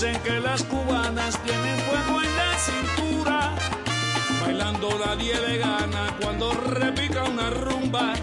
Dicen 0.00 0.22
que 0.22 0.40
las 0.40 0.62
cubanas 0.62 1.38
tienen 1.42 1.78
fuego 1.80 2.22
en 2.22 2.34
la 2.34 2.58
cintura. 2.58 3.54
Bailando 4.40 4.98
nadie 4.98 5.38
le 5.46 5.58
gana 5.58 6.16
cuando 6.18 6.52
repica 6.52 7.24
una 7.24 7.50
rumba. 7.50 8.14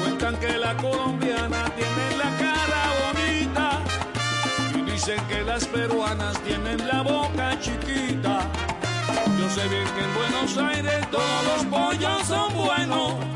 Cuentan 0.00 0.36
que 0.36 0.56
la 0.56 0.74
colombiana 0.78 1.66
tiene 1.76 2.16
la 2.16 2.30
cara 2.38 2.82
bonita. 3.04 3.80
Y 4.78 4.90
dicen 4.90 5.20
que 5.28 5.42
las 5.42 5.66
peruanas 5.66 6.42
tienen 6.44 6.78
la 6.88 7.02
boca 7.02 7.60
chiquita. 7.60 8.48
Yo 9.38 9.50
sé 9.50 9.68
bien 9.68 9.84
que 9.94 10.04
en 10.04 10.14
Buenos 10.14 10.56
Aires 10.56 11.10
todos 11.10 11.44
los 11.48 11.66
pollos 11.66 12.26
son 12.26 12.54
buenos 12.54 13.27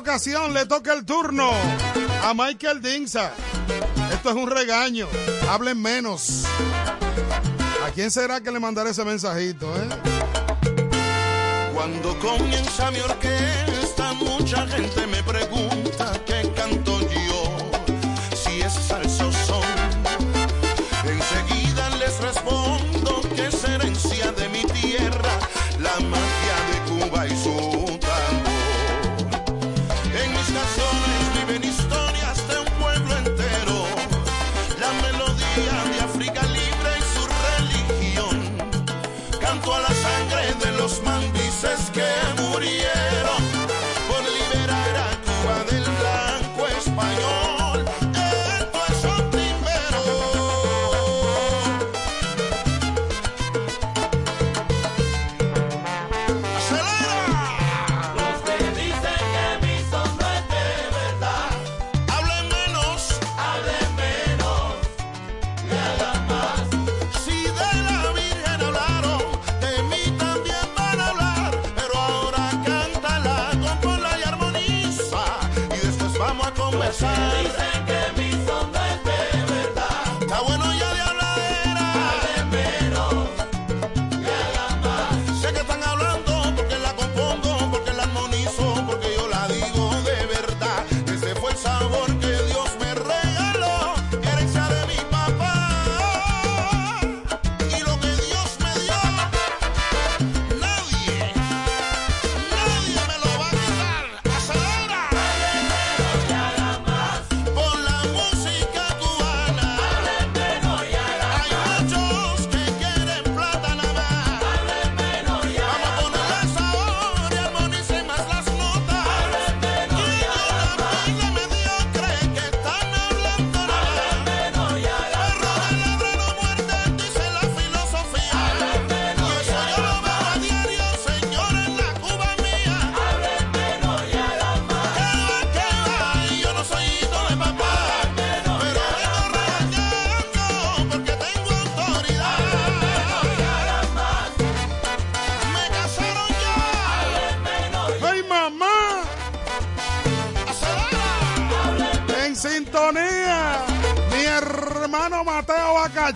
ocasión 0.00 0.54
le 0.54 0.64
toca 0.64 0.94
el 0.94 1.04
turno 1.04 1.50
a 2.24 2.32
Michael 2.34 2.80
Dinza. 2.80 3.32
Esto 4.12 4.30
es 4.30 4.34
un 4.34 4.50
regaño. 4.50 5.06
Hablen 5.48 5.80
menos. 5.80 6.44
¿A 7.86 7.90
quién 7.90 8.10
será 8.10 8.40
que 8.40 8.50
le 8.50 8.58
mandaré 8.60 8.90
ese 8.90 9.04
mensajito. 9.04 9.70
Eh? 9.76 9.88
Cuando 11.74 12.18
comienza 12.18 12.90
mi 12.90 13.00
orquesta, 13.00 14.14
mucha 14.14 14.66
gente 14.66 15.06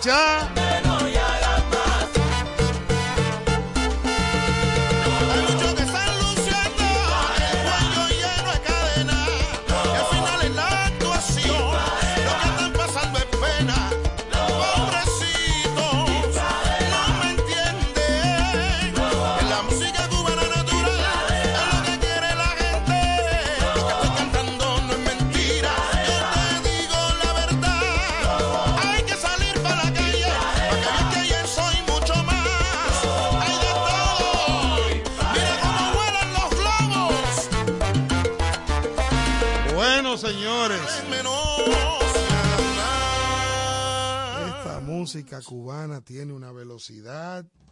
这 0.04 0.53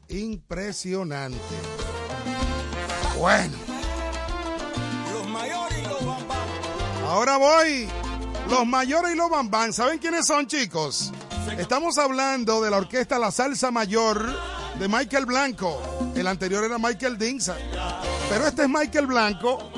impresionante. 0.08 1.39
Bueno. 3.18 3.57
Ahora 7.07 7.36
voy. 7.36 7.89
Los 8.49 8.66
mayores 8.66 9.12
y 9.12 9.16
los 9.16 9.31
bambán. 9.31 9.73
¿Saben 9.73 9.99
quiénes 9.99 10.26
son, 10.26 10.47
chicos? 10.47 11.12
Estamos 11.58 11.99
hablando 11.99 12.62
de 12.62 12.70
la 12.70 12.78
orquesta 12.78 13.18
La 13.18 13.31
Salsa 13.31 13.70
Mayor 13.70 14.24
de 14.78 14.89
Michael 14.89 15.26
Blanco. 15.26 15.81
El 16.15 16.26
anterior 16.26 16.65
era 16.65 16.78
Michael 16.78 17.18
Dinsa. 17.18 17.57
Pero 18.28 18.47
este 18.47 18.62
es 18.62 18.68
Michael 18.68 19.07
Blanco 19.07 19.72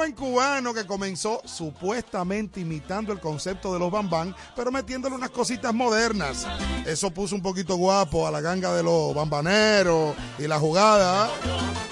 joven 0.00 0.12
cubano 0.12 0.72
que 0.72 0.86
comenzó 0.86 1.42
supuestamente 1.44 2.60
imitando 2.60 3.12
el 3.12 3.20
concepto 3.20 3.70
de 3.74 3.78
los 3.78 3.90
bambán, 3.90 4.34
pero 4.56 4.72
metiéndole 4.72 5.14
unas 5.14 5.28
cositas 5.28 5.74
modernas. 5.74 6.46
Eso 6.86 7.10
puso 7.10 7.34
un 7.34 7.42
poquito 7.42 7.76
guapo 7.76 8.26
a 8.26 8.30
la 8.30 8.40
ganga 8.40 8.72
de 8.72 8.82
los 8.82 9.14
bambaneros 9.14 10.14
y 10.38 10.46
la 10.46 10.58
jugada, 10.58 11.28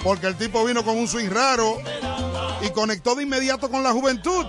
porque 0.03 0.25
el 0.25 0.35
tipo 0.37 0.65
vino 0.65 0.83
con 0.83 0.97
un 0.97 1.07
swing 1.07 1.29
raro 1.29 1.77
y 2.63 2.71
conectó 2.71 3.13
de 3.13 3.21
inmediato 3.21 3.69
con 3.69 3.83
la 3.83 3.91
juventud. 3.91 4.43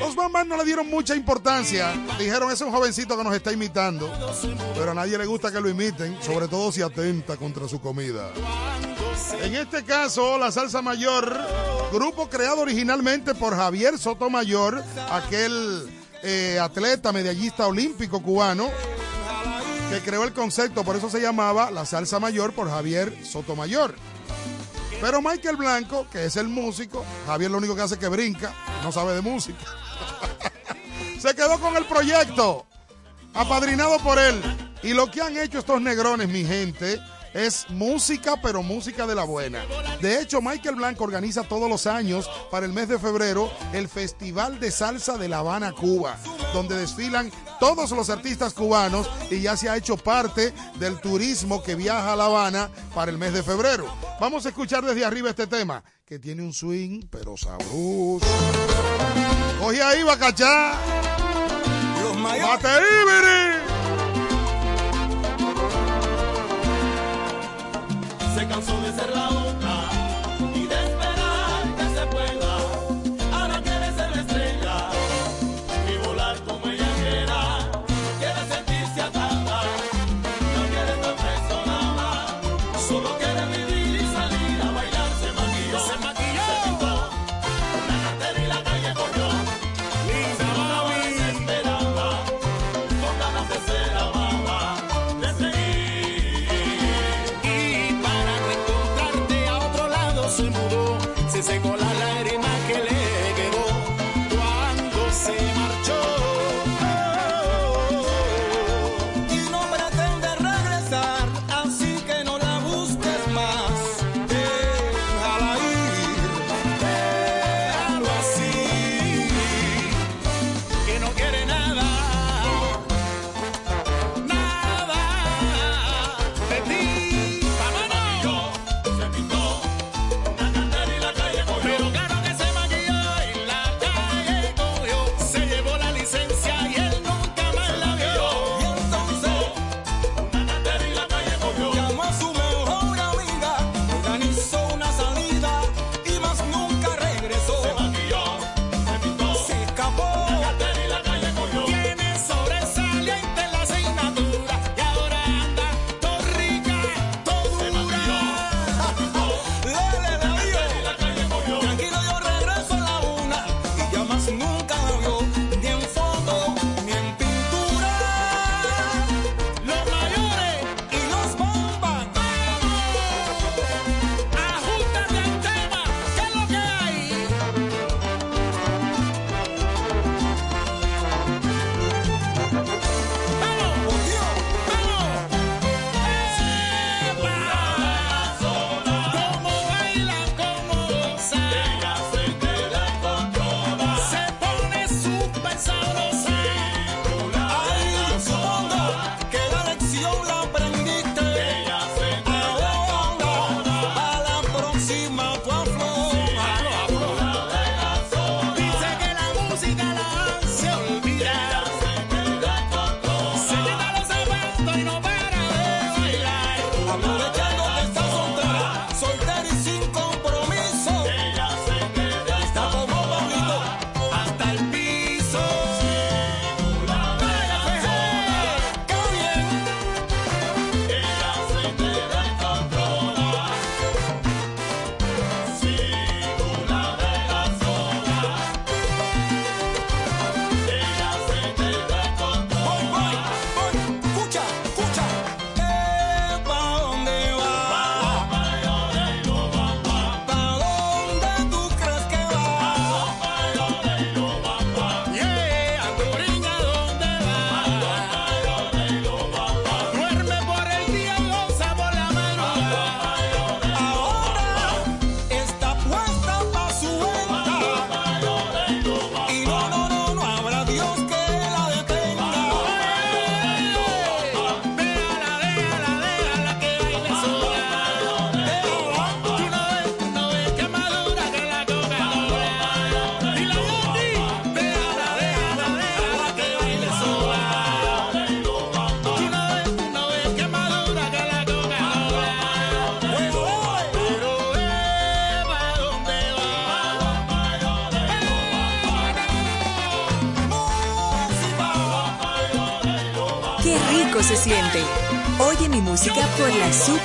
Los 0.00 0.16
bambán 0.16 0.48
no 0.48 0.56
le 0.56 0.64
dieron 0.64 0.88
mucha 0.88 1.14
importancia. 1.14 1.92
Dijeron, 2.18 2.50
es 2.50 2.60
un 2.62 2.70
jovencito 2.72 3.18
que 3.18 3.24
nos 3.24 3.34
está 3.34 3.52
imitando. 3.52 4.10
Pero 4.74 4.92
a 4.92 4.94
nadie 4.94 5.18
le 5.18 5.26
gusta 5.26 5.52
que 5.52 5.60
lo 5.60 5.68
imiten, 5.68 6.16
sobre 6.22 6.48
todo 6.48 6.72
si 6.72 6.80
atenta 6.80 7.36
contra 7.36 7.68
su 7.68 7.82
comida. 7.82 8.30
En 9.42 9.54
este 9.54 9.84
caso, 9.84 10.38
la 10.38 10.50
salsa 10.50 10.82
mayor, 10.82 11.36
grupo 11.92 12.28
creado 12.28 12.60
originalmente 12.60 13.34
por 13.34 13.56
Javier 13.56 13.98
Sotomayor, 13.98 14.82
aquel 15.10 15.88
eh, 16.22 16.58
atleta 16.60 17.12
medallista 17.12 17.66
olímpico 17.66 18.22
cubano 18.22 18.70
que 19.90 20.00
creó 20.00 20.24
el 20.24 20.32
concepto, 20.32 20.84
por 20.84 20.96
eso 20.96 21.08
se 21.08 21.20
llamaba 21.20 21.70
la 21.70 21.86
salsa 21.86 22.18
mayor 22.18 22.52
por 22.52 22.68
Javier 22.68 23.16
Sotomayor. 23.24 23.94
Pero 25.00 25.22
Michael 25.22 25.56
Blanco, 25.56 26.06
que 26.10 26.24
es 26.24 26.36
el 26.36 26.48
músico, 26.48 27.04
Javier 27.26 27.50
lo 27.50 27.58
único 27.58 27.76
que 27.76 27.82
hace 27.82 27.94
es 27.94 28.00
que 28.00 28.08
brinca, 28.08 28.52
no 28.82 28.90
sabe 28.90 29.14
de 29.14 29.20
música. 29.20 29.64
Se 31.20 31.34
quedó 31.34 31.60
con 31.60 31.76
el 31.76 31.84
proyecto, 31.84 32.66
apadrinado 33.34 33.98
por 33.98 34.18
él. 34.18 34.40
Y 34.82 34.92
lo 34.94 35.10
que 35.10 35.22
han 35.22 35.36
hecho 35.36 35.58
estos 35.58 35.80
negrones, 35.80 36.28
mi 36.28 36.44
gente, 36.44 37.00
es 37.36 37.68
música, 37.68 38.40
pero 38.42 38.62
música 38.62 39.06
de 39.06 39.14
la 39.14 39.24
buena. 39.24 39.62
De 40.00 40.20
hecho, 40.20 40.40
Michael 40.40 40.76
Blanco 40.76 41.04
organiza 41.04 41.42
todos 41.42 41.68
los 41.68 41.86
años, 41.86 42.30
para 42.50 42.64
el 42.64 42.72
mes 42.72 42.88
de 42.88 42.98
febrero, 42.98 43.50
el 43.72 43.88
Festival 43.88 44.58
de 44.58 44.70
Salsa 44.70 45.18
de 45.18 45.28
La 45.28 45.38
Habana, 45.38 45.72
Cuba, 45.72 46.16
donde 46.54 46.76
desfilan 46.76 47.30
todos 47.60 47.90
los 47.90 48.08
artistas 48.08 48.54
cubanos 48.54 49.10
y 49.30 49.40
ya 49.42 49.56
se 49.56 49.68
ha 49.68 49.76
hecho 49.76 49.96
parte 49.96 50.54
del 50.78 50.98
turismo 51.00 51.62
que 51.62 51.74
viaja 51.74 52.14
a 52.14 52.16
La 52.16 52.24
Habana 52.24 52.70
para 52.94 53.10
el 53.10 53.18
mes 53.18 53.34
de 53.34 53.42
febrero. 53.42 53.86
Vamos 54.18 54.46
a 54.46 54.48
escuchar 54.48 54.84
desde 54.84 55.04
arriba 55.04 55.30
este 55.30 55.46
tema, 55.46 55.84
que 56.06 56.18
tiene 56.18 56.42
un 56.42 56.54
swing, 56.54 57.02
pero 57.10 57.36
sabroso. 57.36 58.26
Coge 59.60 59.82
ahí, 59.82 60.02
bacachá. 60.02 60.78
Bateríbiri. 62.22 63.56
Se 63.60 63.65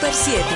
Super 0.02 0.14
7. 0.14 0.51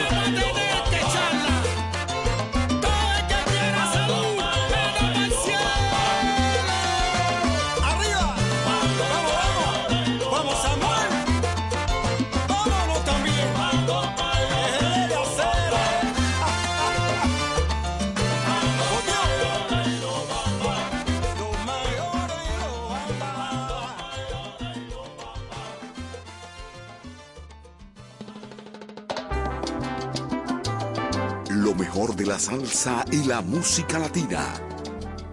Y 33.16 33.24
la 33.24 33.40
música 33.40 33.98
latina. 33.98 34.53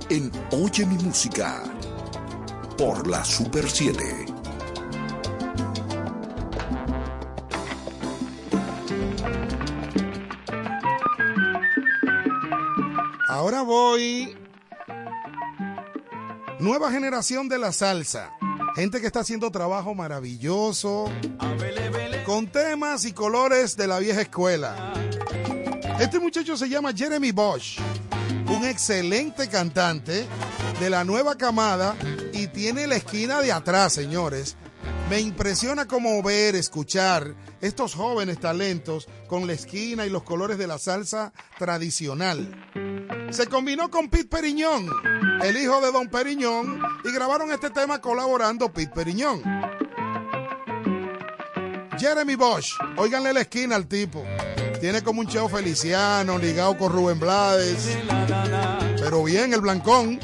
En 0.08 0.30
Oye 0.52 0.86
mi 0.86 0.94
música. 1.02 1.64
Por 2.78 3.08
la 3.08 3.24
Super 3.24 3.68
7. 3.68 4.26
Ahora 13.28 13.62
voy. 13.62 14.36
Nueva 16.60 16.92
generación 16.92 17.48
de 17.48 17.58
la 17.58 17.72
salsa. 17.72 18.30
Gente 18.76 19.00
que 19.00 19.08
está 19.08 19.20
haciendo 19.20 19.50
trabajo 19.50 19.92
maravilloso. 19.96 21.10
Con 22.24 22.46
temas 22.46 23.04
y 23.06 23.12
colores 23.12 23.76
de 23.76 23.88
la 23.88 23.98
vieja 23.98 24.20
escuela. 24.20 24.91
Este 26.02 26.18
muchacho 26.18 26.56
se 26.56 26.68
llama 26.68 26.92
Jeremy 26.92 27.30
Bosch. 27.30 27.78
Un 28.48 28.64
excelente 28.64 29.48
cantante 29.48 30.26
de 30.80 30.90
la 30.90 31.04
nueva 31.04 31.36
camada 31.36 31.94
y 32.32 32.48
tiene 32.48 32.88
la 32.88 32.96
esquina 32.96 33.40
de 33.40 33.52
atrás, 33.52 33.92
señores. 33.92 34.56
Me 35.08 35.20
impresiona 35.20 35.86
como 35.86 36.20
ver, 36.20 36.56
escuchar 36.56 37.36
estos 37.60 37.94
jóvenes 37.94 38.40
talentos 38.40 39.06
con 39.28 39.46
la 39.46 39.52
esquina 39.52 40.04
y 40.04 40.10
los 40.10 40.24
colores 40.24 40.58
de 40.58 40.66
la 40.66 40.78
salsa 40.78 41.32
tradicional. 41.56 42.50
Se 43.30 43.46
combinó 43.46 43.88
con 43.88 44.10
Pete 44.10 44.24
Periñón, 44.24 44.88
el 45.44 45.56
hijo 45.56 45.80
de 45.80 45.92
Don 45.92 46.08
Periñón, 46.08 46.82
y 47.04 47.12
grabaron 47.12 47.52
este 47.52 47.70
tema 47.70 48.00
colaborando 48.00 48.72
Pete 48.72 48.92
Periñón. 48.92 49.40
Jeremy 51.96 52.34
Bosch, 52.34 52.72
óiganle 52.96 53.32
la 53.32 53.42
esquina 53.42 53.76
al 53.76 53.86
tipo. 53.86 54.24
Tiene 54.82 55.00
como 55.00 55.20
un 55.20 55.28
cheo 55.28 55.48
feliciano, 55.48 56.38
ligado 56.38 56.76
con 56.76 56.92
Rubén 56.92 57.20
Blades. 57.20 57.96
Pero 58.98 59.22
bien, 59.22 59.54
el 59.54 59.60
blancón. 59.60 60.18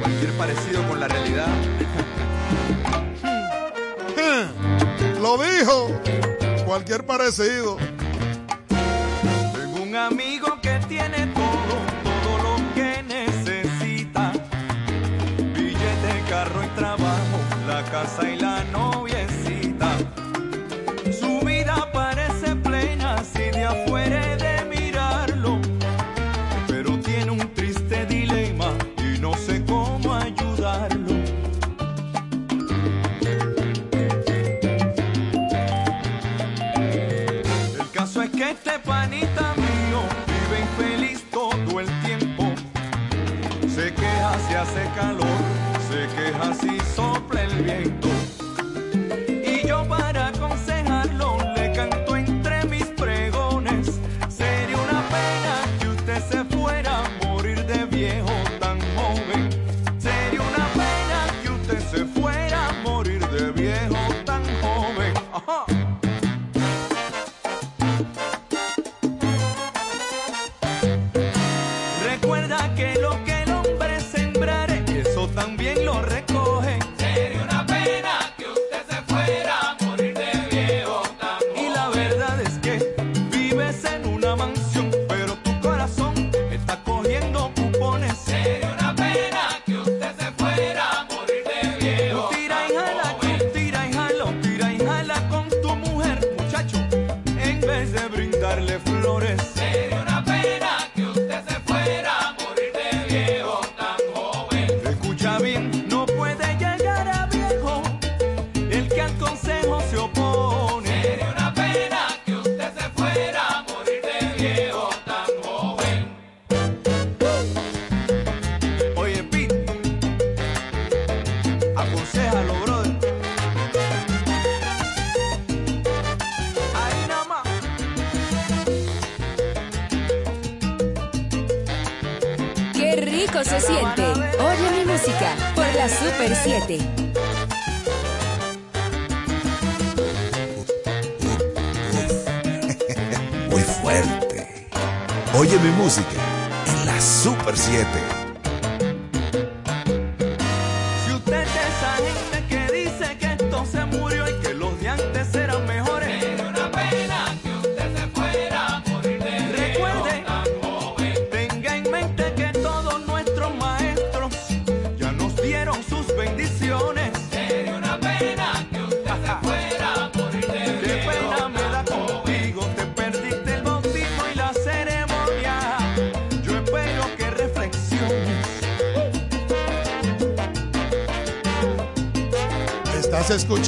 Cualquier 0.00 0.32
parecido 0.38 0.88
con 0.88 1.00
la 1.00 1.08
realidad. 1.08 1.48
Lo 5.20 5.36
dijo. 5.36 6.00
Cualquier 6.66 7.04
parecido. 7.04 7.78
Tengo 8.68 9.82
un 9.82 9.96
amigo 9.96 10.56
que 10.62 10.78
tiene 10.88 11.26
casa 17.90 18.30
y 18.30 18.36
la 18.36 18.62
noviecita. 18.72 19.98
Su 21.10 21.40
vida 21.44 21.90
parece 21.92 22.54
plena 22.56 23.22
si 23.24 23.50
de 23.50 23.64
afuera 23.64 24.32
he 24.32 24.36
de 24.36 24.64
mirarlo. 24.66 25.60
Pero 26.68 26.98
tiene 27.00 27.32
un 27.32 27.54
triste 27.54 28.06
dilema 28.06 28.72
y 28.98 29.18
no 29.18 29.34
sé 29.34 29.64
cómo 29.64 30.14
ayudarlo. 30.14 31.14
El 37.80 37.90
caso 37.92 38.22
es 38.22 38.30
que 38.30 38.50
este 38.50 38.78
panita 38.84 39.49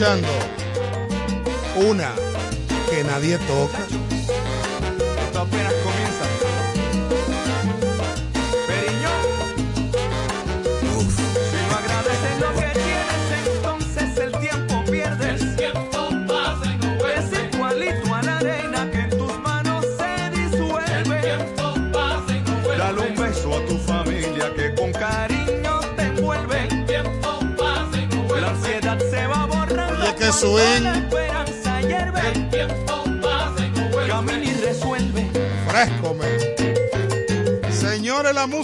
escuchando 0.03 0.42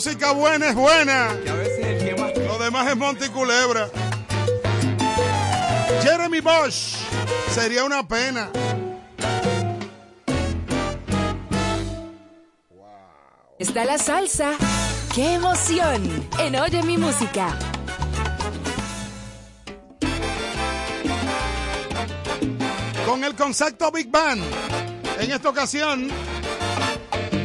música 0.08 0.32
buena 0.32 0.68
es 0.70 0.74
buena. 0.74 1.28
Que. 1.44 2.16
Lo 2.46 2.58
demás 2.58 2.88
es 2.88 2.96
monte 2.96 3.28
culebra. 3.28 3.90
Jeremy 6.02 6.40
Bosch 6.40 6.96
sería 7.52 7.84
una 7.84 8.08
pena. 8.08 8.48
Está 13.58 13.84
la 13.84 13.98
salsa. 13.98 14.52
¡Qué 15.14 15.34
emoción! 15.34 16.26
En 16.38 16.56
Oye 16.56 16.82
mi 16.84 16.96
música. 16.96 17.54
Con 23.04 23.24
el 23.24 23.34
concepto 23.34 23.92
Big 23.92 24.10
Band. 24.10 24.42
En 25.20 25.32
esta 25.32 25.50
ocasión, 25.50 26.08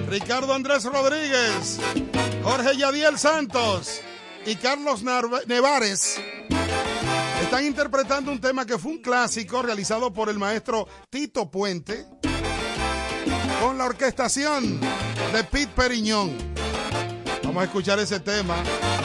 Ricardo 0.08 0.54
Andrés 0.54 0.86
Rodríguez 0.86 1.80
Jorge 2.44 2.78
Yadiel 2.78 3.18
Santos 3.18 4.02
y 4.46 4.56
Carlos 4.56 5.02
Nevares 5.48 6.20
están 7.42 7.66
interpretando 7.66 8.32
un 8.32 8.42
tema 8.42 8.66
que 8.66 8.78
fue 8.78 8.92
un 8.92 9.02
clásico 9.02 9.62
realizado 9.62 10.12
por 10.12 10.30
el 10.30 10.38
maestro 10.38 10.88
Tito 11.10 11.50
Puente 11.50 12.06
con 13.62 13.78
la 13.78 13.86
orquestación 13.86 14.80
de 15.32 15.44
Pete 15.46 15.72
Periñón. 15.74 16.36
Vamos 17.44 17.62
a 17.62 17.66
escuchar 17.66 18.00
ese 18.00 18.20
tema 18.20 18.56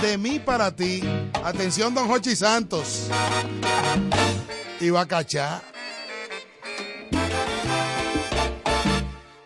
de 0.03 0.19
mí 0.19 0.39
para 0.39 0.75
ti. 0.75 1.03
Atención, 1.45 1.95
don 1.95 2.09
Jochi 2.09 2.35
Santos. 2.35 3.09
Y 4.81 4.91
va 4.91 5.03
a 5.03 5.07
cachar. 5.07 5.63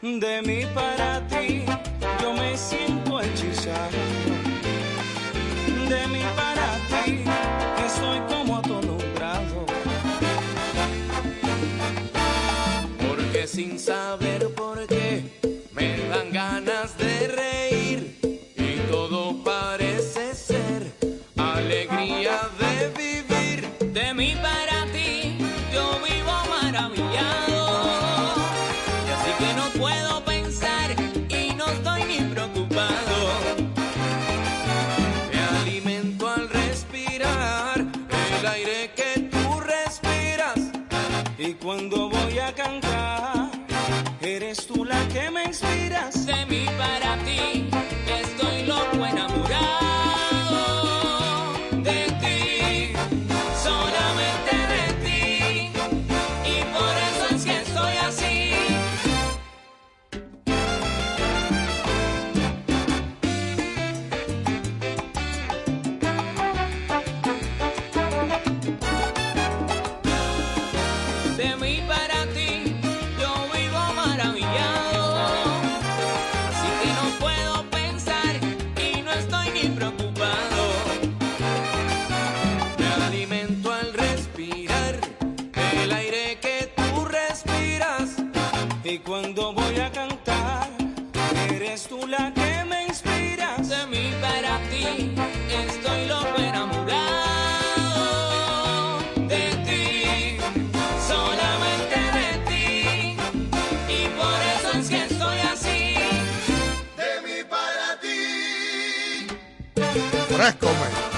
De 0.00 0.42
mí 0.42 0.66
para 0.74 1.11
de 3.64 3.70
mí 6.08 6.22
para 6.34 6.78
ti, 6.88 7.22
que 7.76 7.88
soy 7.88 8.18
como 8.28 8.58
atolondrado. 8.58 9.64
Porque 12.98 13.46
sin 13.46 13.78
saber 13.78 14.52
por 14.54 14.84
qué 14.88 15.22
me 15.74 16.08
dan 16.08 16.32
ganas 16.32 16.98
de 16.98 17.28
reír. 17.28 17.41
Fresco, 110.42 110.66
man. 110.66 111.11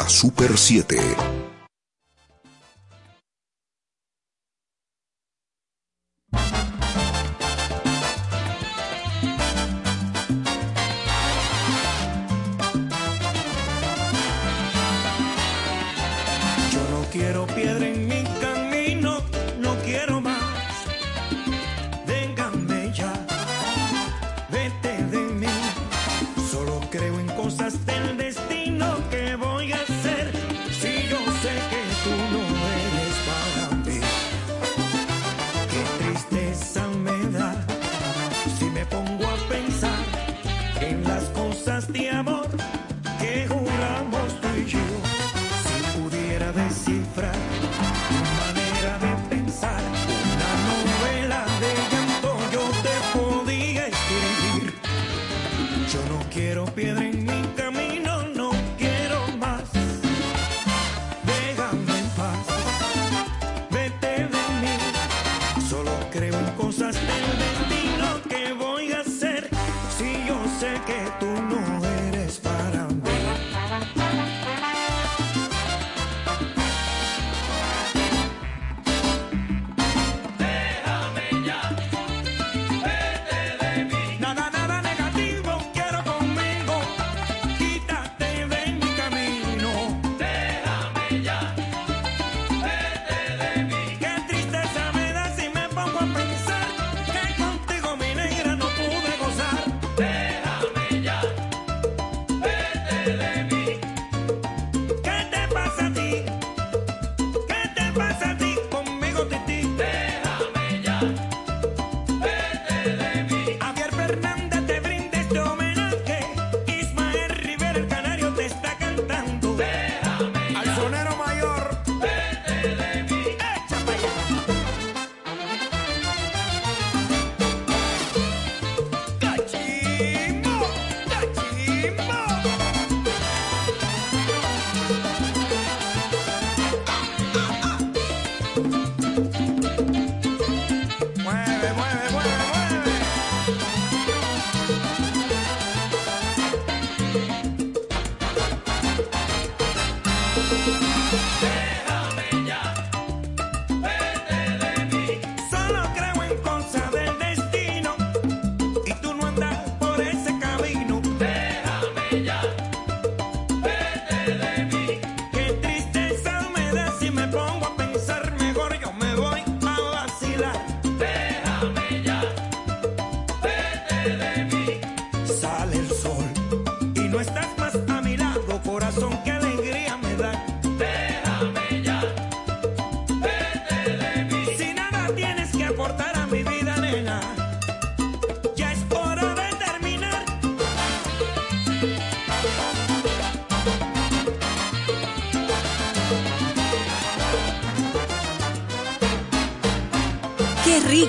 la 0.00 0.08
Super 0.08 0.56
7. 0.56 1.29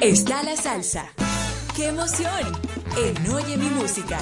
Está 0.00 0.44
la 0.44 0.56
salsa. 0.56 1.06
¡Qué 1.74 1.88
emoción! 1.88 2.62
En 2.96 3.30
Oye 3.32 3.56
mi 3.56 3.68
música. 3.70 4.18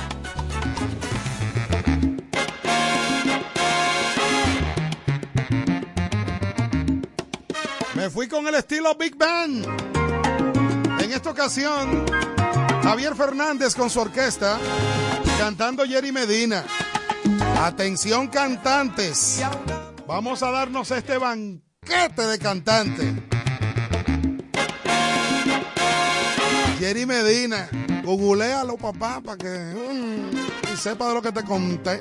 Me 7.95 8.09
fui 8.09 8.27
con 8.27 8.47
el 8.49 8.55
estilo 8.55 8.95
Big 8.95 9.17
Band. 9.17 9.67
En 11.03 11.13
esta 11.13 11.31
ocasión, 11.31 12.07
Javier 12.83 13.15
Fernández 13.15 13.75
con 13.75 13.91
su 13.91 14.01
orquesta 14.01 14.59
cantando 15.39 15.85
Jerry 15.85 16.11
Medina. 16.11 16.65
Atención 17.61 18.29
cantantes. 18.29 19.43
Vamos 20.07 20.43
a 20.43 20.51
darnos 20.51 20.91
este 20.91 21.19
banquete 21.19 22.23
de 22.23 22.39
cantantes. 22.39 23.36
Jerry 26.87 27.05
Medina. 27.05 27.69
Googlealo, 28.05 28.77
papá, 28.77 29.21
para 29.21 29.37
que 29.37 29.49
mm, 29.49 30.77
sepa 30.77 31.09
de 31.09 31.15
lo 31.15 31.21
que 31.21 31.33
te 31.33 31.43
conté. 31.43 31.99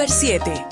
Super 0.00 0.08
7. 0.08 0.69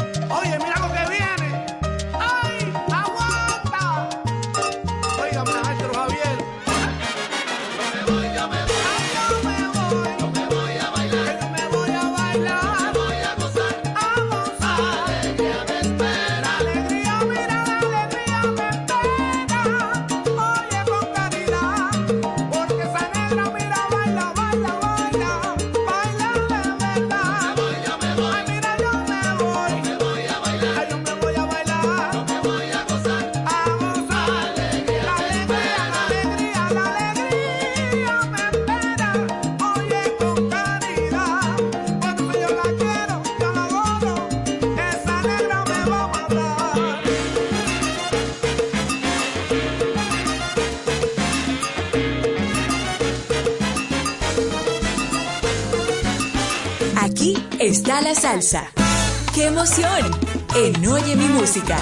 la 58.09 58.15
salsa. 58.15 58.73
¡Qué 59.35 59.49
emoción! 59.49 60.11
En 60.57 60.87
Oye 60.87 61.15
mi 61.15 61.27
música. 61.27 61.77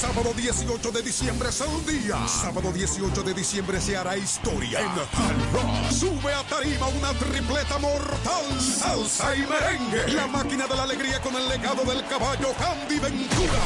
Sábado 0.00 0.32
18 0.34 0.90
de 0.92 1.02
diciembre 1.02 1.48
es 1.50 1.60
el 1.60 1.86
día. 1.86 2.16
Sábado 2.26 2.72
18 2.72 3.22
de 3.22 3.34
diciembre 3.34 3.80
se 3.82 3.98
hará 3.98 4.16
historia. 4.16 4.80
En 4.80 4.86
Hard 4.86 5.52
Rock 5.52 5.90
sube 5.90 6.32
a 6.32 6.42
tarima 6.44 6.86
una 6.86 7.12
tripleta 7.18 7.78
mortal. 7.78 8.44
Salsa 8.58 9.36
y 9.36 9.40
merengue. 9.40 10.14
La 10.14 10.26
máquina 10.26 10.66
de 10.66 10.74
la 10.74 10.84
alegría 10.84 11.20
con 11.20 11.34
el 11.34 11.46
legado 11.50 11.84
del 11.84 12.06
caballo 12.06 12.48
Candy 12.58 12.98
Ventura. 12.98 13.60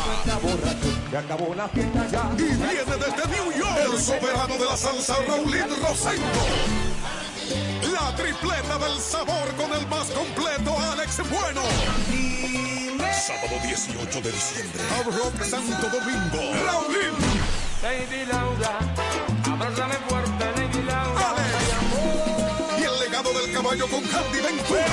Acabó 1.16 1.54
la 1.54 1.68
fiesta 1.68 2.08
ya. 2.08 2.32
Y 2.36 2.42
viene 2.42 2.96
desde 2.98 3.28
New 3.28 3.52
York 3.52 3.78
el 3.92 4.00
soberano 4.00 4.54
de 4.58 4.64
la 4.64 4.76
salsa 4.76 5.16
Raulín 5.28 5.66
Rosendo. 5.80 6.87
La 8.00 8.14
tripleta 8.14 8.78
del 8.78 9.00
sabor 9.00 9.52
con 9.56 9.72
el 9.72 9.84
más 9.88 10.08
completo 10.10 10.78
Alex 10.92 11.16
Bueno. 11.30 11.62
Sábado 13.12 13.58
18 13.64 14.20
de 14.20 14.30
diciembre. 14.30 14.80
Hard 14.94 15.06
Rock 15.16 15.42
Santo 15.42 15.88
Domingo. 15.88 16.38
Raulín. 16.64 17.16
Lady 17.82 18.24
Laura, 18.26 18.78
abrázame 19.50 19.94
fuerte, 20.08 20.52
Lady 20.56 20.82
Laura. 20.82 21.34
Y 22.78 22.82
el 22.84 22.98
legado 23.00 23.32
del 23.32 23.52
caballo 23.52 23.88
con 23.88 24.02
Candy 24.02 24.40
Ventura. 24.40 24.86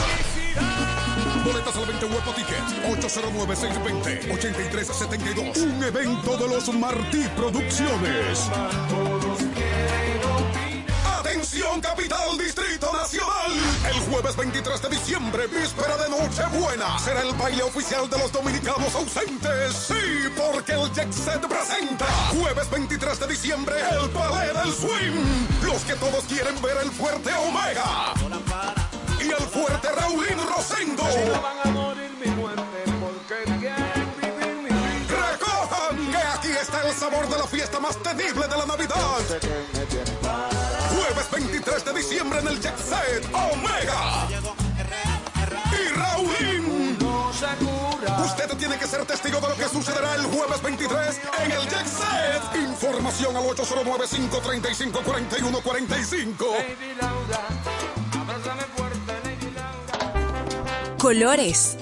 Boletas 1.46 1.76
al 1.78 1.86
20 1.86 2.06
Huepo 2.06 2.32
Ticket 2.32 2.64
809-620-8372. 3.04 5.58
Un 5.62 5.84
evento 5.84 6.38
de 6.38 6.48
los 6.48 6.74
Martí 6.74 7.28
Producciones. 7.36 8.50
Atención 11.20 11.82
Capital. 11.82 12.38
El 13.96 14.02
jueves 14.12 14.36
23 14.36 14.82
de 14.82 14.90
diciembre, 14.90 15.48
víspera 15.48 15.96
de 15.96 16.10
Nochebuena, 16.10 17.00
será 17.00 17.22
el 17.22 17.34
baile 17.36 17.64
oficial 17.64 18.10
de 18.10 18.18
los 18.18 18.30
dominicanos 18.30 18.94
ausentes. 18.94 19.74
Sí, 19.74 20.28
porque 20.36 20.74
el 20.74 20.92
Jet 20.92 21.14
Set 21.14 21.48
presenta. 21.48 22.06
Jueves 22.38 22.70
23 22.70 23.20
de 23.22 23.28
diciembre, 23.28 23.76
el 23.92 24.10
Palais 24.10 24.54
del 24.54 24.74
Swing. 24.74 25.24
Los 25.64 25.84
que 25.84 25.96
todos 25.96 26.26
quieren 26.26 26.62
ver 26.62 26.76
el 26.84 26.92
fuerte 26.92 27.32
Omega. 27.36 28.14
Y 29.20 29.30
el 29.30 29.48
fuerte 29.48 29.88
Raulín 29.90 30.40
Rosendo. 30.54 31.04
Recojan 35.08 36.12
que 36.12 36.18
aquí 36.18 36.50
está 36.50 36.86
el 36.86 36.94
sabor 36.94 37.30
de 37.30 37.38
la 37.38 37.48
fiesta 37.48 37.80
más 37.80 37.96
temible 38.04 38.46
de 38.46 38.58
la 38.58 38.66
Navidad. 38.66 40.65
Jueves 41.06 41.30
23 41.32 41.86
de 41.86 41.94
diciembre 41.94 42.40
en 42.40 42.48
el 42.48 42.60
Jet 42.60 42.76
Set, 42.78 43.24
Omega. 43.32 44.28
Y 45.72 45.88
Raulín. 45.94 46.98
Usted 48.26 48.58
tiene 48.58 48.80
que 48.80 48.88
ser 48.88 49.06
testigo 49.06 49.40
de 49.40 49.50
lo 49.50 49.56
que 49.56 49.70
sucederá 49.70 50.16
el 50.16 50.24
jueves 50.24 50.64
23 50.64 51.22
en 51.44 51.52
el 51.52 51.62
Jet 51.70 51.86
Set. 51.86 52.42
Información 52.56 53.38
al 53.38 53.44
809-535-4145. 53.44 56.40
Lady 56.40 56.96
Laura, 57.00 57.48
abrázame 58.20 58.64
fuerte, 58.76 59.14
Lady 59.26 59.52
Laura. 59.52 60.98
Colores, 60.98 61.78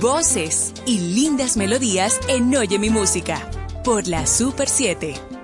voces 0.00 0.72
y 0.86 0.98
lindas 0.98 1.58
melodías 1.58 2.18
en 2.26 2.56
Oye 2.56 2.78
mi 2.78 2.88
música 2.88 3.46
por 3.84 4.06
la 4.06 4.26
Super 4.26 4.70
7. 4.70 5.41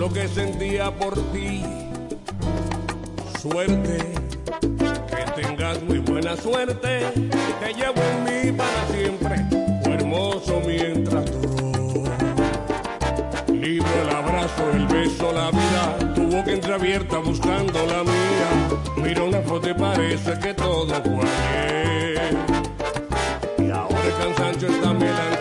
Lo 0.00 0.10
que 0.10 0.26
sentía 0.28 0.90
por 0.90 1.14
ti. 1.30 1.62
Suerte 3.38 3.98
que 4.80 5.42
tengas 5.42 5.82
muy 5.82 5.98
buena 5.98 6.34
suerte, 6.38 7.00
te 7.60 7.74
llevo 7.74 8.00
en 8.12 8.24
mí 8.24 8.52
para 8.52 8.86
siempre, 8.86 9.44
oh 9.84 9.92
hermoso 9.92 10.62
mientras 10.66 11.26
duró. 11.30 12.04
Libro 13.52 13.88
el 14.02 14.08
abrazo, 14.08 14.70
el 14.72 14.86
beso, 14.86 15.32
la 15.34 15.50
vida, 15.50 16.14
tu 16.14 16.22
boca 16.34 16.50
entreabierta 16.50 17.18
buscando 17.18 17.84
la 17.84 18.02
mía. 18.02 18.48
Mira 18.96 19.22
una 19.24 19.42
foto 19.42 19.68
y 19.68 19.74
parece 19.74 20.38
que 20.38 20.54
todo 20.54 20.86
fue 21.02 21.28
ayer. 21.58 22.38
Y 23.58 23.70
ahora 23.70 24.00
el 24.06 24.14
cansancio, 24.24 24.68
esta 24.68 24.94
melancolía, 24.94 25.39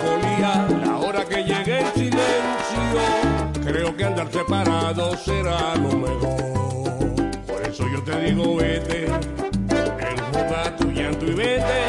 andar 4.10 4.32
separados 4.32 5.20
será 5.22 5.76
lo 5.76 5.92
mejor. 5.92 7.12
Por 7.48 7.62
eso 7.64 7.84
yo 7.94 8.04
te 8.04 8.20
digo, 8.22 8.56
vete, 8.56 9.06
enjuga 9.06 10.76
tu 10.78 10.92
llanto 10.92 11.26
y 11.26 11.34
vete. 11.36 11.80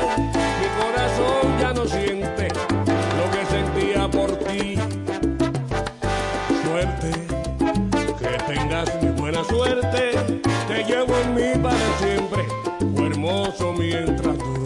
Mi 0.60 0.68
corazón 0.80 1.58
ya 1.60 1.72
no 1.72 1.86
siente 1.86 2.48
lo 3.18 3.24
que 3.32 3.46
sentía 3.46 4.08
por 4.08 4.30
ti. 4.38 4.78
Suerte, 6.62 7.10
que 8.18 8.54
tengas 8.54 9.02
mi 9.02 9.10
buena 9.20 9.42
suerte. 9.44 10.12
Te 10.68 10.84
llevo 10.84 11.14
en 11.24 11.34
mí 11.34 11.62
para 11.62 11.98
siempre, 11.98 12.44
oh 12.96 13.06
hermoso 13.06 13.72
mientras 13.72 14.38
duró. 14.38 14.59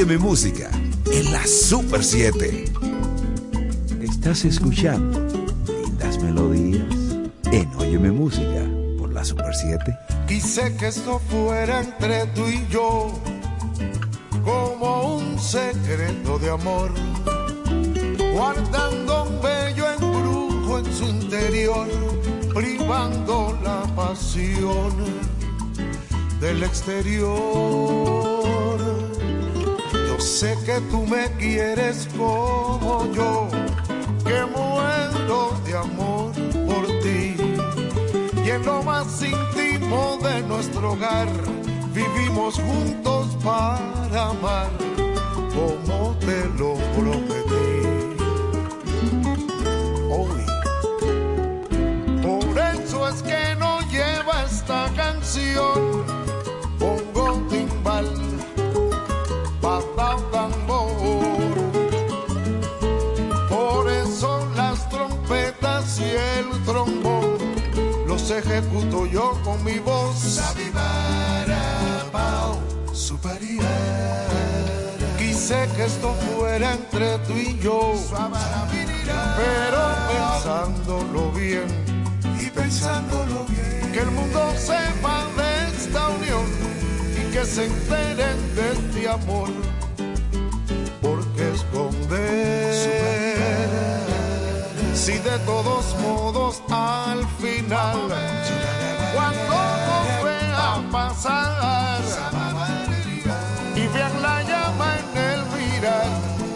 Oye 0.00 0.16
mi 0.16 0.24
música 0.24 0.70
en 1.12 1.30
la 1.30 1.46
Super 1.46 2.02
7. 2.02 2.72
Estás 4.00 4.46
escuchando 4.46 5.20
lindas 5.84 6.22
melodías 6.22 6.86
en 7.52 7.68
Oye 7.76 7.98
mi 7.98 8.10
música 8.10 8.64
por 8.96 9.12
la 9.12 9.22
Super 9.22 9.54
7. 9.54 9.94
Quise 10.26 10.74
que 10.76 10.86
esto 10.86 11.20
fuera 11.28 11.80
entre 11.82 12.24
tú 12.28 12.46
y 12.48 12.66
yo, 12.70 13.12
como 14.42 15.16
un 15.16 15.38
secreto 15.38 16.38
de 16.38 16.48
amor, 16.48 16.92
guardando 18.32 19.24
un 19.24 19.42
bello 19.42 19.84
embrujo 19.86 20.78
en 20.78 20.94
su 20.94 21.04
interior, 21.04 21.86
privando 22.54 23.54
la 23.62 23.82
pasión 23.94 24.94
del 26.40 26.62
exterior. 26.62 28.39
Sé 30.20 30.54
que 30.66 30.80
tú 30.90 31.06
me 31.06 31.30
quieres 31.38 32.06
como 32.16 33.10
yo, 33.12 33.48
que 34.24 34.44
muero 34.54 35.58
de 35.64 35.76
amor 35.76 36.32
por 36.66 36.86
ti. 37.02 37.36
Y 38.44 38.50
en 38.50 38.64
lo 38.66 38.82
más 38.82 39.22
íntimo 39.22 40.18
de 40.22 40.42
nuestro 40.42 40.92
hogar 40.92 41.28
vivimos 41.94 42.60
juntos 42.60 43.28
para 43.42 44.28
amar, 44.28 44.70
como 45.54 46.14
te 46.20 46.44
lo 46.58 46.74
prometí. 46.96 47.29
Ejecuto 68.40 69.06
yo 69.06 69.38
con 69.44 69.62
mi 69.64 69.78
voz. 69.78 70.40
Quise 75.18 75.68
que 75.76 75.84
esto 75.84 76.14
fuera 76.36 76.72
entre 76.72 77.18
tú 77.18 77.32
y 77.34 77.58
yo, 77.58 77.94
pero 79.36 79.82
pensándolo 80.08 81.32
bien 81.32 81.66
y 82.40 82.50
pensándolo 82.50 83.44
bien, 83.48 83.92
que 83.92 84.00
el 84.00 84.10
mundo 84.10 84.52
sepa 84.56 85.26
de 85.36 85.76
esta 85.76 86.08
unión 86.08 86.46
y 87.18 87.32
que 87.32 87.44
se 87.44 87.66
enteren 87.66 88.54
de 88.54 88.72
este 88.72 89.08
amor, 89.08 89.50
porque 91.02 91.52
esconder 91.52 93.19
si 95.00 95.12
de 95.12 95.38
todos 95.46 95.96
modos 96.02 96.62
al 96.68 97.26
final 97.40 98.00
cuando 99.14 99.56
nos 99.88 100.24
vea 100.24 100.82
pasar 100.92 102.02
y 103.74 103.86
vean 103.94 104.20
la 104.20 104.42
llama 104.42 104.98
en 104.98 105.18
el 105.30 105.40
mirar 105.56 106.06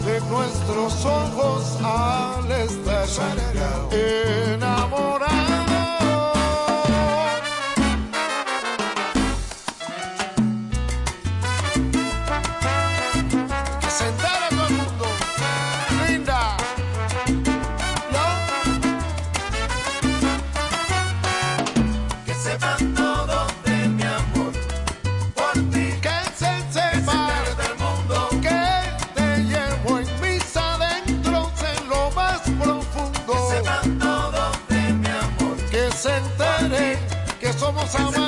de 0.05 0.21
nuestros 0.29 1.05
ojos 1.05 1.79
al 1.83 2.51
estar 2.51 3.35
enamorados 3.91 5.64
Vamos 37.93 38.17
a. 38.17 38.24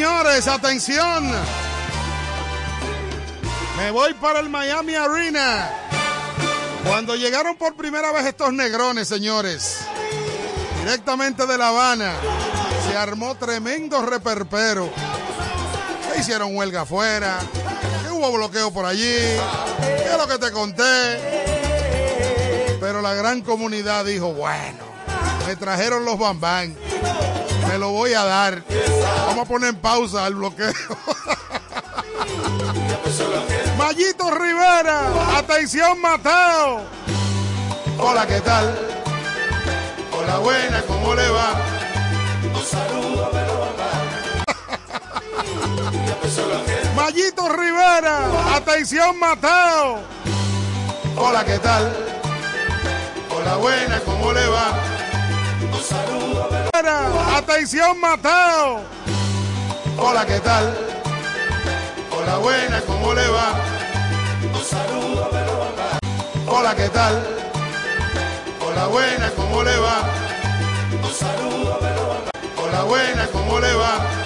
señores, 0.00 0.48
atención. 0.48 1.30
Me 3.76 3.90
voy 3.90 4.14
para 4.14 4.40
el 4.40 4.48
Miami 4.48 4.94
Arena. 4.94 5.70
Cuando 6.86 7.16
llegaron 7.16 7.54
por 7.56 7.74
primera 7.74 8.10
vez 8.10 8.24
estos 8.24 8.50
negrones, 8.50 9.08
señores, 9.08 9.80
directamente 10.78 11.46
de 11.46 11.58
La 11.58 11.68
Habana, 11.68 12.14
se 12.88 12.96
armó 12.96 13.34
tremendo 13.34 14.00
reperpero. 14.00 14.88
Se 16.14 16.20
hicieron 16.20 16.56
huelga 16.56 16.80
afuera, 16.80 17.38
que 18.02 18.10
hubo 18.10 18.32
bloqueo 18.32 18.72
por 18.72 18.86
allí, 18.86 19.02
que 19.02 20.08
es 20.12 20.16
lo 20.16 20.26
que 20.26 20.38
te 20.38 20.50
conté. 20.50 21.20
Pero 22.80 23.02
la 23.02 23.12
gran 23.12 23.42
comunidad 23.42 24.06
dijo, 24.06 24.32
bueno, 24.32 24.78
me 25.46 25.56
trajeron 25.56 26.06
los 26.06 26.18
bambán. 26.18 26.74
Me 27.68 27.76
lo 27.76 27.90
voy 27.90 28.14
a 28.14 28.24
dar. 28.24 28.64
Vamos 29.30 29.44
a 29.44 29.48
poner 29.48 29.68
en 29.68 29.76
pausa 29.76 30.26
el 30.26 30.34
bloqueo. 30.34 30.72
Mayito 33.78 34.28
Rivera, 34.28 35.38
atención 35.38 36.00
Mateo. 36.00 36.80
Hola, 37.96 38.26
¿qué 38.26 38.40
tal? 38.40 38.76
Hola, 40.10 40.38
buena, 40.38 40.82
¿cómo 40.82 41.14
le 41.14 41.30
va? 41.30 41.52
Un 42.42 42.64
saludo, 42.64 43.30
Mayito 46.96 47.48
Rivera, 47.50 48.56
atención 48.56 49.16
Mateo. 49.16 50.00
Hola, 51.16 51.44
¿qué 51.44 51.58
tal? 51.60 51.96
Hola, 53.30 53.56
buena, 53.58 54.00
¿cómo 54.00 54.32
le 54.32 54.48
va? 54.48 54.72
Un 55.72 55.82
saludo, 55.84 56.48
Atención 57.36 58.00
Mateo. 58.00 58.99
Hola, 60.02 60.24
¿qué 60.24 60.40
tal? 60.40 60.74
Hola, 62.10 62.38
buena, 62.38 62.80
¿cómo 62.86 63.12
le 63.12 63.28
va? 63.28 63.52
Un 64.54 64.64
saludo, 64.64 65.30
Hola, 66.46 66.74
¿qué 66.74 66.88
tal? 66.88 67.22
Hola, 68.66 68.86
buena, 68.86 69.30
¿cómo 69.36 69.62
le 69.62 69.76
va? 69.76 70.00
Un 71.04 71.12
saludo, 71.12 71.78
Hola, 72.56 72.82
buena, 72.84 73.26
¿cómo 73.26 73.60
le 73.60 73.74
va? 73.74 74.19